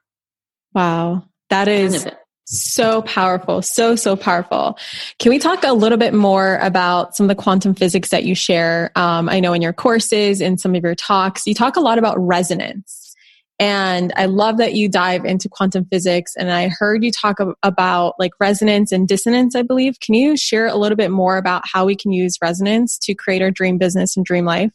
Wow. 0.75 1.25
That 1.51 1.69
is 1.69 2.07
so 2.51 3.03
powerful. 3.03 3.63
So, 3.63 3.95
so 3.95 4.17
powerful. 4.17 4.77
Can 5.19 5.31
we 5.31 5.39
talk 5.39 5.63
a 5.63 5.73
little 5.73 5.99
bit 5.99 6.13
more 6.13 6.57
about 6.57 7.17
some 7.17 7.25
of 7.25 7.29
the 7.29 7.41
quantum 7.41 7.75
physics 7.75 8.11
that 8.11 8.25
you 8.25 8.35
share? 8.35 8.91
Um, 8.97 9.29
I 9.29 9.39
know 9.39 9.53
in 9.53 9.63
your 9.63 9.73
courses, 9.73 10.41
in 10.41 10.59
some 10.59 10.75
of 10.75 10.83
your 10.83 10.97
talks, 10.97 11.47
you 11.47 11.55
talk 11.55 11.77
a 11.77 11.81
lot 11.81 11.99
about 11.99 12.19
resonance. 12.19 13.15
And 13.61 14.13
I 14.17 14.25
love 14.25 14.57
that 14.57 14.75
you 14.75 14.89
dive 14.89 15.25
into 15.25 15.49
quantum 15.49 15.85
physics. 15.85 16.35
And 16.35 16.51
I 16.51 16.69
heard 16.69 17.05
you 17.05 17.13
talk 17.13 17.39
about 17.63 18.15
like 18.19 18.33
resonance 18.41 18.91
and 18.91 19.07
dissonance, 19.07 19.55
I 19.55 19.63
believe. 19.63 20.01
Can 20.01 20.15
you 20.15 20.37
share 20.37 20.67
a 20.67 20.77
little 20.77 20.97
bit 20.97 21.11
more 21.11 21.37
about 21.37 21.63
how 21.71 21.85
we 21.85 21.95
can 21.95 22.11
use 22.11 22.39
resonance 22.43 22.99
to 23.01 23.15
create 23.15 23.43
our 23.43 23.51
dream 23.51 23.77
business 23.77 24.17
and 24.17 24.25
dream 24.25 24.47
life? 24.47 24.73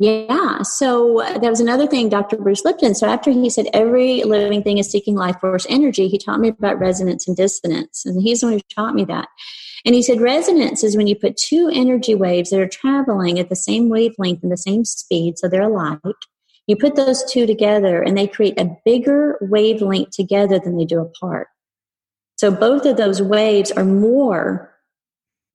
Yeah. 0.00 0.62
So 0.62 1.20
uh, 1.20 1.38
that 1.38 1.50
was 1.50 1.60
another 1.60 1.88
thing, 1.88 2.08
Dr. 2.08 2.36
Bruce 2.36 2.64
Lipton. 2.64 2.94
So 2.94 3.08
after 3.08 3.32
he 3.32 3.50
said 3.50 3.66
every 3.72 4.22
living 4.22 4.62
thing 4.62 4.78
is 4.78 4.90
seeking 4.90 5.16
life 5.16 5.40
force 5.40 5.66
energy, 5.68 6.06
he 6.06 6.18
taught 6.18 6.38
me 6.38 6.48
about 6.48 6.78
resonance 6.78 7.26
and 7.26 7.36
dissonance. 7.36 8.06
And 8.06 8.22
he's 8.22 8.40
the 8.40 8.46
one 8.46 8.52
who 8.54 8.60
taught 8.72 8.94
me 8.94 9.04
that. 9.06 9.28
And 9.84 9.96
he 9.96 10.02
said 10.02 10.20
resonance 10.20 10.84
is 10.84 10.96
when 10.96 11.08
you 11.08 11.16
put 11.16 11.36
two 11.36 11.68
energy 11.72 12.14
waves 12.14 12.50
that 12.50 12.60
are 12.60 12.68
traveling 12.68 13.40
at 13.40 13.48
the 13.48 13.56
same 13.56 13.88
wavelength 13.88 14.42
and 14.42 14.52
the 14.52 14.56
same 14.56 14.84
speed, 14.84 15.38
so 15.38 15.48
they're 15.48 15.62
alike. 15.62 15.98
You 16.68 16.76
put 16.76 16.94
those 16.94 17.24
two 17.24 17.46
together 17.46 18.02
and 18.02 18.16
they 18.16 18.26
create 18.26 18.60
a 18.60 18.76
bigger 18.84 19.38
wavelength 19.40 20.10
together 20.10 20.60
than 20.60 20.76
they 20.76 20.84
do 20.84 21.00
apart. 21.00 21.48
So 22.36 22.50
both 22.52 22.84
of 22.86 22.96
those 22.96 23.22
waves 23.22 23.72
are 23.72 23.84
more 23.84 24.72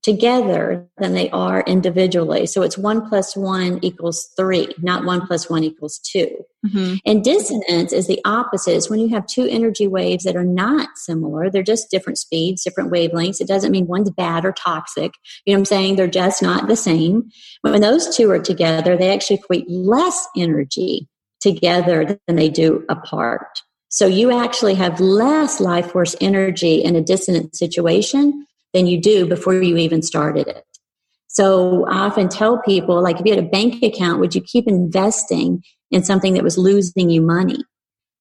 together 0.03 0.85
than 0.97 1.13
they 1.13 1.29
are 1.29 1.61
individually. 1.61 2.45
So 2.45 2.61
it's 2.61 2.77
one 2.77 3.07
plus 3.07 3.37
one 3.37 3.79
equals 3.81 4.29
three, 4.35 4.67
not 4.79 5.05
one 5.05 5.25
plus 5.25 5.49
one 5.49 5.63
equals 5.63 5.99
2 5.99 6.27
mm-hmm. 6.67 6.95
And 7.05 7.23
dissonance 7.23 7.93
is 7.93 8.07
the 8.07 8.19
opposite. 8.25 8.75
It's 8.75 8.89
when 8.89 8.99
you 8.99 9.07
have 9.09 9.25
two 9.25 9.47
energy 9.49 9.87
waves 9.87 10.25
that 10.25 10.35
are 10.35 10.43
not 10.43 10.89
similar. 10.95 11.49
They're 11.49 11.63
just 11.63 11.89
different 11.89 12.17
speeds, 12.17 12.63
different 12.63 12.91
wavelengths. 12.91 13.39
It 13.39 13.47
doesn't 13.47 13.71
mean 13.71 13.87
one's 13.87 14.11
bad 14.11 14.43
or 14.43 14.51
toxic. 14.51 15.13
You 15.45 15.53
know 15.53 15.59
what 15.59 15.61
I'm 15.61 15.65
saying? 15.65 15.95
They're 15.95 16.07
just 16.07 16.41
not 16.41 16.67
the 16.67 16.75
same. 16.75 17.29
When 17.61 17.81
those 17.81 18.15
two 18.15 18.29
are 18.29 18.39
together, 18.39 18.97
they 18.97 19.13
actually 19.13 19.37
create 19.37 19.69
less 19.69 20.27
energy 20.35 21.07
together 21.39 22.19
than 22.27 22.35
they 22.35 22.49
do 22.49 22.83
apart. 22.89 23.47
So 23.87 24.05
you 24.05 24.37
actually 24.37 24.73
have 24.75 24.99
less 24.99 25.61
life 25.61 25.91
force 25.91 26.15
energy 26.19 26.83
in 26.83 26.95
a 26.95 27.01
dissonant 27.01 27.55
situation 27.55 28.45
than 28.73 28.87
you 28.87 28.99
do 28.99 29.25
before 29.25 29.53
you 29.53 29.77
even 29.77 30.01
started 30.01 30.47
it. 30.47 30.65
So 31.27 31.85
I 31.87 32.05
often 32.05 32.29
tell 32.29 32.61
people, 32.61 33.01
like, 33.01 33.19
if 33.19 33.25
you 33.25 33.33
had 33.33 33.43
a 33.43 33.47
bank 33.47 33.81
account, 33.81 34.19
would 34.19 34.35
you 34.35 34.41
keep 34.41 34.67
investing 34.67 35.63
in 35.89 36.03
something 36.03 36.33
that 36.35 36.43
was 36.43 36.57
losing 36.57 37.09
you 37.09 37.21
money? 37.21 37.63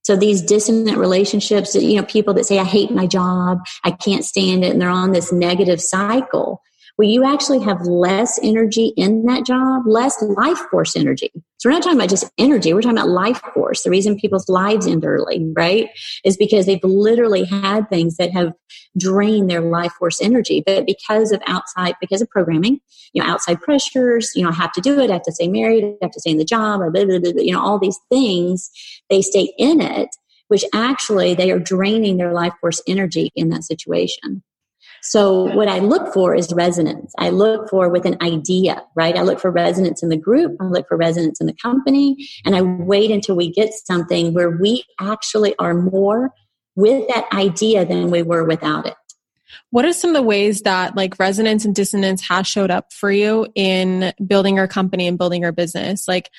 So 0.02 0.16
these 0.16 0.42
dissonant 0.42 0.98
relationships, 0.98 1.74
you 1.74 1.96
know, 1.96 2.04
people 2.04 2.34
that 2.34 2.46
say, 2.46 2.58
I 2.58 2.64
hate 2.64 2.90
my 2.90 3.06
job, 3.06 3.58
I 3.84 3.92
can't 3.92 4.24
stand 4.24 4.64
it, 4.64 4.72
and 4.72 4.80
they're 4.80 4.88
on 4.88 5.12
this 5.12 5.32
negative 5.32 5.80
cycle 5.80 6.60
where 6.96 7.08
you 7.08 7.24
actually 7.24 7.60
have 7.60 7.80
less 7.82 8.38
energy 8.42 8.92
in 8.96 9.24
that 9.26 9.46
job, 9.46 9.82
less 9.86 10.20
life 10.22 10.58
force 10.70 10.94
energy. 10.94 11.30
So 11.56 11.68
we're 11.68 11.74
not 11.74 11.82
talking 11.82 11.98
about 11.98 12.10
just 12.10 12.30
energy, 12.38 12.74
we're 12.74 12.82
talking 12.82 12.98
about 12.98 13.08
life 13.08 13.40
force. 13.54 13.82
The 13.82 13.90
reason 13.90 14.16
people's 14.16 14.48
lives 14.48 14.86
end 14.86 15.04
early, 15.04 15.46
right, 15.56 15.88
is 16.24 16.36
because 16.36 16.66
they've 16.66 16.82
literally 16.82 17.44
had 17.44 17.88
things 17.88 18.16
that 18.16 18.32
have 18.32 18.52
drained 18.98 19.48
their 19.48 19.60
life 19.60 19.92
force 19.92 20.20
energy. 20.20 20.62
But 20.66 20.86
because 20.86 21.32
of 21.32 21.40
outside, 21.46 21.94
because 22.00 22.20
of 22.20 22.28
programming, 22.28 22.80
you 23.12 23.22
know, 23.22 23.28
outside 23.28 23.60
pressures, 23.60 24.32
you 24.34 24.42
know, 24.42 24.50
I 24.50 24.54
have 24.54 24.72
to 24.72 24.80
do 24.80 24.98
it, 25.00 25.10
I 25.10 25.14
have 25.14 25.22
to 25.22 25.32
stay 25.32 25.48
married, 25.48 25.84
I 25.84 25.94
have 26.02 26.12
to 26.12 26.20
stay 26.20 26.30
in 26.30 26.38
the 26.38 26.44
job, 26.44 26.80
blah, 26.80 27.04
blah, 27.04 27.18
blah, 27.18 27.32
you 27.36 27.52
know, 27.52 27.62
all 27.62 27.78
these 27.78 27.98
things, 28.10 28.70
they 29.08 29.22
stay 29.22 29.52
in 29.56 29.80
it, 29.80 30.08
which 30.48 30.64
actually 30.74 31.34
they 31.34 31.50
are 31.50 31.58
draining 31.58 32.16
their 32.16 32.32
life 32.32 32.52
force 32.60 32.82
energy 32.86 33.30
in 33.34 33.48
that 33.50 33.64
situation. 33.64 34.42
So 35.02 35.52
what 35.54 35.68
I 35.68 35.80
look 35.80 36.14
for 36.14 36.34
is 36.34 36.52
resonance. 36.52 37.12
I 37.18 37.30
look 37.30 37.68
for 37.68 37.88
with 37.88 38.06
an 38.06 38.16
idea, 38.22 38.84
right? 38.94 39.16
I 39.16 39.22
look 39.22 39.40
for 39.40 39.50
resonance 39.50 40.02
in 40.02 40.10
the 40.10 40.16
group. 40.16 40.56
I 40.60 40.64
look 40.64 40.86
for 40.86 40.96
resonance 40.96 41.40
in 41.40 41.48
the 41.48 41.54
company 41.54 42.28
and 42.44 42.54
I 42.54 42.62
wait 42.62 43.10
until 43.10 43.34
we 43.34 43.50
get 43.50 43.72
something 43.72 44.32
where 44.32 44.50
we 44.50 44.84
actually 45.00 45.56
are 45.58 45.74
more 45.74 46.30
with 46.76 47.08
that 47.08 47.26
idea 47.32 47.84
than 47.84 48.10
we 48.10 48.22
were 48.22 48.44
without 48.44 48.86
it. 48.86 48.94
What 49.70 49.84
are 49.84 49.92
some 49.92 50.10
of 50.10 50.14
the 50.14 50.22
ways 50.22 50.62
that 50.62 50.96
like 50.96 51.18
resonance 51.18 51.64
and 51.64 51.74
dissonance 51.74 52.22
has 52.28 52.46
showed 52.46 52.70
up 52.70 52.92
for 52.92 53.10
you 53.10 53.48
in 53.54 54.12
building 54.24 54.56
your 54.56 54.68
company 54.68 55.08
and 55.08 55.18
building 55.18 55.42
your 55.42 55.52
business? 55.52 56.06
Like 56.06 56.30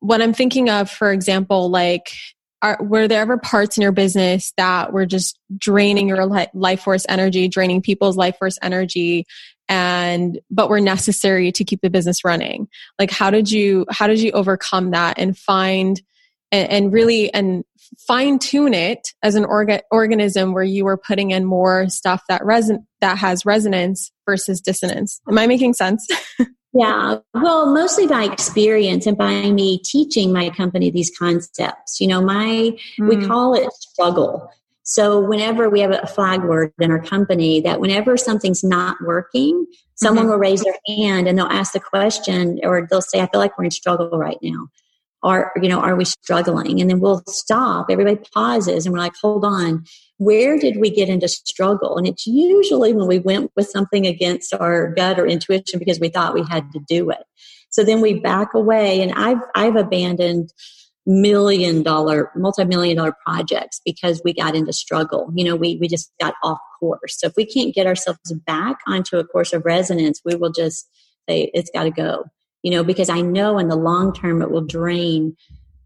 what 0.00 0.20
I'm 0.20 0.34
thinking 0.34 0.68
of, 0.68 0.90
for 0.90 1.10
example, 1.10 1.70
like, 1.70 2.12
are, 2.64 2.78
were 2.80 3.06
there 3.06 3.20
ever 3.20 3.36
parts 3.36 3.76
in 3.76 3.82
your 3.82 3.92
business 3.92 4.54
that 4.56 4.90
were 4.90 5.04
just 5.04 5.38
draining 5.58 6.08
your 6.08 6.24
life 6.54 6.80
force 6.80 7.04
energy, 7.10 7.46
draining 7.46 7.82
people's 7.82 8.16
life 8.16 8.38
force 8.38 8.58
energy, 8.62 9.26
and 9.68 10.40
but 10.50 10.70
were 10.70 10.80
necessary 10.80 11.52
to 11.52 11.62
keep 11.62 11.82
the 11.82 11.90
business 11.90 12.24
running? 12.24 12.66
Like, 12.98 13.10
how 13.10 13.30
did 13.30 13.50
you 13.50 13.84
how 13.90 14.06
did 14.06 14.18
you 14.18 14.30
overcome 14.32 14.92
that 14.92 15.18
and 15.18 15.36
find 15.36 16.00
and, 16.50 16.70
and 16.70 16.92
really 16.92 17.32
and 17.34 17.64
fine 17.98 18.38
tune 18.38 18.72
it 18.72 19.08
as 19.22 19.34
an 19.34 19.44
orga- 19.44 19.82
organism 19.90 20.54
where 20.54 20.64
you 20.64 20.86
were 20.86 20.96
putting 20.96 21.32
in 21.32 21.44
more 21.44 21.90
stuff 21.90 22.22
that 22.30 22.40
reson- 22.40 22.84
that 23.02 23.18
has 23.18 23.44
resonance 23.44 24.10
versus 24.24 24.62
dissonance. 24.62 25.20
Am 25.28 25.38
I 25.38 25.46
making 25.46 25.74
sense? 25.74 26.08
yeah, 26.74 27.18
well, 27.34 27.72
mostly 27.72 28.06
by 28.06 28.24
experience 28.24 29.06
and 29.06 29.16
by 29.16 29.50
me 29.50 29.78
teaching 29.78 30.32
my 30.32 30.50
company 30.50 30.90
these 30.90 31.16
concepts. 31.16 32.00
You 32.00 32.08
know, 32.08 32.20
my 32.20 32.76
mm. 32.98 33.08
we 33.08 33.24
call 33.26 33.54
it 33.54 33.72
struggle. 33.72 34.50
So 34.82 35.20
whenever 35.20 35.70
we 35.70 35.80
have 35.80 35.92
a 35.92 36.06
flag 36.06 36.42
word 36.42 36.72
in 36.78 36.90
our 36.90 37.00
company 37.00 37.60
that 37.60 37.80
whenever 37.80 38.16
something's 38.16 38.64
not 38.64 38.96
working, 39.02 39.66
someone 39.94 40.24
mm-hmm. 40.24 40.32
will 40.32 40.38
raise 40.38 40.62
their 40.62 40.74
hand 40.86 41.26
and 41.26 41.38
they'll 41.38 41.46
ask 41.46 41.72
the 41.72 41.80
question 41.80 42.60
or 42.64 42.86
they'll 42.90 43.00
say, 43.00 43.20
I 43.20 43.28
feel 43.28 43.40
like 43.40 43.56
we're 43.56 43.64
in 43.64 43.70
struggle 43.70 44.10
right 44.10 44.36
now 44.42 44.68
are 45.24 45.52
you 45.60 45.68
know 45.68 45.80
are 45.80 45.96
we 45.96 46.04
struggling? 46.04 46.80
And 46.80 46.90
then 46.90 47.00
we'll 47.00 47.22
stop. 47.26 47.86
Everybody 47.90 48.20
pauses 48.32 48.86
and 48.86 48.92
we're 48.92 49.00
like 49.00 49.14
hold 49.20 49.44
on. 49.44 49.84
Where 50.18 50.58
did 50.58 50.76
we 50.76 50.90
get 50.90 51.08
into 51.08 51.26
struggle? 51.26 51.96
And 51.96 52.06
it's 52.06 52.26
usually 52.26 52.92
when 52.92 53.08
we 53.08 53.18
went 53.18 53.50
with 53.56 53.66
something 53.68 54.06
against 54.06 54.54
our 54.54 54.92
gut 54.94 55.18
or 55.18 55.26
intuition 55.26 55.80
because 55.80 55.98
we 55.98 56.08
thought 56.08 56.34
we 56.34 56.44
had 56.48 56.70
to 56.72 56.80
do 56.86 57.10
it. 57.10 57.24
So 57.70 57.82
then 57.82 58.00
we 58.00 58.20
back 58.20 58.54
away 58.54 59.02
and 59.02 59.12
i've 59.14 59.40
i've 59.56 59.76
abandoned 59.76 60.52
million 61.06 61.82
dollar 61.82 62.30
multi-million 62.36 62.96
dollar 62.96 63.14
projects 63.26 63.80
because 63.84 64.22
we 64.24 64.32
got 64.32 64.54
into 64.54 64.72
struggle. 64.72 65.30
You 65.34 65.44
know 65.44 65.56
we 65.56 65.78
we 65.80 65.88
just 65.88 66.12
got 66.20 66.34
off 66.42 66.58
course. 66.78 67.18
So 67.18 67.28
if 67.28 67.34
we 67.36 67.46
can't 67.46 67.74
get 67.74 67.86
ourselves 67.86 68.32
back 68.46 68.76
onto 68.86 69.16
a 69.16 69.24
course 69.24 69.54
of 69.54 69.64
resonance 69.64 70.20
we 70.24 70.34
will 70.34 70.52
just 70.52 70.88
say 71.28 71.50
it's 71.54 71.70
got 71.74 71.84
to 71.84 71.90
go 71.90 72.24
you 72.64 72.70
know, 72.70 72.82
because 72.82 73.10
I 73.10 73.20
know 73.20 73.58
in 73.58 73.68
the 73.68 73.76
long 73.76 74.12
term 74.12 74.40
it 74.40 74.50
will 74.50 74.64
drain 74.64 75.36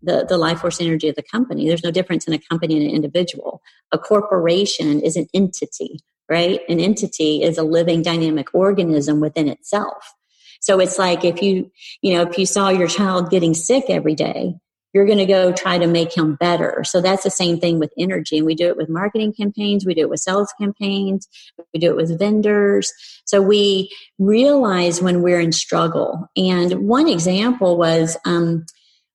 the, 0.01 0.25
the 0.27 0.39
life 0.39 0.61
force 0.61 0.81
energy 0.81 1.09
of 1.09 1.17
the 1.17 1.25
company. 1.25 1.67
There's 1.67 1.83
no 1.83 1.91
difference 1.91 2.29
in 2.29 2.33
a 2.33 2.39
company 2.39 2.77
and 2.77 2.89
an 2.89 2.95
individual. 2.95 3.61
A 3.91 3.99
corporation 3.99 5.01
is 5.01 5.17
an 5.17 5.27
entity, 5.35 5.99
right? 6.31 6.61
An 6.69 6.79
entity 6.79 7.43
is 7.43 7.59
a 7.59 7.65
living 7.65 8.01
dynamic 8.03 8.55
organism 8.55 9.19
within 9.19 9.49
itself. 9.49 10.15
So 10.61 10.79
it's 10.79 11.01
like 11.01 11.25
if 11.25 11.43
you, 11.43 11.69
you 12.01 12.15
know, 12.15 12.23
if 12.23 12.39
you 12.39 12.47
saw 12.47 12.69
your 12.69 12.87
child 12.87 13.29
getting 13.29 13.55
sick 13.55 13.87
every 13.89 14.15
day, 14.15 14.55
you're 14.93 15.07
going 15.07 15.19
to 15.19 15.27
go 15.27 15.53
try 15.53 15.79
to 15.79 15.87
make 15.87 16.17
him 16.17 16.35
better. 16.37 16.83
So 16.85 17.01
that's 17.01 17.25
the 17.25 17.31
same 17.31 17.61
thing 17.61 17.79
with 17.79 17.93
energy. 17.99 18.39
And 18.39 18.47
we 18.47 18.55
do 18.55 18.69
it 18.69 18.77
with 18.77 18.89
marketing 18.89 19.33
campaigns, 19.33 19.85
we 19.85 19.95
do 19.95 20.03
it 20.03 20.11
with 20.11 20.21
sales 20.21 20.53
campaigns, 20.59 21.29
we 21.73 21.81
do 21.81 21.91
it 21.91 21.97
with 21.97 22.19
vendors. 22.19 22.93
So 23.25 23.43
we 23.43 23.91
realize 24.19 25.03
when 25.03 25.23
we're 25.23 25.41
in 25.41 25.53
struggle. 25.53 26.29
And 26.37 26.89
one 26.89 27.09
example 27.09 27.77
was, 27.77 28.17
um, 28.25 28.65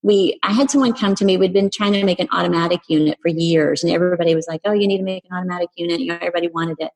we 0.04 0.38
I 0.44 0.52
had 0.52 0.70
someone 0.70 0.94
come 0.94 1.16
to 1.16 1.26
me. 1.26 1.38
We'd 1.38 1.54
been 1.54 1.70
trying 1.74 1.94
to 1.94 2.04
make 2.04 2.20
an 2.20 2.28
automatic 2.32 2.82
unit 2.90 3.18
for 3.22 3.30
years, 3.30 3.84
and 3.84 3.92
everybody 3.92 4.36
was 4.36 4.46
like, 4.48 4.60
"Oh, 4.66 4.74
you 4.74 4.86
need 4.86 4.98
to 4.98 5.04
make 5.04 5.24
an 5.30 5.36
automatic 5.36 5.70
unit." 5.76 6.02
You 6.02 6.08
know, 6.08 6.16
everybody 6.16 6.50
wanted 6.50 6.78
it. 6.80 6.92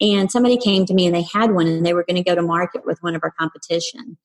And 0.00 0.30
somebody 0.30 0.56
came 0.56 0.86
to 0.86 0.94
me, 0.94 1.06
and 1.06 1.14
they 1.14 1.26
had 1.34 1.52
one, 1.52 1.66
and 1.66 1.84
they 1.84 1.92
were 1.92 2.04
going 2.04 2.22
to 2.22 2.28
go 2.28 2.34
to 2.36 2.42
market 2.42 2.86
with 2.86 2.98
one 3.02 3.16
of 3.16 3.22
our 3.24 3.32
competition. 3.32 4.16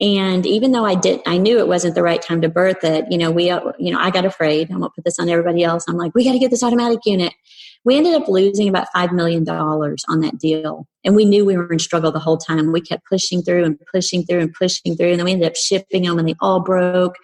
And 0.00 0.46
even 0.46 0.70
though 0.70 0.84
I 0.84 0.94
did, 0.94 1.20
I 1.26 1.38
knew 1.38 1.58
it 1.58 1.66
wasn't 1.66 1.96
the 1.96 2.04
right 2.04 2.22
time 2.22 2.40
to 2.42 2.48
birth 2.48 2.84
it. 2.84 3.06
You 3.10 3.18
know, 3.18 3.32
we, 3.32 3.50
uh, 3.50 3.72
you 3.78 3.90
know, 3.90 3.98
I 3.98 4.10
got 4.10 4.24
afraid. 4.24 4.70
I 4.70 4.76
won't 4.76 4.94
put 4.94 5.04
this 5.04 5.18
on 5.18 5.28
everybody 5.28 5.64
else. 5.64 5.84
I'm 5.88 5.96
like, 5.96 6.14
we 6.14 6.24
got 6.24 6.32
to 6.32 6.38
get 6.38 6.50
this 6.50 6.62
automatic 6.62 7.00
unit. 7.04 7.32
We 7.84 7.96
ended 7.96 8.14
up 8.14 8.28
losing 8.28 8.68
about 8.68 8.88
$5 8.94 9.12
million 9.12 9.48
on 9.48 10.20
that 10.20 10.38
deal. 10.38 10.86
And 11.04 11.16
we 11.16 11.24
knew 11.24 11.44
we 11.44 11.56
were 11.56 11.72
in 11.72 11.78
struggle 11.78 12.12
the 12.12 12.18
whole 12.18 12.38
time. 12.38 12.70
We 12.70 12.80
kept 12.80 13.06
pushing 13.06 13.42
through 13.42 13.64
and 13.64 13.78
pushing 13.92 14.24
through 14.24 14.40
and 14.40 14.52
pushing 14.52 14.96
through. 14.96 15.10
And 15.10 15.18
then 15.18 15.24
we 15.24 15.32
ended 15.32 15.48
up 15.48 15.56
shipping 15.56 16.04
them 16.04 16.18
and 16.18 16.28
they 16.28 16.34
all 16.40 16.60
broke 16.60 17.16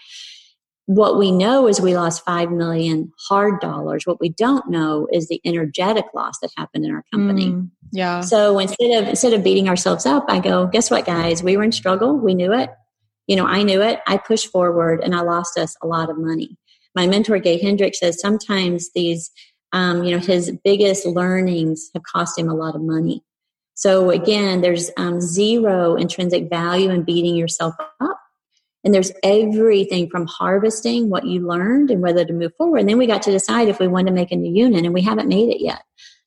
what 0.87 1.19
we 1.19 1.31
know 1.31 1.67
is 1.67 1.81
we 1.81 1.97
lost 1.97 2.25
5 2.25 2.51
million 2.51 3.11
hard 3.29 3.61
dollars. 3.61 4.07
What 4.07 4.21
we 4.21 4.29
don't 4.29 4.69
know 4.69 5.09
is 5.13 5.29
the 5.29 5.41
energetic 5.45 6.05
loss 6.15 6.39
that 6.41 6.51
happened 6.57 6.85
in 6.85 6.95
our 6.95 7.05
company. 7.13 7.53
Mm, 7.53 7.71
yeah. 7.93 8.21
So 8.21 8.59
instead 8.59 9.03
of 9.03 9.09
instead 9.09 9.33
of 9.33 9.43
beating 9.43 9.69
ourselves 9.69 10.05
up 10.05 10.25
i 10.29 10.41
go 10.41 10.67
guess 10.67 10.91
what 10.91 11.07
guys? 11.07 11.43
We 11.43 11.57
were 11.57 11.65
in 11.65 11.73
struggle. 11.73 12.19
We 12.19 12.35
knew 12.35 12.53
it. 12.53 12.71
You 13.27 13.37
know 13.37 13.47
i 13.47 13.63
knew 13.63 13.81
it. 13.81 14.01
I 14.07 14.19
pushed 14.19 14.49
forward 14.49 15.01
and 15.03 15.15
i 15.15 15.23
lost 15.23 15.59
us 15.59 15.75
a 15.83 15.87
lot 15.87 16.11
of 16.11 16.19
money. 16.19 16.57
My 16.95 17.07
mentor 17.07 17.39
gay 17.39 17.59
hendricks 17.59 18.01
says 18.01 18.21
sometimes 18.21 18.91
these 18.95 19.31
um, 19.73 20.05
you 20.05 20.11
know 20.11 20.19
his 20.19 20.53
biggest 20.65 21.07
learnings 21.07 21.91
have 21.95 22.03
cost 22.03 22.39
him 22.39 22.49
a 22.49 22.55
lot 22.55 22.77
of 22.77 22.83
money. 22.83 23.23
So 23.75 24.11
again 24.11 24.61
there's 24.61 24.91
um, 24.99 25.23
zero 25.23 25.97
intrinsic 25.97 26.51
value 26.51 26.91
in 26.91 27.05
beating 27.05 27.37
yourself 27.37 27.75
up 28.01 28.19
and 28.85 28.93
there's 28.93 29.13
everything 29.23 30.11
from 30.11 30.27
harvesting 30.27 31.09
what 31.09 31.27
you 31.27 31.47
learned 31.47 31.91
and 31.91 32.03
whether 32.03 32.25
to 32.25 32.33
move 32.33 32.53
forward. 32.57 32.79
And 32.79 32.89
then 32.89 32.99
we 32.99 33.07
got 33.07 33.23
to 33.23 33.33
decide 33.33 33.69
if 33.69 33.79
we 33.81 33.89
wanted 33.89 34.11
to 34.11 34.15
make 34.15 34.31
a 34.31 34.37
new 34.37 34.53
unit, 34.53 34.85
and 34.85 34.95
we 34.95 35.03
haven't 35.03 35.29
made 35.29 35.49
it 35.49 35.63
yet 35.63 35.83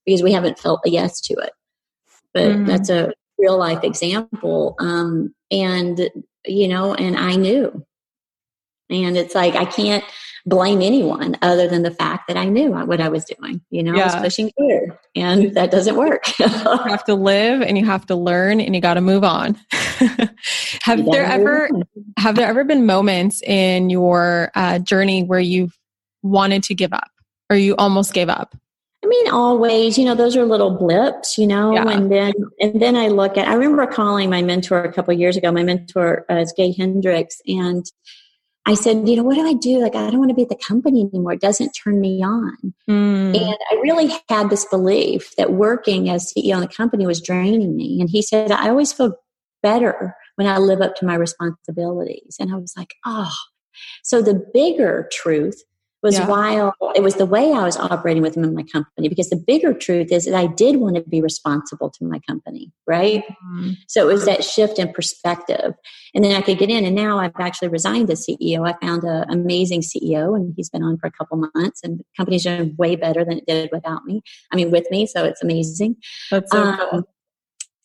because 0.06 0.24
we 0.24 0.34
haven't 0.34 0.60
felt 0.60 0.82
a 0.86 0.90
yes 0.90 1.22
to 1.22 1.34
it. 1.36 1.52
But 2.34 2.44
mm-hmm. 2.44 2.66
that's 2.66 2.90
a 2.90 3.14
real 3.38 3.58
life 3.58 3.84
example. 3.84 4.76
Um, 4.80 5.36
and, 5.52 6.10
you 6.46 6.68
know, 6.68 6.94
and 6.94 7.16
I 7.16 7.36
knew. 7.36 7.86
And 8.90 9.18
it's 9.18 9.36
like, 9.36 9.56
I 9.56 9.66
can't 9.66 10.04
blame 10.48 10.82
anyone 10.82 11.38
other 11.42 11.68
than 11.68 11.84
the 11.84 11.92
fact 11.92 12.28
that 12.30 12.38
I 12.38 12.46
knew 12.46 12.72
what 12.72 13.02
I 13.02 13.10
was 13.10 13.26
doing. 13.26 13.62
You 13.70 13.84
know, 13.84 13.94
yeah. 13.94 14.04
I 14.04 14.06
was 14.06 14.16
pushing 14.16 14.52
through 14.58 14.98
and 15.14 15.54
that 15.56 15.72
doesn't 15.72 15.98
work. 15.98 16.24
you 16.40 16.48
have 16.48 17.04
to 17.04 17.16
live 17.16 17.62
and 17.62 17.78
you 17.78 17.86
have 17.86 18.06
to 18.08 18.16
learn 18.16 18.62
and 18.62 18.74
you 18.74 18.80
got 18.80 18.94
to 18.94 19.02
move 19.02 19.26
on. 19.26 19.58
have 20.84 21.06
there 21.06 21.26
ever, 21.26 21.70
have 22.18 22.36
there 22.36 22.48
ever 22.48 22.64
been 22.64 22.86
moments 22.86 23.42
in 23.44 23.90
your 23.90 24.50
uh, 24.56 24.80
journey 24.80 25.24
where 25.24 25.42
you've 25.42 25.78
wanted 26.24 26.64
to 26.64 26.76
give 26.76 26.94
up 26.94 27.12
or 27.50 27.58
you 27.58 27.76
almost 27.76 28.14
gave 28.14 28.30
up? 28.30 28.56
I 29.04 29.08
mean, 29.08 29.30
always, 29.30 29.98
you 29.98 30.06
know, 30.06 30.16
those 30.16 30.36
are 30.36 30.46
little 30.46 30.72
blips, 30.72 31.38
you 31.38 31.46
know, 31.46 31.74
yeah. 31.74 31.88
and 31.90 32.12
then, 32.12 32.34
and 32.60 32.82
then 32.82 32.96
I 32.96 33.10
look 33.10 33.38
at, 33.38 33.48
I 33.48 33.54
remember 33.54 33.86
calling 33.86 34.30
my 34.30 34.42
mentor 34.42 34.84
a 34.84 34.92
couple 34.92 35.14
years 35.14 35.38
ago. 35.38 35.52
My 35.52 35.64
mentor 35.64 36.26
uh, 36.32 36.36
is 36.36 36.54
Gay 36.56 36.74
Hendricks 36.74 37.42
and 37.46 37.86
I 38.68 38.74
said, 38.74 39.08
you 39.08 39.16
know, 39.16 39.24
what 39.24 39.36
do 39.36 39.48
I 39.48 39.54
do? 39.54 39.80
Like, 39.80 39.96
I 39.96 40.10
don't 40.10 40.20
want 40.20 40.30
to 40.30 40.36
be 40.36 40.42
at 40.42 40.50
the 40.50 40.56
company 40.56 41.02
anymore. 41.02 41.32
It 41.32 41.40
doesn't 41.40 41.72
turn 41.72 42.02
me 42.02 42.22
on. 42.22 42.74
Mm. 42.90 43.34
And 43.34 43.58
I 43.72 43.76
really 43.82 44.14
had 44.28 44.50
this 44.50 44.66
belief 44.66 45.34
that 45.38 45.54
working 45.54 46.10
as 46.10 46.34
CEO 46.34 46.56
in 46.56 46.60
the 46.60 46.68
company 46.68 47.08
was 47.08 47.22
draining 47.22 47.78
me. 47.78 48.02
And 48.02 48.10
he 48.10 48.22
said, 48.22 48.52
I 48.52 48.68
always 48.68 48.92
feel 48.92 49.14
better 49.64 50.18
when 50.36 50.48
I 50.48 50.58
live 50.58 50.82
up 50.82 50.98
to 50.98 51.06
my 51.06 51.16
responsibilities. 51.16 52.36
And 52.42 52.52
I 52.52 52.58
was 52.58 52.74
like, 52.76 52.96
oh. 53.06 53.34
So 54.04 54.22
the 54.22 54.44
bigger 54.54 55.08
truth 55.14 55.64
was 56.08 56.18
yeah. 56.18 56.28
while 56.28 56.74
it 56.96 57.04
was 57.04 57.16
the 57.16 57.26
way 57.26 57.52
I 57.52 57.64
was 57.64 57.76
operating 57.76 58.24
with 58.24 58.34
them 58.34 58.46
in 58.46 58.56
my 58.56 58.64
company, 58.64 59.10
because 59.10 59.30
the 59.30 59.36
bigger 59.36 59.74
truth 59.74 60.10
is 60.10 60.24
that 60.26 60.34
I 60.34 60.48
did 60.48 60.78
want 60.78 60.96
to 60.96 61.02
be 61.02 61.22
responsible 61.22 61.90
to 61.92 62.06
my 62.06 62.20
company, 62.20 62.72
right? 62.88 63.26
Mm-hmm. 63.28 63.72
So 63.88 64.10
it 64.10 64.14
was 64.14 64.26
that 64.26 64.46
shift 64.46 64.80
in 64.80 64.94
perspective. 64.94 65.74
And 66.16 66.24
then 66.24 66.34
I 66.34 66.42
could 66.42 66.58
get 66.58 66.70
in, 66.70 66.86
and 66.86 66.96
now 66.96 67.20
I've 67.20 67.34
actually 67.38 67.68
resigned 67.68 68.10
as 68.10 68.26
CEO. 68.26 68.66
I 68.68 68.74
found 68.86 69.04
an 69.04 69.26
amazing 69.30 69.82
CEO, 69.82 70.34
and 70.36 70.54
he's 70.56 70.70
been 70.70 70.84
on 70.84 70.98
for 70.98 71.08
a 71.08 71.12
couple 71.12 71.50
months, 71.54 71.82
and 71.84 72.00
the 72.00 72.06
company's 72.16 72.44
doing 72.44 72.74
way 72.78 72.96
better 72.96 73.26
than 73.26 73.40
it 73.40 73.46
did 73.46 73.70
without 73.74 74.06
me. 74.06 74.22
I 74.52 74.56
mean, 74.56 74.72
with 74.72 74.90
me, 74.90 75.06
so 75.06 75.26
it's 75.26 75.44
amazing. 75.44 75.98
That's 76.32 76.50
so 76.50 76.64
um, 76.64 76.80
cool. 76.90 77.04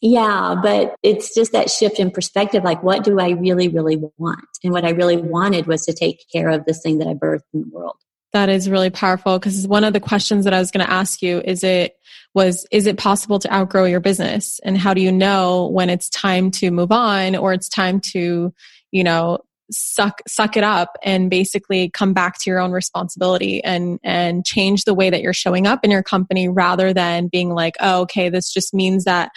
Yeah, 0.05 0.57
but 0.61 0.97
it's 1.05 1.33
just 1.33 1.53
that 1.53 1.71
shift 1.71 2.01
in 2.01 2.11
perspective. 2.11 2.65
Like, 2.65 2.83
what 2.83 3.05
do 3.05 3.21
I 3.21 3.31
really, 3.31 3.69
really 3.69 4.03
want? 4.19 4.49
And 4.65 4.73
what 4.73 4.85
I 4.85 4.91
really 4.91 5.17
wanted 5.17 5.69
was 5.69 5.87
to 5.87 5.93
take 5.93 6.25
care 6.33 6.49
of 6.49 6.65
this 6.65 6.83
thing 6.83 6.99
that 6.99 7.07
I 7.07 7.15
birthed 7.15 7.43
in 7.55 7.61
the 7.61 7.69
world. 7.71 7.95
That 8.33 8.49
is 8.49 8.71
really 8.71 8.91
powerful. 8.91 9.39
Because 9.39 9.67
one 9.67 9.85
of 9.85 9.93
the 9.93 10.01
questions 10.01 10.45
that 10.45 10.55
I 10.55 10.59
was 10.59 10.71
going 10.71 10.85
to 10.85 10.93
ask 10.93 11.23
you 11.23 11.41
is 11.45 11.63
it 11.63 11.97
was 12.35 12.67
is 12.71 12.87
it 12.87 12.97
possible 12.97 13.39
to 13.39 13.53
outgrow 13.53 13.85
your 13.85 14.01
business? 14.01 14.59
And 14.65 14.79
how 14.79 14.95
do 14.95 15.01
you 15.01 15.13
know 15.13 15.69
when 15.69 15.91
it's 15.91 16.09
time 16.09 16.51
to 16.53 16.71
move 16.71 16.93
on 16.93 17.37
or 17.37 17.53
it's 17.53 17.69
time 17.69 18.01
to 18.13 18.53
you 18.91 19.05
know 19.05 19.39
suck 19.71 20.21
suck 20.27 20.57
it 20.57 20.65
up 20.65 20.97
and 21.03 21.31
basically 21.31 21.91
come 21.91 22.13
back 22.13 22.39
to 22.39 22.51
your 22.51 22.61
own 22.61 22.73
responsibility 22.73 23.63
and 23.65 23.99
and 24.03 24.45
change 24.45 24.85
the 24.85 24.95
way 24.95 25.11
that 25.11 25.23
you're 25.23 25.33
showing 25.33 25.67
up 25.67 25.85
in 25.85 25.91
your 25.91 26.03
company 26.03 26.49
rather 26.49 26.93
than 26.93 27.29
being 27.29 27.51
like 27.51 27.75
oh 27.81 28.03
okay 28.03 28.29
this 28.29 28.53
just 28.53 28.75
means 28.75 29.05
that 29.05 29.31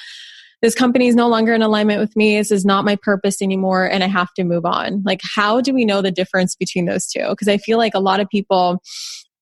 this 0.66 0.74
company 0.74 1.08
is 1.08 1.16
no 1.16 1.28
longer 1.28 1.54
in 1.54 1.62
alignment 1.62 2.00
with 2.00 2.16
me. 2.16 2.38
This 2.38 2.50
is 2.50 2.66
not 2.66 2.86
my 2.86 2.96
purpose 2.96 3.40
anymore 3.40 3.86
and 3.86 4.04
I 4.04 4.08
have 4.08 4.34
to 4.34 4.44
move 4.44 4.66
on. 4.66 5.04
Like, 5.06 5.22
how 5.36 5.62
do 5.62 5.76
we 5.76 5.86
know 5.86 6.02
the 6.02 6.10
difference 6.10 6.56
between 6.56 6.86
those 6.86 7.06
two? 7.06 7.28
Because 7.30 7.48
I 7.48 7.58
feel 7.58 7.78
like 7.78 7.94
a 7.94 8.00
lot 8.00 8.20
of 8.20 8.28
people 8.30 8.82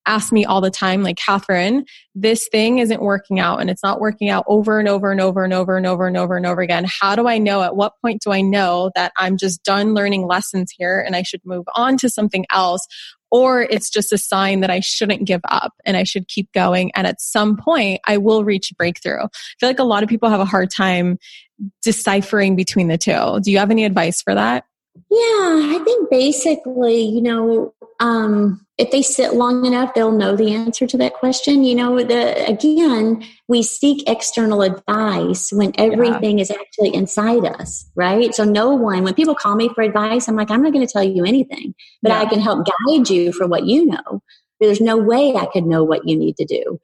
ask 0.05 0.34
me 0.34 0.43
all 0.43 0.59
the 0.59 0.69
time, 0.69 1.01
like, 1.01 1.15
Kathrin, 1.17 1.86
this 2.13 2.49
thing 2.51 2.80
isn't 2.80 3.01
working 3.01 3.39
out 3.39 3.61
and 3.61 3.69
it's 3.69 3.82
not 3.82 4.01
working 4.01 4.30
out 4.30 4.43
over 4.47 4.78
and 4.80 4.89
over 4.89 5.13
and 5.13 5.21
over 5.21 5.45
and 5.45 5.53
over 5.53 5.78
and 5.78 5.88
over 5.88 6.05
and 6.05 6.17
over 6.17 6.36
and 6.36 6.45
over 6.45 6.61
again. 6.61 6.86
How 6.99 7.15
do 7.15 7.26
I 7.26 7.38
know? 7.38 7.61
At 7.61 7.78
what 7.78 7.93
point 8.01 8.21
do 8.21 8.34
I 8.34 8.41
know 8.41 8.91
that 8.95 9.13
I'm 9.15 9.38
just 9.38 9.63
done 9.63 9.93
learning 9.93 10.28
lessons 10.28 10.74
here 10.78 10.99
and 10.99 11.15
I 11.15 11.21
should 11.21 11.39
move 11.45 11.63
on 11.74 11.95
to 11.99 12.09
something 12.09 12.45
else? 12.51 12.86
Or 13.34 13.63
it's 13.63 13.89
just 13.89 14.13
a 14.13 14.17
sign 14.17 14.59
that 14.59 14.69
I 14.69 14.79
shouldn't 14.79 15.25
give 15.25 15.41
up 15.49 15.73
and 15.86 15.97
I 15.97 16.03
should 16.03 16.27
keep 16.27 16.51
going. 16.53 16.91
And 16.93 17.07
at 17.07 17.19
some 17.19 17.57
point, 17.57 17.99
I 18.07 18.17
will 18.17 18.43
reach 18.43 18.71
breakthrough. 18.77 19.23
I 19.23 19.27
feel 19.59 19.69
like 19.69 19.79
a 19.79 19.84
lot 19.84 20.03
of 20.03 20.09
people 20.09 20.29
have 20.29 20.39
a 20.39 20.45
hard 20.45 20.69
time 20.69 21.17
deciphering 21.81 22.55
between 22.55 22.89
the 22.89 22.97
two. 22.97 23.39
Do 23.41 23.51
you 23.51 23.57
have 23.57 23.71
any 23.71 23.86
advice 23.86 24.21
for 24.21 24.36
that? 24.36 24.65
Yeah, 24.95 25.75
I 25.75 25.81
think 25.83 26.09
basically, 26.09 27.01
you 27.01 27.21
know, 27.21 27.73
um, 27.99 28.65
if 28.77 28.91
they 28.91 29.01
sit 29.01 29.33
long 29.33 29.65
enough, 29.65 29.93
they'll 29.93 30.11
know 30.11 30.35
the 30.35 30.53
answer 30.53 30.87
to 30.87 30.97
that 30.97 31.13
question. 31.13 31.63
You 31.63 31.75
know, 31.75 32.03
the, 32.03 32.47
again, 32.47 33.23
we 33.47 33.61
seek 33.61 34.09
external 34.09 34.61
advice 34.61 35.51
when 35.51 35.71
everything 35.77 36.37
yeah. 36.37 36.41
is 36.41 36.51
actually 36.51 36.93
inside 36.93 37.45
us, 37.45 37.89
right? 37.95 38.33
So 38.33 38.43
no 38.43 38.73
one, 38.73 39.03
when 39.03 39.13
people 39.13 39.35
call 39.35 39.55
me 39.55 39.69
for 39.69 39.83
advice, 39.83 40.27
I'm 40.27 40.35
like, 40.35 40.49
I'm 40.49 40.63
not 40.63 40.73
going 40.73 40.85
to 40.85 40.91
tell 40.91 41.03
you 41.03 41.23
anything, 41.23 41.75
but 42.01 42.09
yeah. 42.09 42.21
I 42.21 42.25
can 42.25 42.39
help 42.39 42.65
guide 42.65 43.09
you 43.09 43.31
for 43.31 43.47
what 43.47 43.65
you 43.65 43.85
know. 43.85 44.23
There's 44.59 44.81
no 44.81 44.97
way 44.97 45.35
I 45.35 45.45
could 45.45 45.65
know 45.65 45.83
what 45.83 46.07
you 46.07 46.17
need 46.17 46.37
to 46.37 46.45
do. 46.45 46.79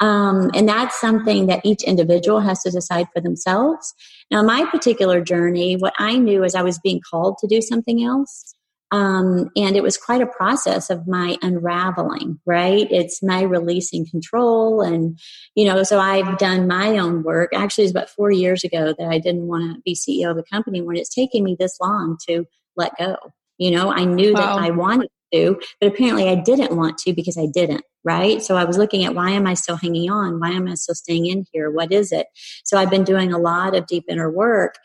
Um, 0.00 0.50
and 0.54 0.68
that's 0.68 1.00
something 1.00 1.46
that 1.46 1.64
each 1.64 1.82
individual 1.82 2.40
has 2.40 2.62
to 2.62 2.70
decide 2.70 3.08
for 3.12 3.20
themselves. 3.20 3.94
Now, 4.30 4.42
my 4.42 4.64
particular 4.70 5.20
journey, 5.20 5.76
what 5.76 5.94
I 5.98 6.18
knew 6.18 6.44
is 6.44 6.54
I 6.54 6.62
was 6.62 6.78
being 6.78 7.00
called 7.00 7.38
to 7.38 7.46
do 7.46 7.60
something 7.60 8.04
else. 8.04 8.54
Um, 8.90 9.50
and 9.54 9.76
it 9.76 9.82
was 9.82 9.98
quite 9.98 10.22
a 10.22 10.26
process 10.26 10.88
of 10.88 11.06
my 11.06 11.36
unraveling, 11.42 12.40
right? 12.46 12.90
It's 12.90 13.22
my 13.22 13.42
releasing 13.42 14.06
control. 14.06 14.80
And, 14.80 15.18
you 15.54 15.66
know, 15.66 15.82
so 15.82 15.98
I've 15.98 16.38
done 16.38 16.66
my 16.66 16.96
own 16.96 17.22
work. 17.22 17.50
Actually, 17.54 17.84
it 17.84 17.86
was 17.86 17.90
about 17.92 18.10
four 18.10 18.30
years 18.30 18.64
ago 18.64 18.94
that 18.98 19.08
I 19.08 19.18
didn't 19.18 19.46
want 19.46 19.74
to 19.74 19.82
be 19.82 19.94
CEO 19.94 20.30
of 20.30 20.38
a 20.38 20.42
company 20.42 20.80
when 20.80 20.96
it's 20.96 21.14
taken 21.14 21.44
me 21.44 21.56
this 21.58 21.78
long 21.80 22.16
to 22.28 22.46
let 22.76 22.96
go. 22.98 23.16
You 23.58 23.72
know, 23.72 23.92
I 23.92 24.04
knew 24.04 24.32
wow. 24.32 24.56
that 24.56 24.64
I 24.64 24.70
wanted 24.70 25.10
to, 25.34 25.60
but 25.80 25.92
apparently 25.92 26.28
I 26.28 26.36
didn't 26.36 26.76
want 26.76 26.96
to 26.98 27.12
because 27.12 27.36
I 27.36 27.46
didn't, 27.52 27.82
right? 28.08 28.40
So 28.42 28.56
I 28.56 28.64
was 28.64 28.78
looking 28.78 29.04
at 29.04 29.14
why 29.14 29.32
am 29.32 29.46
I 29.46 29.52
still 29.52 29.76
hanging 29.76 30.10
on? 30.10 30.40
Why 30.40 30.48
am 30.52 30.66
I 30.66 30.74
still 30.74 30.94
staying 30.94 31.26
in 31.26 31.44
here? 31.52 31.70
What 31.70 31.92
is 31.92 32.10
it? 32.10 32.26
So 32.64 32.78
I've 32.78 32.88
been 32.88 33.04
doing 33.04 33.34
a 33.34 33.38
lot 33.38 33.76
of 33.76 33.86
deep 33.86 34.04
inner 34.08 34.30
work. 34.30 34.76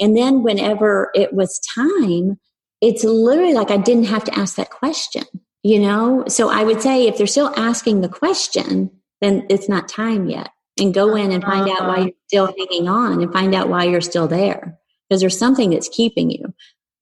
And 0.00 0.16
then 0.16 0.42
whenever 0.42 1.10
it 1.14 1.34
was 1.34 1.60
time, 1.74 2.40
it's 2.80 3.04
literally 3.04 3.52
like 3.52 3.70
I 3.70 3.76
didn't 3.76 4.04
have 4.04 4.24
to 4.24 4.38
ask 4.38 4.56
that 4.56 4.70
question, 4.70 5.24
you 5.62 5.78
know? 5.78 6.24
So 6.26 6.48
I 6.48 6.64
would 6.64 6.80
say 6.80 7.06
if 7.06 7.18
they're 7.18 7.26
still 7.26 7.52
asking 7.54 8.00
the 8.00 8.08
question, 8.08 8.90
then 9.20 9.46
it's 9.50 9.68
not 9.68 9.86
time 9.86 10.30
yet. 10.30 10.48
And 10.80 10.94
go 10.94 11.14
in 11.14 11.32
and 11.32 11.44
find 11.44 11.68
out 11.68 11.82
why 11.82 11.96
uh-huh. 11.96 12.02
you're 12.04 12.12
still 12.28 12.46
hanging 12.46 12.88
on 12.88 13.20
and 13.20 13.30
find 13.30 13.54
out 13.54 13.68
why 13.68 13.84
you're 13.84 14.00
still 14.00 14.26
there. 14.26 14.78
Because 15.06 15.20
there's 15.20 15.38
something 15.38 15.68
that's 15.68 15.90
keeping 15.90 16.30
you, 16.30 16.54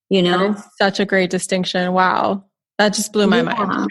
you 0.08 0.22
know? 0.22 0.56
such 0.76 0.98
a 0.98 1.04
great 1.04 1.30
distinction. 1.30 1.92
Wow. 1.92 2.46
That 2.78 2.94
just 2.94 3.12
blew 3.12 3.26
my 3.26 3.42
yeah. 3.42 3.42
mind. 3.42 3.90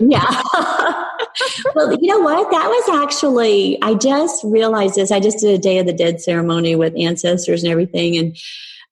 yeah. 0.00 0.92
well, 1.74 1.92
you 1.92 2.08
know 2.08 2.20
what? 2.20 2.50
That 2.50 2.68
was 2.68 3.02
actually, 3.02 3.80
I 3.82 3.94
just 3.94 4.44
realized 4.44 4.94
this. 4.94 5.10
I 5.10 5.20
just 5.20 5.38
did 5.38 5.54
a 5.54 5.58
Day 5.58 5.78
of 5.78 5.86
the 5.86 5.92
Dead 5.92 6.20
ceremony 6.20 6.76
with 6.76 6.94
ancestors 6.96 7.62
and 7.62 7.72
everything. 7.72 8.16
And 8.16 8.36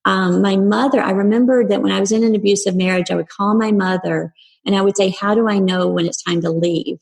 um, 0.05 0.43
my 0.43 0.57
mother, 0.57 1.01
I 1.01 1.11
remembered 1.11 1.68
that 1.68 1.82
when 1.82 1.93
I 1.93 2.01
was 2.01 2.12
in 2.12 2.24
an 2.24 2.34
abusive 2.34 2.74
marriage, 2.74 3.11
I 3.11 3.14
would 3.14 3.28
call 3.28 3.55
my 3.55 3.72
mother 3.72 4.32
and 4.64 4.76
I 4.76 4.82
would 4.82 4.97
say, 4.97 5.11
How 5.11 5.34
do 5.34 5.49
I 5.49 5.59
know 5.59 5.88
when 5.88 6.07
it's 6.07 6.22
time 6.22 6.41
to 6.43 6.51
leave? 6.51 6.99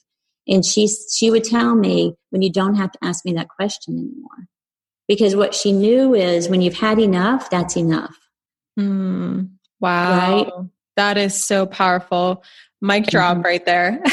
And 0.46 0.64
she, 0.64 0.88
she 0.88 1.30
would 1.30 1.44
tell 1.44 1.74
me, 1.74 2.16
When 2.30 2.42
you 2.42 2.50
don't 2.50 2.74
have 2.74 2.92
to 2.92 2.98
ask 3.02 3.24
me 3.24 3.32
that 3.34 3.48
question 3.48 3.98
anymore. 3.98 4.48
Because 5.06 5.34
what 5.34 5.54
she 5.54 5.72
knew 5.72 6.14
is 6.14 6.48
when 6.48 6.60
you've 6.60 6.74
had 6.74 6.98
enough, 6.98 7.48
that's 7.48 7.76
enough. 7.76 8.14
Mm, 8.78 9.50
wow. 9.80 10.18
Right? 10.18 10.52
That 10.96 11.16
is 11.16 11.42
so 11.42 11.64
powerful. 11.64 12.42
Mic 12.80 13.06
drop 13.06 13.44
right 13.44 13.64
there. 13.64 14.00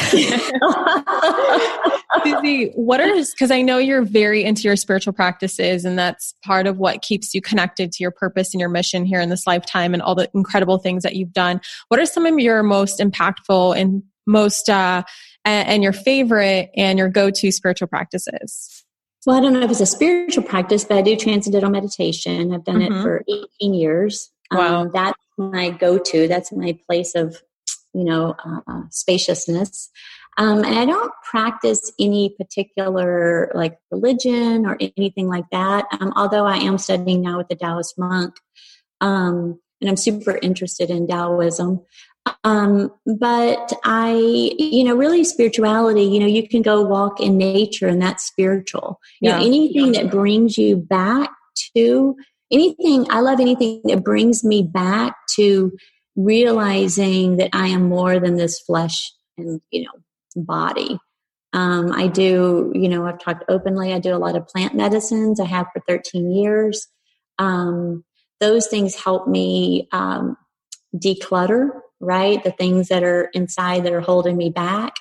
Suzy, 2.24 2.72
what 2.74 3.00
are 3.00 3.14
because 3.14 3.50
I 3.50 3.62
know 3.62 3.78
you're 3.78 4.02
very 4.02 4.44
into 4.44 4.62
your 4.62 4.74
spiritual 4.76 5.12
practices, 5.12 5.84
and 5.84 5.98
that's 5.98 6.34
part 6.44 6.66
of 6.66 6.78
what 6.78 7.02
keeps 7.02 7.34
you 7.34 7.40
connected 7.40 7.92
to 7.92 8.02
your 8.02 8.10
purpose 8.10 8.52
and 8.52 8.60
your 8.60 8.68
mission 8.68 9.04
here 9.04 9.20
in 9.20 9.28
this 9.28 9.46
lifetime, 9.46 9.94
and 9.94 10.02
all 10.02 10.14
the 10.14 10.28
incredible 10.34 10.78
things 10.78 11.04
that 11.04 11.14
you've 11.14 11.32
done. 11.32 11.60
What 11.88 12.00
are 12.00 12.06
some 12.06 12.26
of 12.26 12.38
your 12.38 12.62
most 12.62 12.98
impactful 12.98 13.78
and 13.78 14.02
most 14.26 14.68
uh, 14.68 15.04
and, 15.44 15.82
your 15.82 15.92
favorite 15.92 16.70
and 16.76 16.98
your 16.98 17.08
go-to 17.08 17.52
spiritual 17.52 17.86
practices? 17.86 18.84
Well, 19.24 19.36
I 19.36 19.40
don't 19.40 19.52
know 19.52 19.62
if 19.62 19.70
it's 19.70 19.80
a 19.80 19.86
spiritual 19.86 20.42
practice, 20.42 20.84
but 20.84 20.98
I 20.98 21.02
do 21.02 21.16
transcendental 21.16 21.70
meditation. 21.70 22.52
I've 22.52 22.64
done 22.64 22.80
mm-hmm. 22.80 22.94
it 22.94 23.02
for 23.02 23.24
18 23.60 23.74
years. 23.74 24.30
Wow. 24.50 24.82
Um, 24.82 24.90
that's 24.92 25.18
my 25.36 25.70
go-to. 25.70 26.28
That's 26.28 26.52
my 26.52 26.78
place 26.88 27.14
of 27.14 27.42
you 27.96 28.04
know, 28.04 28.34
uh, 28.44 28.82
spaciousness. 28.90 29.90
Um, 30.38 30.64
and 30.64 30.78
I 30.78 30.84
don't 30.84 31.10
practice 31.24 31.90
any 31.98 32.34
particular 32.36 33.50
like 33.54 33.78
religion 33.90 34.66
or 34.66 34.76
anything 34.98 35.28
like 35.28 35.46
that. 35.50 35.86
Um, 35.98 36.12
although 36.14 36.44
I 36.44 36.56
am 36.58 36.76
studying 36.76 37.22
now 37.22 37.38
with 37.38 37.46
a 37.50 37.54
Taoist 37.54 37.98
monk, 37.98 38.34
um, 39.00 39.58
and 39.80 39.88
I'm 39.88 39.96
super 39.96 40.38
interested 40.42 40.90
in 40.90 41.06
Taoism. 41.06 41.80
Um, 42.44 42.92
but 43.06 43.72
I, 43.84 44.12
you 44.58 44.84
know, 44.84 44.94
really 44.94 45.24
spirituality. 45.24 46.02
You 46.02 46.20
know, 46.20 46.26
you 46.26 46.46
can 46.46 46.60
go 46.60 46.82
walk 46.82 47.20
in 47.20 47.38
nature, 47.38 47.88
and 47.88 48.02
that's 48.02 48.24
spiritual. 48.24 49.00
You 49.20 49.30
yeah. 49.30 49.38
know, 49.38 49.46
anything 49.46 49.92
that 49.92 50.10
brings 50.10 50.58
you 50.58 50.76
back 50.76 51.30
to 51.76 52.16
anything. 52.50 53.06
I 53.10 53.20
love 53.20 53.40
anything 53.40 53.80
that 53.84 54.04
brings 54.04 54.44
me 54.44 54.62
back 54.62 55.14
to 55.36 55.72
realizing 56.16 57.36
that 57.36 57.50
I 57.52 57.68
am 57.68 57.88
more 57.88 58.18
than 58.18 58.36
this 58.36 58.60
flesh 58.60 59.12
and, 59.36 59.60
you 59.70 59.84
know, 59.84 59.92
body. 60.34 60.98
Um, 61.52 61.92
I 61.92 62.06
do, 62.08 62.72
you 62.74 62.88
know, 62.88 63.06
I've 63.06 63.18
talked 63.18 63.44
openly, 63.48 63.92
I 63.92 63.98
do 63.98 64.14
a 64.14 64.18
lot 64.18 64.36
of 64.36 64.48
plant 64.48 64.74
medicines. 64.74 65.40
I 65.40 65.46
have 65.46 65.66
for 65.72 65.82
13 65.86 66.30
years. 66.32 66.86
Um, 67.38 68.04
those 68.40 68.66
things 68.66 68.94
help 68.94 69.26
me 69.26 69.88
um, 69.92 70.36
declutter, 70.94 71.70
right? 72.00 72.42
The 72.44 72.50
things 72.50 72.88
that 72.88 73.02
are 73.02 73.30
inside 73.32 73.84
that 73.84 73.92
are 73.92 74.00
holding 74.00 74.36
me 74.36 74.50
back, 74.50 74.94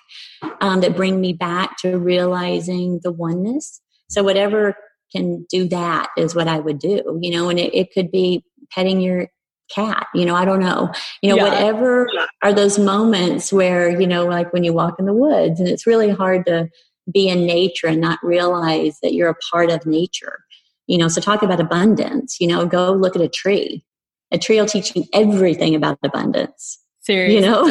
um, 0.61 0.81
that 0.81 0.95
bring 0.95 1.19
me 1.19 1.33
back 1.33 1.77
to 1.79 1.97
realizing 1.97 2.99
the 3.03 3.11
oneness. 3.11 3.81
So, 4.09 4.23
whatever 4.23 4.75
can 5.11 5.45
do 5.49 5.67
that 5.69 6.09
is 6.17 6.35
what 6.35 6.47
I 6.47 6.59
would 6.59 6.79
do, 6.79 7.19
you 7.21 7.31
know, 7.31 7.49
and 7.49 7.59
it, 7.59 7.73
it 7.75 7.93
could 7.93 8.11
be 8.11 8.43
petting 8.71 9.01
your 9.01 9.27
cat 9.73 10.07
you 10.13 10.25
know 10.25 10.35
i 10.35 10.45
don't 10.45 10.59
know. 10.59 10.91
You 11.21 11.29
know 11.29 11.37
yeah. 11.37 11.43
whatever 11.43 12.07
are 12.43 12.53
those 12.53 12.77
moments 12.77 13.51
where 13.51 13.99
you 13.99 14.07
know 14.07 14.25
like 14.25 14.53
when 14.53 14.63
you 14.63 14.73
walk 14.73 14.95
in 14.99 15.05
the 15.05 15.13
woods 15.13 15.59
and 15.59 15.67
it's 15.67 15.87
really 15.87 16.09
hard 16.09 16.45
to 16.45 16.69
be 17.11 17.27
in 17.27 17.45
nature 17.45 17.87
and 17.87 18.01
not 18.01 18.19
realize 18.23 18.97
that 19.01 19.13
you're 19.13 19.29
a 19.29 19.35
part 19.51 19.71
of 19.71 19.85
nature 19.85 20.43
you 20.87 20.97
know 20.97 21.07
so 21.07 21.19
talk 21.19 21.41
about 21.41 21.59
abundance 21.59 22.37
you 22.39 22.47
know 22.47 22.65
go 22.65 22.91
look 22.93 23.15
at 23.15 23.21
a 23.21 23.29
tree. 23.29 23.83
A 24.31 24.39
tree 24.39 24.59
will 24.59 24.65
teach 24.65 24.95
you 24.95 25.05
everything 25.13 25.75
about 25.75 25.99
abundance 26.03 26.79
seriously 27.01 27.35
you 27.35 27.41
know? 27.41 27.63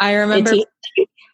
i 0.00 0.12
remember 0.14 0.54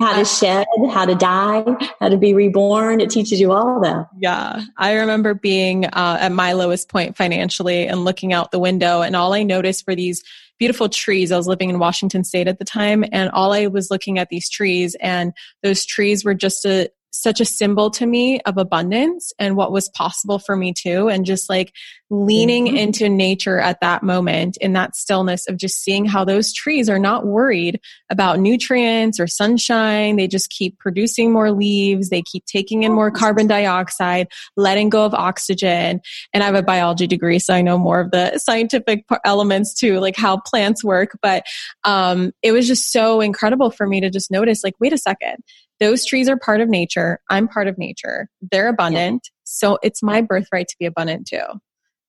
how 0.00 0.16
to 0.18 0.24
shed, 0.24 0.66
how 0.90 1.04
to 1.04 1.14
die, 1.14 1.64
how 2.00 2.08
to 2.08 2.16
be 2.16 2.34
reborn. 2.34 3.00
It 3.00 3.10
teaches 3.10 3.40
you 3.40 3.52
all 3.52 3.80
that. 3.80 4.08
Yeah. 4.18 4.62
I 4.76 4.94
remember 4.94 5.34
being 5.34 5.86
uh, 5.86 6.18
at 6.20 6.32
my 6.32 6.52
lowest 6.52 6.88
point 6.88 7.16
financially 7.16 7.86
and 7.86 8.04
looking 8.04 8.32
out 8.32 8.50
the 8.50 8.58
window, 8.58 9.02
and 9.02 9.16
all 9.16 9.32
I 9.32 9.42
noticed 9.42 9.86
were 9.86 9.94
these 9.94 10.22
beautiful 10.58 10.88
trees. 10.88 11.32
I 11.32 11.36
was 11.36 11.46
living 11.46 11.70
in 11.70 11.78
Washington 11.78 12.24
State 12.24 12.48
at 12.48 12.58
the 12.58 12.64
time, 12.64 13.04
and 13.12 13.30
all 13.30 13.52
I 13.52 13.66
was 13.66 13.90
looking 13.90 14.18
at 14.18 14.28
these 14.28 14.48
trees, 14.48 14.96
and 15.00 15.32
those 15.62 15.84
trees 15.84 16.24
were 16.24 16.34
just 16.34 16.64
a, 16.64 16.90
such 17.20 17.40
a 17.40 17.44
symbol 17.44 17.90
to 17.90 18.06
me 18.06 18.40
of 18.40 18.58
abundance 18.58 19.32
and 19.38 19.56
what 19.56 19.72
was 19.72 19.88
possible 19.90 20.38
for 20.38 20.56
me 20.56 20.72
too. 20.72 21.08
And 21.08 21.24
just 21.24 21.48
like 21.48 21.72
leaning 22.08 22.66
mm-hmm. 22.66 22.76
into 22.76 23.08
nature 23.08 23.58
at 23.58 23.80
that 23.80 24.02
moment 24.02 24.56
in 24.60 24.74
that 24.74 24.94
stillness 24.94 25.48
of 25.48 25.56
just 25.56 25.82
seeing 25.82 26.04
how 26.04 26.24
those 26.24 26.52
trees 26.52 26.88
are 26.88 26.98
not 26.98 27.26
worried 27.26 27.80
about 28.10 28.38
nutrients 28.38 29.18
or 29.18 29.26
sunshine. 29.26 30.16
They 30.16 30.28
just 30.28 30.50
keep 30.50 30.78
producing 30.78 31.32
more 31.32 31.50
leaves. 31.50 32.10
They 32.10 32.22
keep 32.22 32.44
taking 32.46 32.84
in 32.84 32.92
more 32.92 33.10
carbon 33.10 33.46
dioxide, 33.46 34.28
letting 34.56 34.88
go 34.88 35.04
of 35.04 35.14
oxygen. 35.14 36.00
And 36.32 36.42
I 36.42 36.46
have 36.46 36.54
a 36.54 36.62
biology 36.62 37.06
degree, 37.06 37.38
so 37.38 37.54
I 37.54 37.62
know 37.62 37.78
more 37.78 38.00
of 38.00 38.12
the 38.12 38.38
scientific 38.38 39.04
elements 39.24 39.74
too, 39.74 39.98
like 39.98 40.16
how 40.16 40.38
plants 40.38 40.84
work. 40.84 41.18
But 41.22 41.44
um, 41.84 42.32
it 42.42 42.52
was 42.52 42.68
just 42.68 42.92
so 42.92 43.20
incredible 43.20 43.70
for 43.70 43.86
me 43.86 44.00
to 44.00 44.10
just 44.10 44.30
notice, 44.30 44.62
like, 44.62 44.74
wait 44.78 44.92
a 44.92 44.98
second 44.98 45.36
those 45.80 46.04
trees 46.06 46.28
are 46.28 46.36
part 46.36 46.60
of 46.60 46.68
nature. 46.68 47.20
I'm 47.30 47.48
part 47.48 47.68
of 47.68 47.78
nature. 47.78 48.28
They're 48.50 48.68
abundant. 48.68 49.22
Yeah. 49.24 49.30
So 49.44 49.78
it's 49.82 50.02
my 50.02 50.20
birthright 50.22 50.68
to 50.68 50.76
be 50.78 50.86
abundant 50.86 51.26
too. 51.26 51.44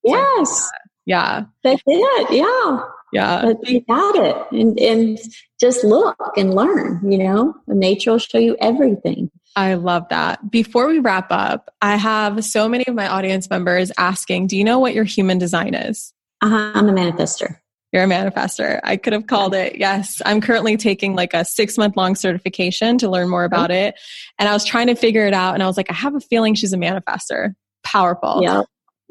Yes. 0.04 0.72
yeah. 1.06 1.46
That's 1.64 1.82
it. 1.86 2.28
Yeah. 2.32 2.80
Yeah. 3.14 3.42
But 3.44 3.70
you 3.70 3.82
got 3.82 4.16
it. 4.16 4.36
And, 4.52 4.80
and 4.80 5.20
just 5.60 5.84
look 5.84 6.18
and 6.36 6.54
learn, 6.54 7.10
you 7.10 7.18
know, 7.18 7.56
nature 7.68 8.12
will 8.12 8.20
show 8.20 8.38
you 8.38 8.58
everything. 8.60 9.32
I 9.56 9.74
love 9.74 10.04
that. 10.10 10.52
Before 10.52 10.88
we 10.88 11.00
wrap 11.00 11.28
up, 11.32 11.74
I 11.82 11.96
have 11.96 12.44
so 12.44 12.70
many 12.70 12.86
of 12.88 12.96
my 12.96 13.08
audience 13.08 13.50
members 13.50 13.92
asking, 13.98 14.48
do 14.48 14.58
you 14.58 14.64
know 14.64 14.80
what 14.80 14.94
your 14.94 15.04
human 15.04 15.40
design 15.40 15.74
is? 15.74 16.14
Uh-huh, 16.42 16.72
I'm 16.76 16.90
a 16.90 16.94
manifester. 16.94 17.58
You're 17.98 18.06
a 18.06 18.08
manifester. 18.08 18.80
I 18.84 18.96
could 18.96 19.14
have 19.14 19.26
called 19.26 19.56
it. 19.56 19.78
Yes. 19.78 20.22
I'm 20.24 20.40
currently 20.40 20.78
taking 20.78 21.16
like 21.16 21.34
a 21.34 21.44
six 21.44 21.80
month 21.80 21.98
long 21.98 22.14
certification 22.14 23.00
to 23.00 23.10
learn 23.10 23.28
more 23.28 23.44
about 23.44 23.72
it. 23.72 23.96
And 24.38 24.48
I 24.48 24.54
was 24.54 24.64
trying 24.64 24.86
to 24.86 24.94
figure 24.94 25.26
it 25.26 25.34
out. 25.34 25.56
And 25.56 25.64
I 25.64 25.66
was 25.66 25.78
like, 25.78 25.90
I 25.90 25.96
have 25.96 26.14
a 26.14 26.20
feeling 26.20 26.54
she's 26.54 26.74
a 26.74 26.78
manifester. 26.78 27.56
Powerful. 27.84 28.42
Yeah. 28.44 28.62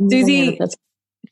Suzy, 0.09 0.57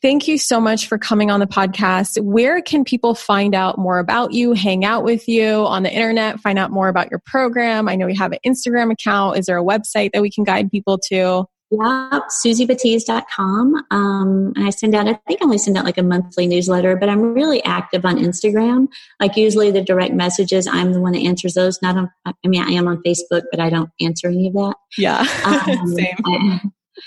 thank 0.02 0.26
you 0.26 0.36
so 0.36 0.60
much 0.60 0.88
for 0.88 0.98
coming 0.98 1.30
on 1.30 1.38
the 1.38 1.46
podcast. 1.46 2.20
Where 2.20 2.60
can 2.60 2.82
people 2.82 3.14
find 3.14 3.54
out 3.54 3.78
more 3.78 4.00
about 4.00 4.32
you, 4.32 4.52
hang 4.52 4.84
out 4.84 5.04
with 5.04 5.28
you 5.28 5.64
on 5.64 5.84
the 5.84 5.92
internet, 5.92 6.40
find 6.40 6.58
out 6.58 6.72
more 6.72 6.88
about 6.88 7.08
your 7.08 7.20
program? 7.24 7.88
I 7.88 7.94
know 7.94 8.08
you 8.08 8.16
have 8.16 8.32
an 8.32 8.40
Instagram 8.44 8.90
account. 8.90 9.38
Is 9.38 9.46
there 9.46 9.58
a 9.58 9.62
website 9.62 10.10
that 10.12 10.22
we 10.22 10.30
can 10.32 10.42
guide 10.42 10.72
people 10.72 10.98
to? 11.10 11.44
Yeah, 11.70 12.20
SuzyBatiz.com. 12.44 13.84
Um, 13.90 14.52
and 14.54 14.66
I 14.66 14.70
send 14.70 14.94
out, 14.94 15.08
I 15.08 15.14
think 15.26 15.40
I 15.40 15.44
only 15.44 15.58
send 15.58 15.76
out 15.76 15.84
like 15.84 15.98
a 15.98 16.02
monthly 16.02 16.46
newsletter, 16.46 16.96
but 16.96 17.08
I'm 17.08 17.34
really 17.34 17.62
active 17.64 18.04
on 18.04 18.18
Instagram. 18.18 18.88
Like 19.20 19.36
usually 19.36 19.70
the 19.70 19.82
direct 19.82 20.14
messages, 20.14 20.66
I'm 20.66 20.92
the 20.92 21.00
one 21.00 21.12
that 21.12 21.22
answers 21.22 21.54
those. 21.54 21.80
Not 21.82 21.96
on, 21.96 22.10
I 22.26 22.32
mean, 22.48 22.62
I 22.62 22.70
am 22.70 22.86
on 22.86 23.02
Facebook, 23.02 23.42
but 23.50 23.60
I 23.60 23.70
don't 23.70 23.90
answer 24.00 24.28
any 24.28 24.48
of 24.48 24.54
that. 24.54 24.74
Yeah, 24.98 25.20
um, 25.44 25.86
same. 25.88 26.16
I, 26.24 26.60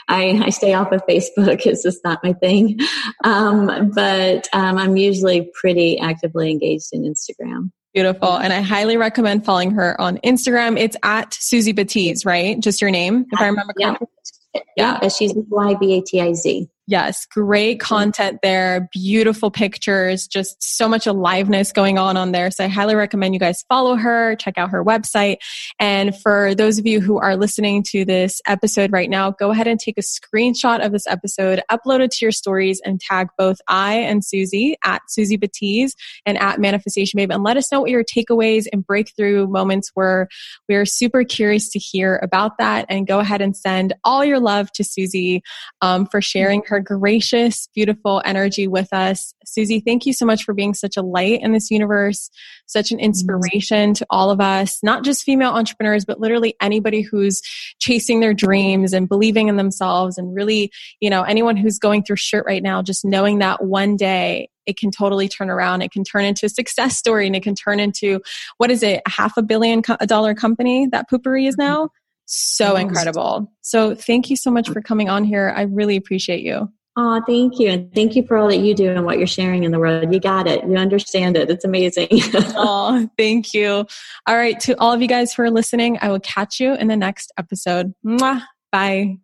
I, 0.09 0.45
I, 0.45 0.49
stay 0.49 0.73
off 0.73 0.91
of 0.91 1.01
Facebook. 1.07 1.61
It's 1.65 1.83
just 1.83 2.03
not 2.03 2.23
my 2.23 2.33
thing. 2.33 2.79
Um, 3.23 3.91
but 3.93 4.47
um, 4.53 4.77
I'm 4.77 4.97
usually 4.97 5.49
pretty 5.53 5.97
actively 5.99 6.51
engaged 6.51 6.89
in 6.91 7.03
Instagram. 7.03 7.71
Beautiful. 7.93 8.37
And 8.37 8.53
I 8.53 8.61
highly 8.61 8.97
recommend 8.97 9.45
following 9.45 9.71
her 9.71 9.99
on 9.99 10.17
Instagram. 10.19 10.79
It's 10.79 10.97
at 11.03 11.33
Suzy 11.33 11.73
Batiz, 11.73 12.25
right? 12.25 12.59
Just 12.59 12.81
your 12.81 12.91
name, 12.91 13.25
if 13.31 13.41
I 13.41 13.47
remember 13.47 13.73
correctly. 13.73 14.07
Yeah. 14.11 14.36
Yeah, 14.77 15.07
she's 15.09 15.33
Y 15.35 15.75
B 15.75 15.95
A 15.95 16.01
T 16.01 16.21
I 16.21 16.33
Z. 16.33 16.69
Yes, 16.89 17.25
great 17.25 17.81
content 17.81 18.39
there, 18.41 18.87
beautiful 18.93 19.51
pictures, 19.51 20.25
just 20.25 20.55
so 20.63 20.87
much 20.87 21.05
aliveness 21.05 21.73
going 21.73 21.97
on 21.97 22.15
on 22.15 22.31
there. 22.31 22.49
So 22.49 22.63
I 22.63 22.67
highly 22.67 22.95
recommend 22.95 23.33
you 23.33 23.41
guys 23.41 23.65
follow 23.67 23.97
her, 23.97 24.37
check 24.37 24.57
out 24.57 24.69
her 24.69 24.85
website. 24.85 25.39
And 25.81 26.17
for 26.17 26.55
those 26.55 26.79
of 26.79 26.87
you 26.87 27.01
who 27.01 27.17
are 27.17 27.35
listening 27.35 27.83
to 27.89 28.05
this 28.05 28.41
episode 28.47 28.93
right 28.93 29.09
now, 29.09 29.31
go 29.31 29.51
ahead 29.51 29.67
and 29.67 29.77
take 29.77 29.97
a 29.97 30.01
screenshot 30.01 30.83
of 30.83 30.93
this 30.93 31.05
episode, 31.07 31.61
upload 31.69 31.99
it 31.99 32.11
to 32.11 32.19
your 32.23 32.31
stories 32.31 32.79
and 32.85 33.01
tag 33.01 33.27
both 33.37 33.57
I 33.67 33.95
and 33.95 34.23
Suzy 34.23 34.77
at 34.85 35.01
Suzy 35.09 35.37
Batiz 35.37 35.91
and 36.25 36.37
at 36.37 36.61
Manifestation 36.61 37.17
Babe 37.17 37.31
and 37.31 37.43
let 37.43 37.57
us 37.57 37.69
know 37.69 37.81
what 37.81 37.89
your 37.89 38.05
takeaways 38.05 38.65
and 38.71 38.87
breakthrough 38.87 39.45
moments 39.45 39.91
were. 39.93 40.29
We 40.69 40.75
are 40.75 40.85
super 40.85 41.25
curious 41.25 41.69
to 41.71 41.79
hear 41.79 42.15
about 42.23 42.57
that 42.59 42.85
and 42.87 43.05
go 43.05 43.19
ahead 43.19 43.41
and 43.41 43.57
send 43.57 43.93
all 44.05 44.23
your 44.23 44.39
love 44.39 44.71
to 44.71 44.85
Suzy 44.85 45.43
um, 45.81 46.05
for 46.05 46.21
sharing 46.21 46.63
her 46.67 46.76
her 46.77 46.97
gracious, 46.97 47.67
beautiful 47.73 48.21
energy 48.23 48.67
with 48.67 48.93
us. 48.93 49.33
Suzy, 49.45 49.79
thank 49.79 50.05
you 50.05 50.13
so 50.13 50.25
much 50.25 50.43
for 50.43 50.53
being 50.53 50.73
such 50.73 50.97
a 50.97 51.01
light 51.01 51.41
in 51.41 51.51
this 51.51 51.71
universe, 51.71 52.29
such 52.67 52.91
an 52.91 52.99
inspiration 52.99 53.93
to 53.95 54.05
all 54.09 54.29
of 54.29 54.39
us, 54.39 54.79
not 54.83 55.03
just 55.03 55.23
female 55.23 55.51
entrepreneurs, 55.51 56.05
but 56.05 56.19
literally 56.19 56.55
anybody 56.61 57.01
who's 57.01 57.41
chasing 57.79 58.19
their 58.19 58.33
dreams 58.33 58.93
and 58.93 59.09
believing 59.09 59.47
in 59.47 59.57
themselves. 59.57 60.17
And 60.17 60.35
really, 60.35 60.71
you 60.99 61.09
know, 61.09 61.23
anyone 61.23 61.57
who's 61.57 61.79
going 61.79 62.03
through 62.03 62.17
shit 62.17 62.43
right 62.45 62.63
now, 62.63 62.81
just 62.81 63.03
knowing 63.03 63.39
that 63.39 63.63
one 63.63 63.95
day 63.95 64.49
it 64.65 64.77
can 64.77 64.91
totally 64.91 65.29
turn 65.29 65.49
around. 65.49 65.81
It 65.81 65.91
can 65.91 66.03
turn 66.03 66.25
into 66.25 66.45
a 66.45 66.49
success 66.49 66.97
story 66.97 67.25
and 67.25 67.35
it 67.35 67.41
can 67.41 67.55
turn 67.55 67.79
into, 67.79 68.21
what 68.57 68.69
is 68.69 68.83
it, 68.83 69.01
a 69.05 69.09
half 69.09 69.37
a 69.37 69.41
billion 69.41 69.81
dollar 70.05 70.35
company 70.35 70.87
that 70.91 71.09
Poo-Pourri 71.09 71.47
is 71.47 71.55
mm-hmm. 71.55 71.63
now? 71.63 71.89
So 72.27 72.75
incredible. 72.75 73.51
So 73.61 73.95
thank 73.95 74.29
you 74.29 74.35
so 74.35 74.51
much 74.51 74.69
for 74.69 74.81
coming 74.81 75.09
on 75.09 75.23
here. 75.23 75.51
I 75.55 75.63
really 75.63 75.95
appreciate 75.95 76.41
you. 76.41 76.71
Oh, 76.99 77.21
thank 77.27 77.59
you. 77.59 77.69
And 77.69 77.93
thank 77.93 78.15
you 78.15 78.25
for 78.25 78.37
all 78.37 78.47
that 78.47 78.57
you 78.57 78.73
do 78.73 78.89
and 78.89 79.05
what 79.05 79.19
you're 79.19 79.27
sharing 79.27 79.63
in 79.63 79.71
the 79.71 79.79
world. 79.79 80.11
You 80.11 80.19
got 80.19 80.47
it. 80.47 80.63
You 80.63 80.77
understand 80.77 81.37
it. 81.37 81.49
It's 81.49 81.63
amazing. 81.63 82.07
oh, 82.11 83.07
thank 83.17 83.53
you. 83.53 83.85
All 84.25 84.35
right. 84.35 84.59
To 84.61 84.73
all 84.79 84.93
of 84.93 85.01
you 85.01 85.07
guys 85.07 85.31
for 85.31 85.51
listening, 85.51 85.99
I 86.01 86.09
will 86.09 86.19
catch 86.19 86.59
you 86.59 86.73
in 86.73 86.87
the 86.87 86.97
next 86.97 87.31
episode. 87.37 87.93
Mwah. 88.03 88.41
Bye. 88.71 89.17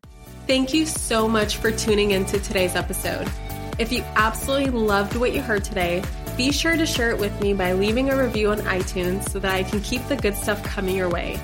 Thank 0.45 0.73
you 0.73 0.85
so 0.85 1.27
much 1.27 1.57
for 1.57 1.71
tuning 1.71 2.11
into 2.11 2.39
today's 2.39 2.75
episode. 2.75 3.29
If 3.79 3.91
you 3.91 4.03
absolutely 4.15 4.69
loved 4.69 5.15
what 5.15 5.33
you 5.33 5.41
heard 5.41 5.63
today, 5.63 6.03
be 6.37 6.51
sure 6.51 6.77
to 6.77 6.85
share 6.85 7.09
it 7.09 7.17
with 7.17 7.39
me 7.41 7.53
by 7.53 7.73
leaving 7.73 8.11
a 8.11 8.17
review 8.17 8.51
on 8.51 8.59
iTunes 8.59 9.27
so 9.29 9.39
that 9.39 9.53
I 9.53 9.63
can 9.63 9.81
keep 9.81 10.07
the 10.07 10.15
good 10.15 10.35
stuff 10.35 10.61
coming 10.63 10.95
your 10.95 11.09
way. 11.09 11.39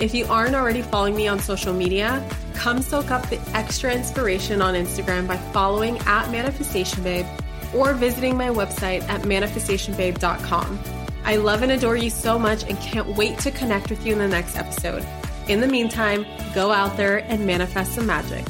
If 0.00 0.14
you 0.14 0.24
aren't 0.26 0.54
already 0.54 0.80
following 0.80 1.14
me 1.14 1.28
on 1.28 1.38
social 1.40 1.74
media, 1.74 2.26
come 2.54 2.80
soak 2.80 3.10
up 3.10 3.28
the 3.28 3.38
extra 3.52 3.92
inspiration 3.92 4.62
on 4.62 4.74
Instagram 4.74 5.28
by 5.28 5.36
following 5.36 5.98
at 6.00 6.30
Manifestation 6.30 7.02
Babe 7.02 7.26
or 7.74 7.92
visiting 7.92 8.34
my 8.34 8.48
website 8.48 9.06
at 9.10 9.22
manifestationbabe.com. 9.22 10.80
I 11.24 11.36
love 11.36 11.62
and 11.62 11.72
adore 11.72 11.98
you 11.98 12.08
so 12.08 12.38
much 12.38 12.64
and 12.64 12.78
can't 12.80 13.14
wait 13.14 13.38
to 13.40 13.50
connect 13.50 13.90
with 13.90 14.06
you 14.06 14.14
in 14.14 14.18
the 14.18 14.26
next 14.26 14.56
episode. 14.56 15.06
In 15.48 15.60
the 15.60 15.68
meantime, 15.68 16.24
go 16.54 16.70
out 16.70 16.96
there 16.96 17.18
and 17.18 17.46
manifest 17.46 17.92
some 17.94 18.06
magic. 18.06 18.46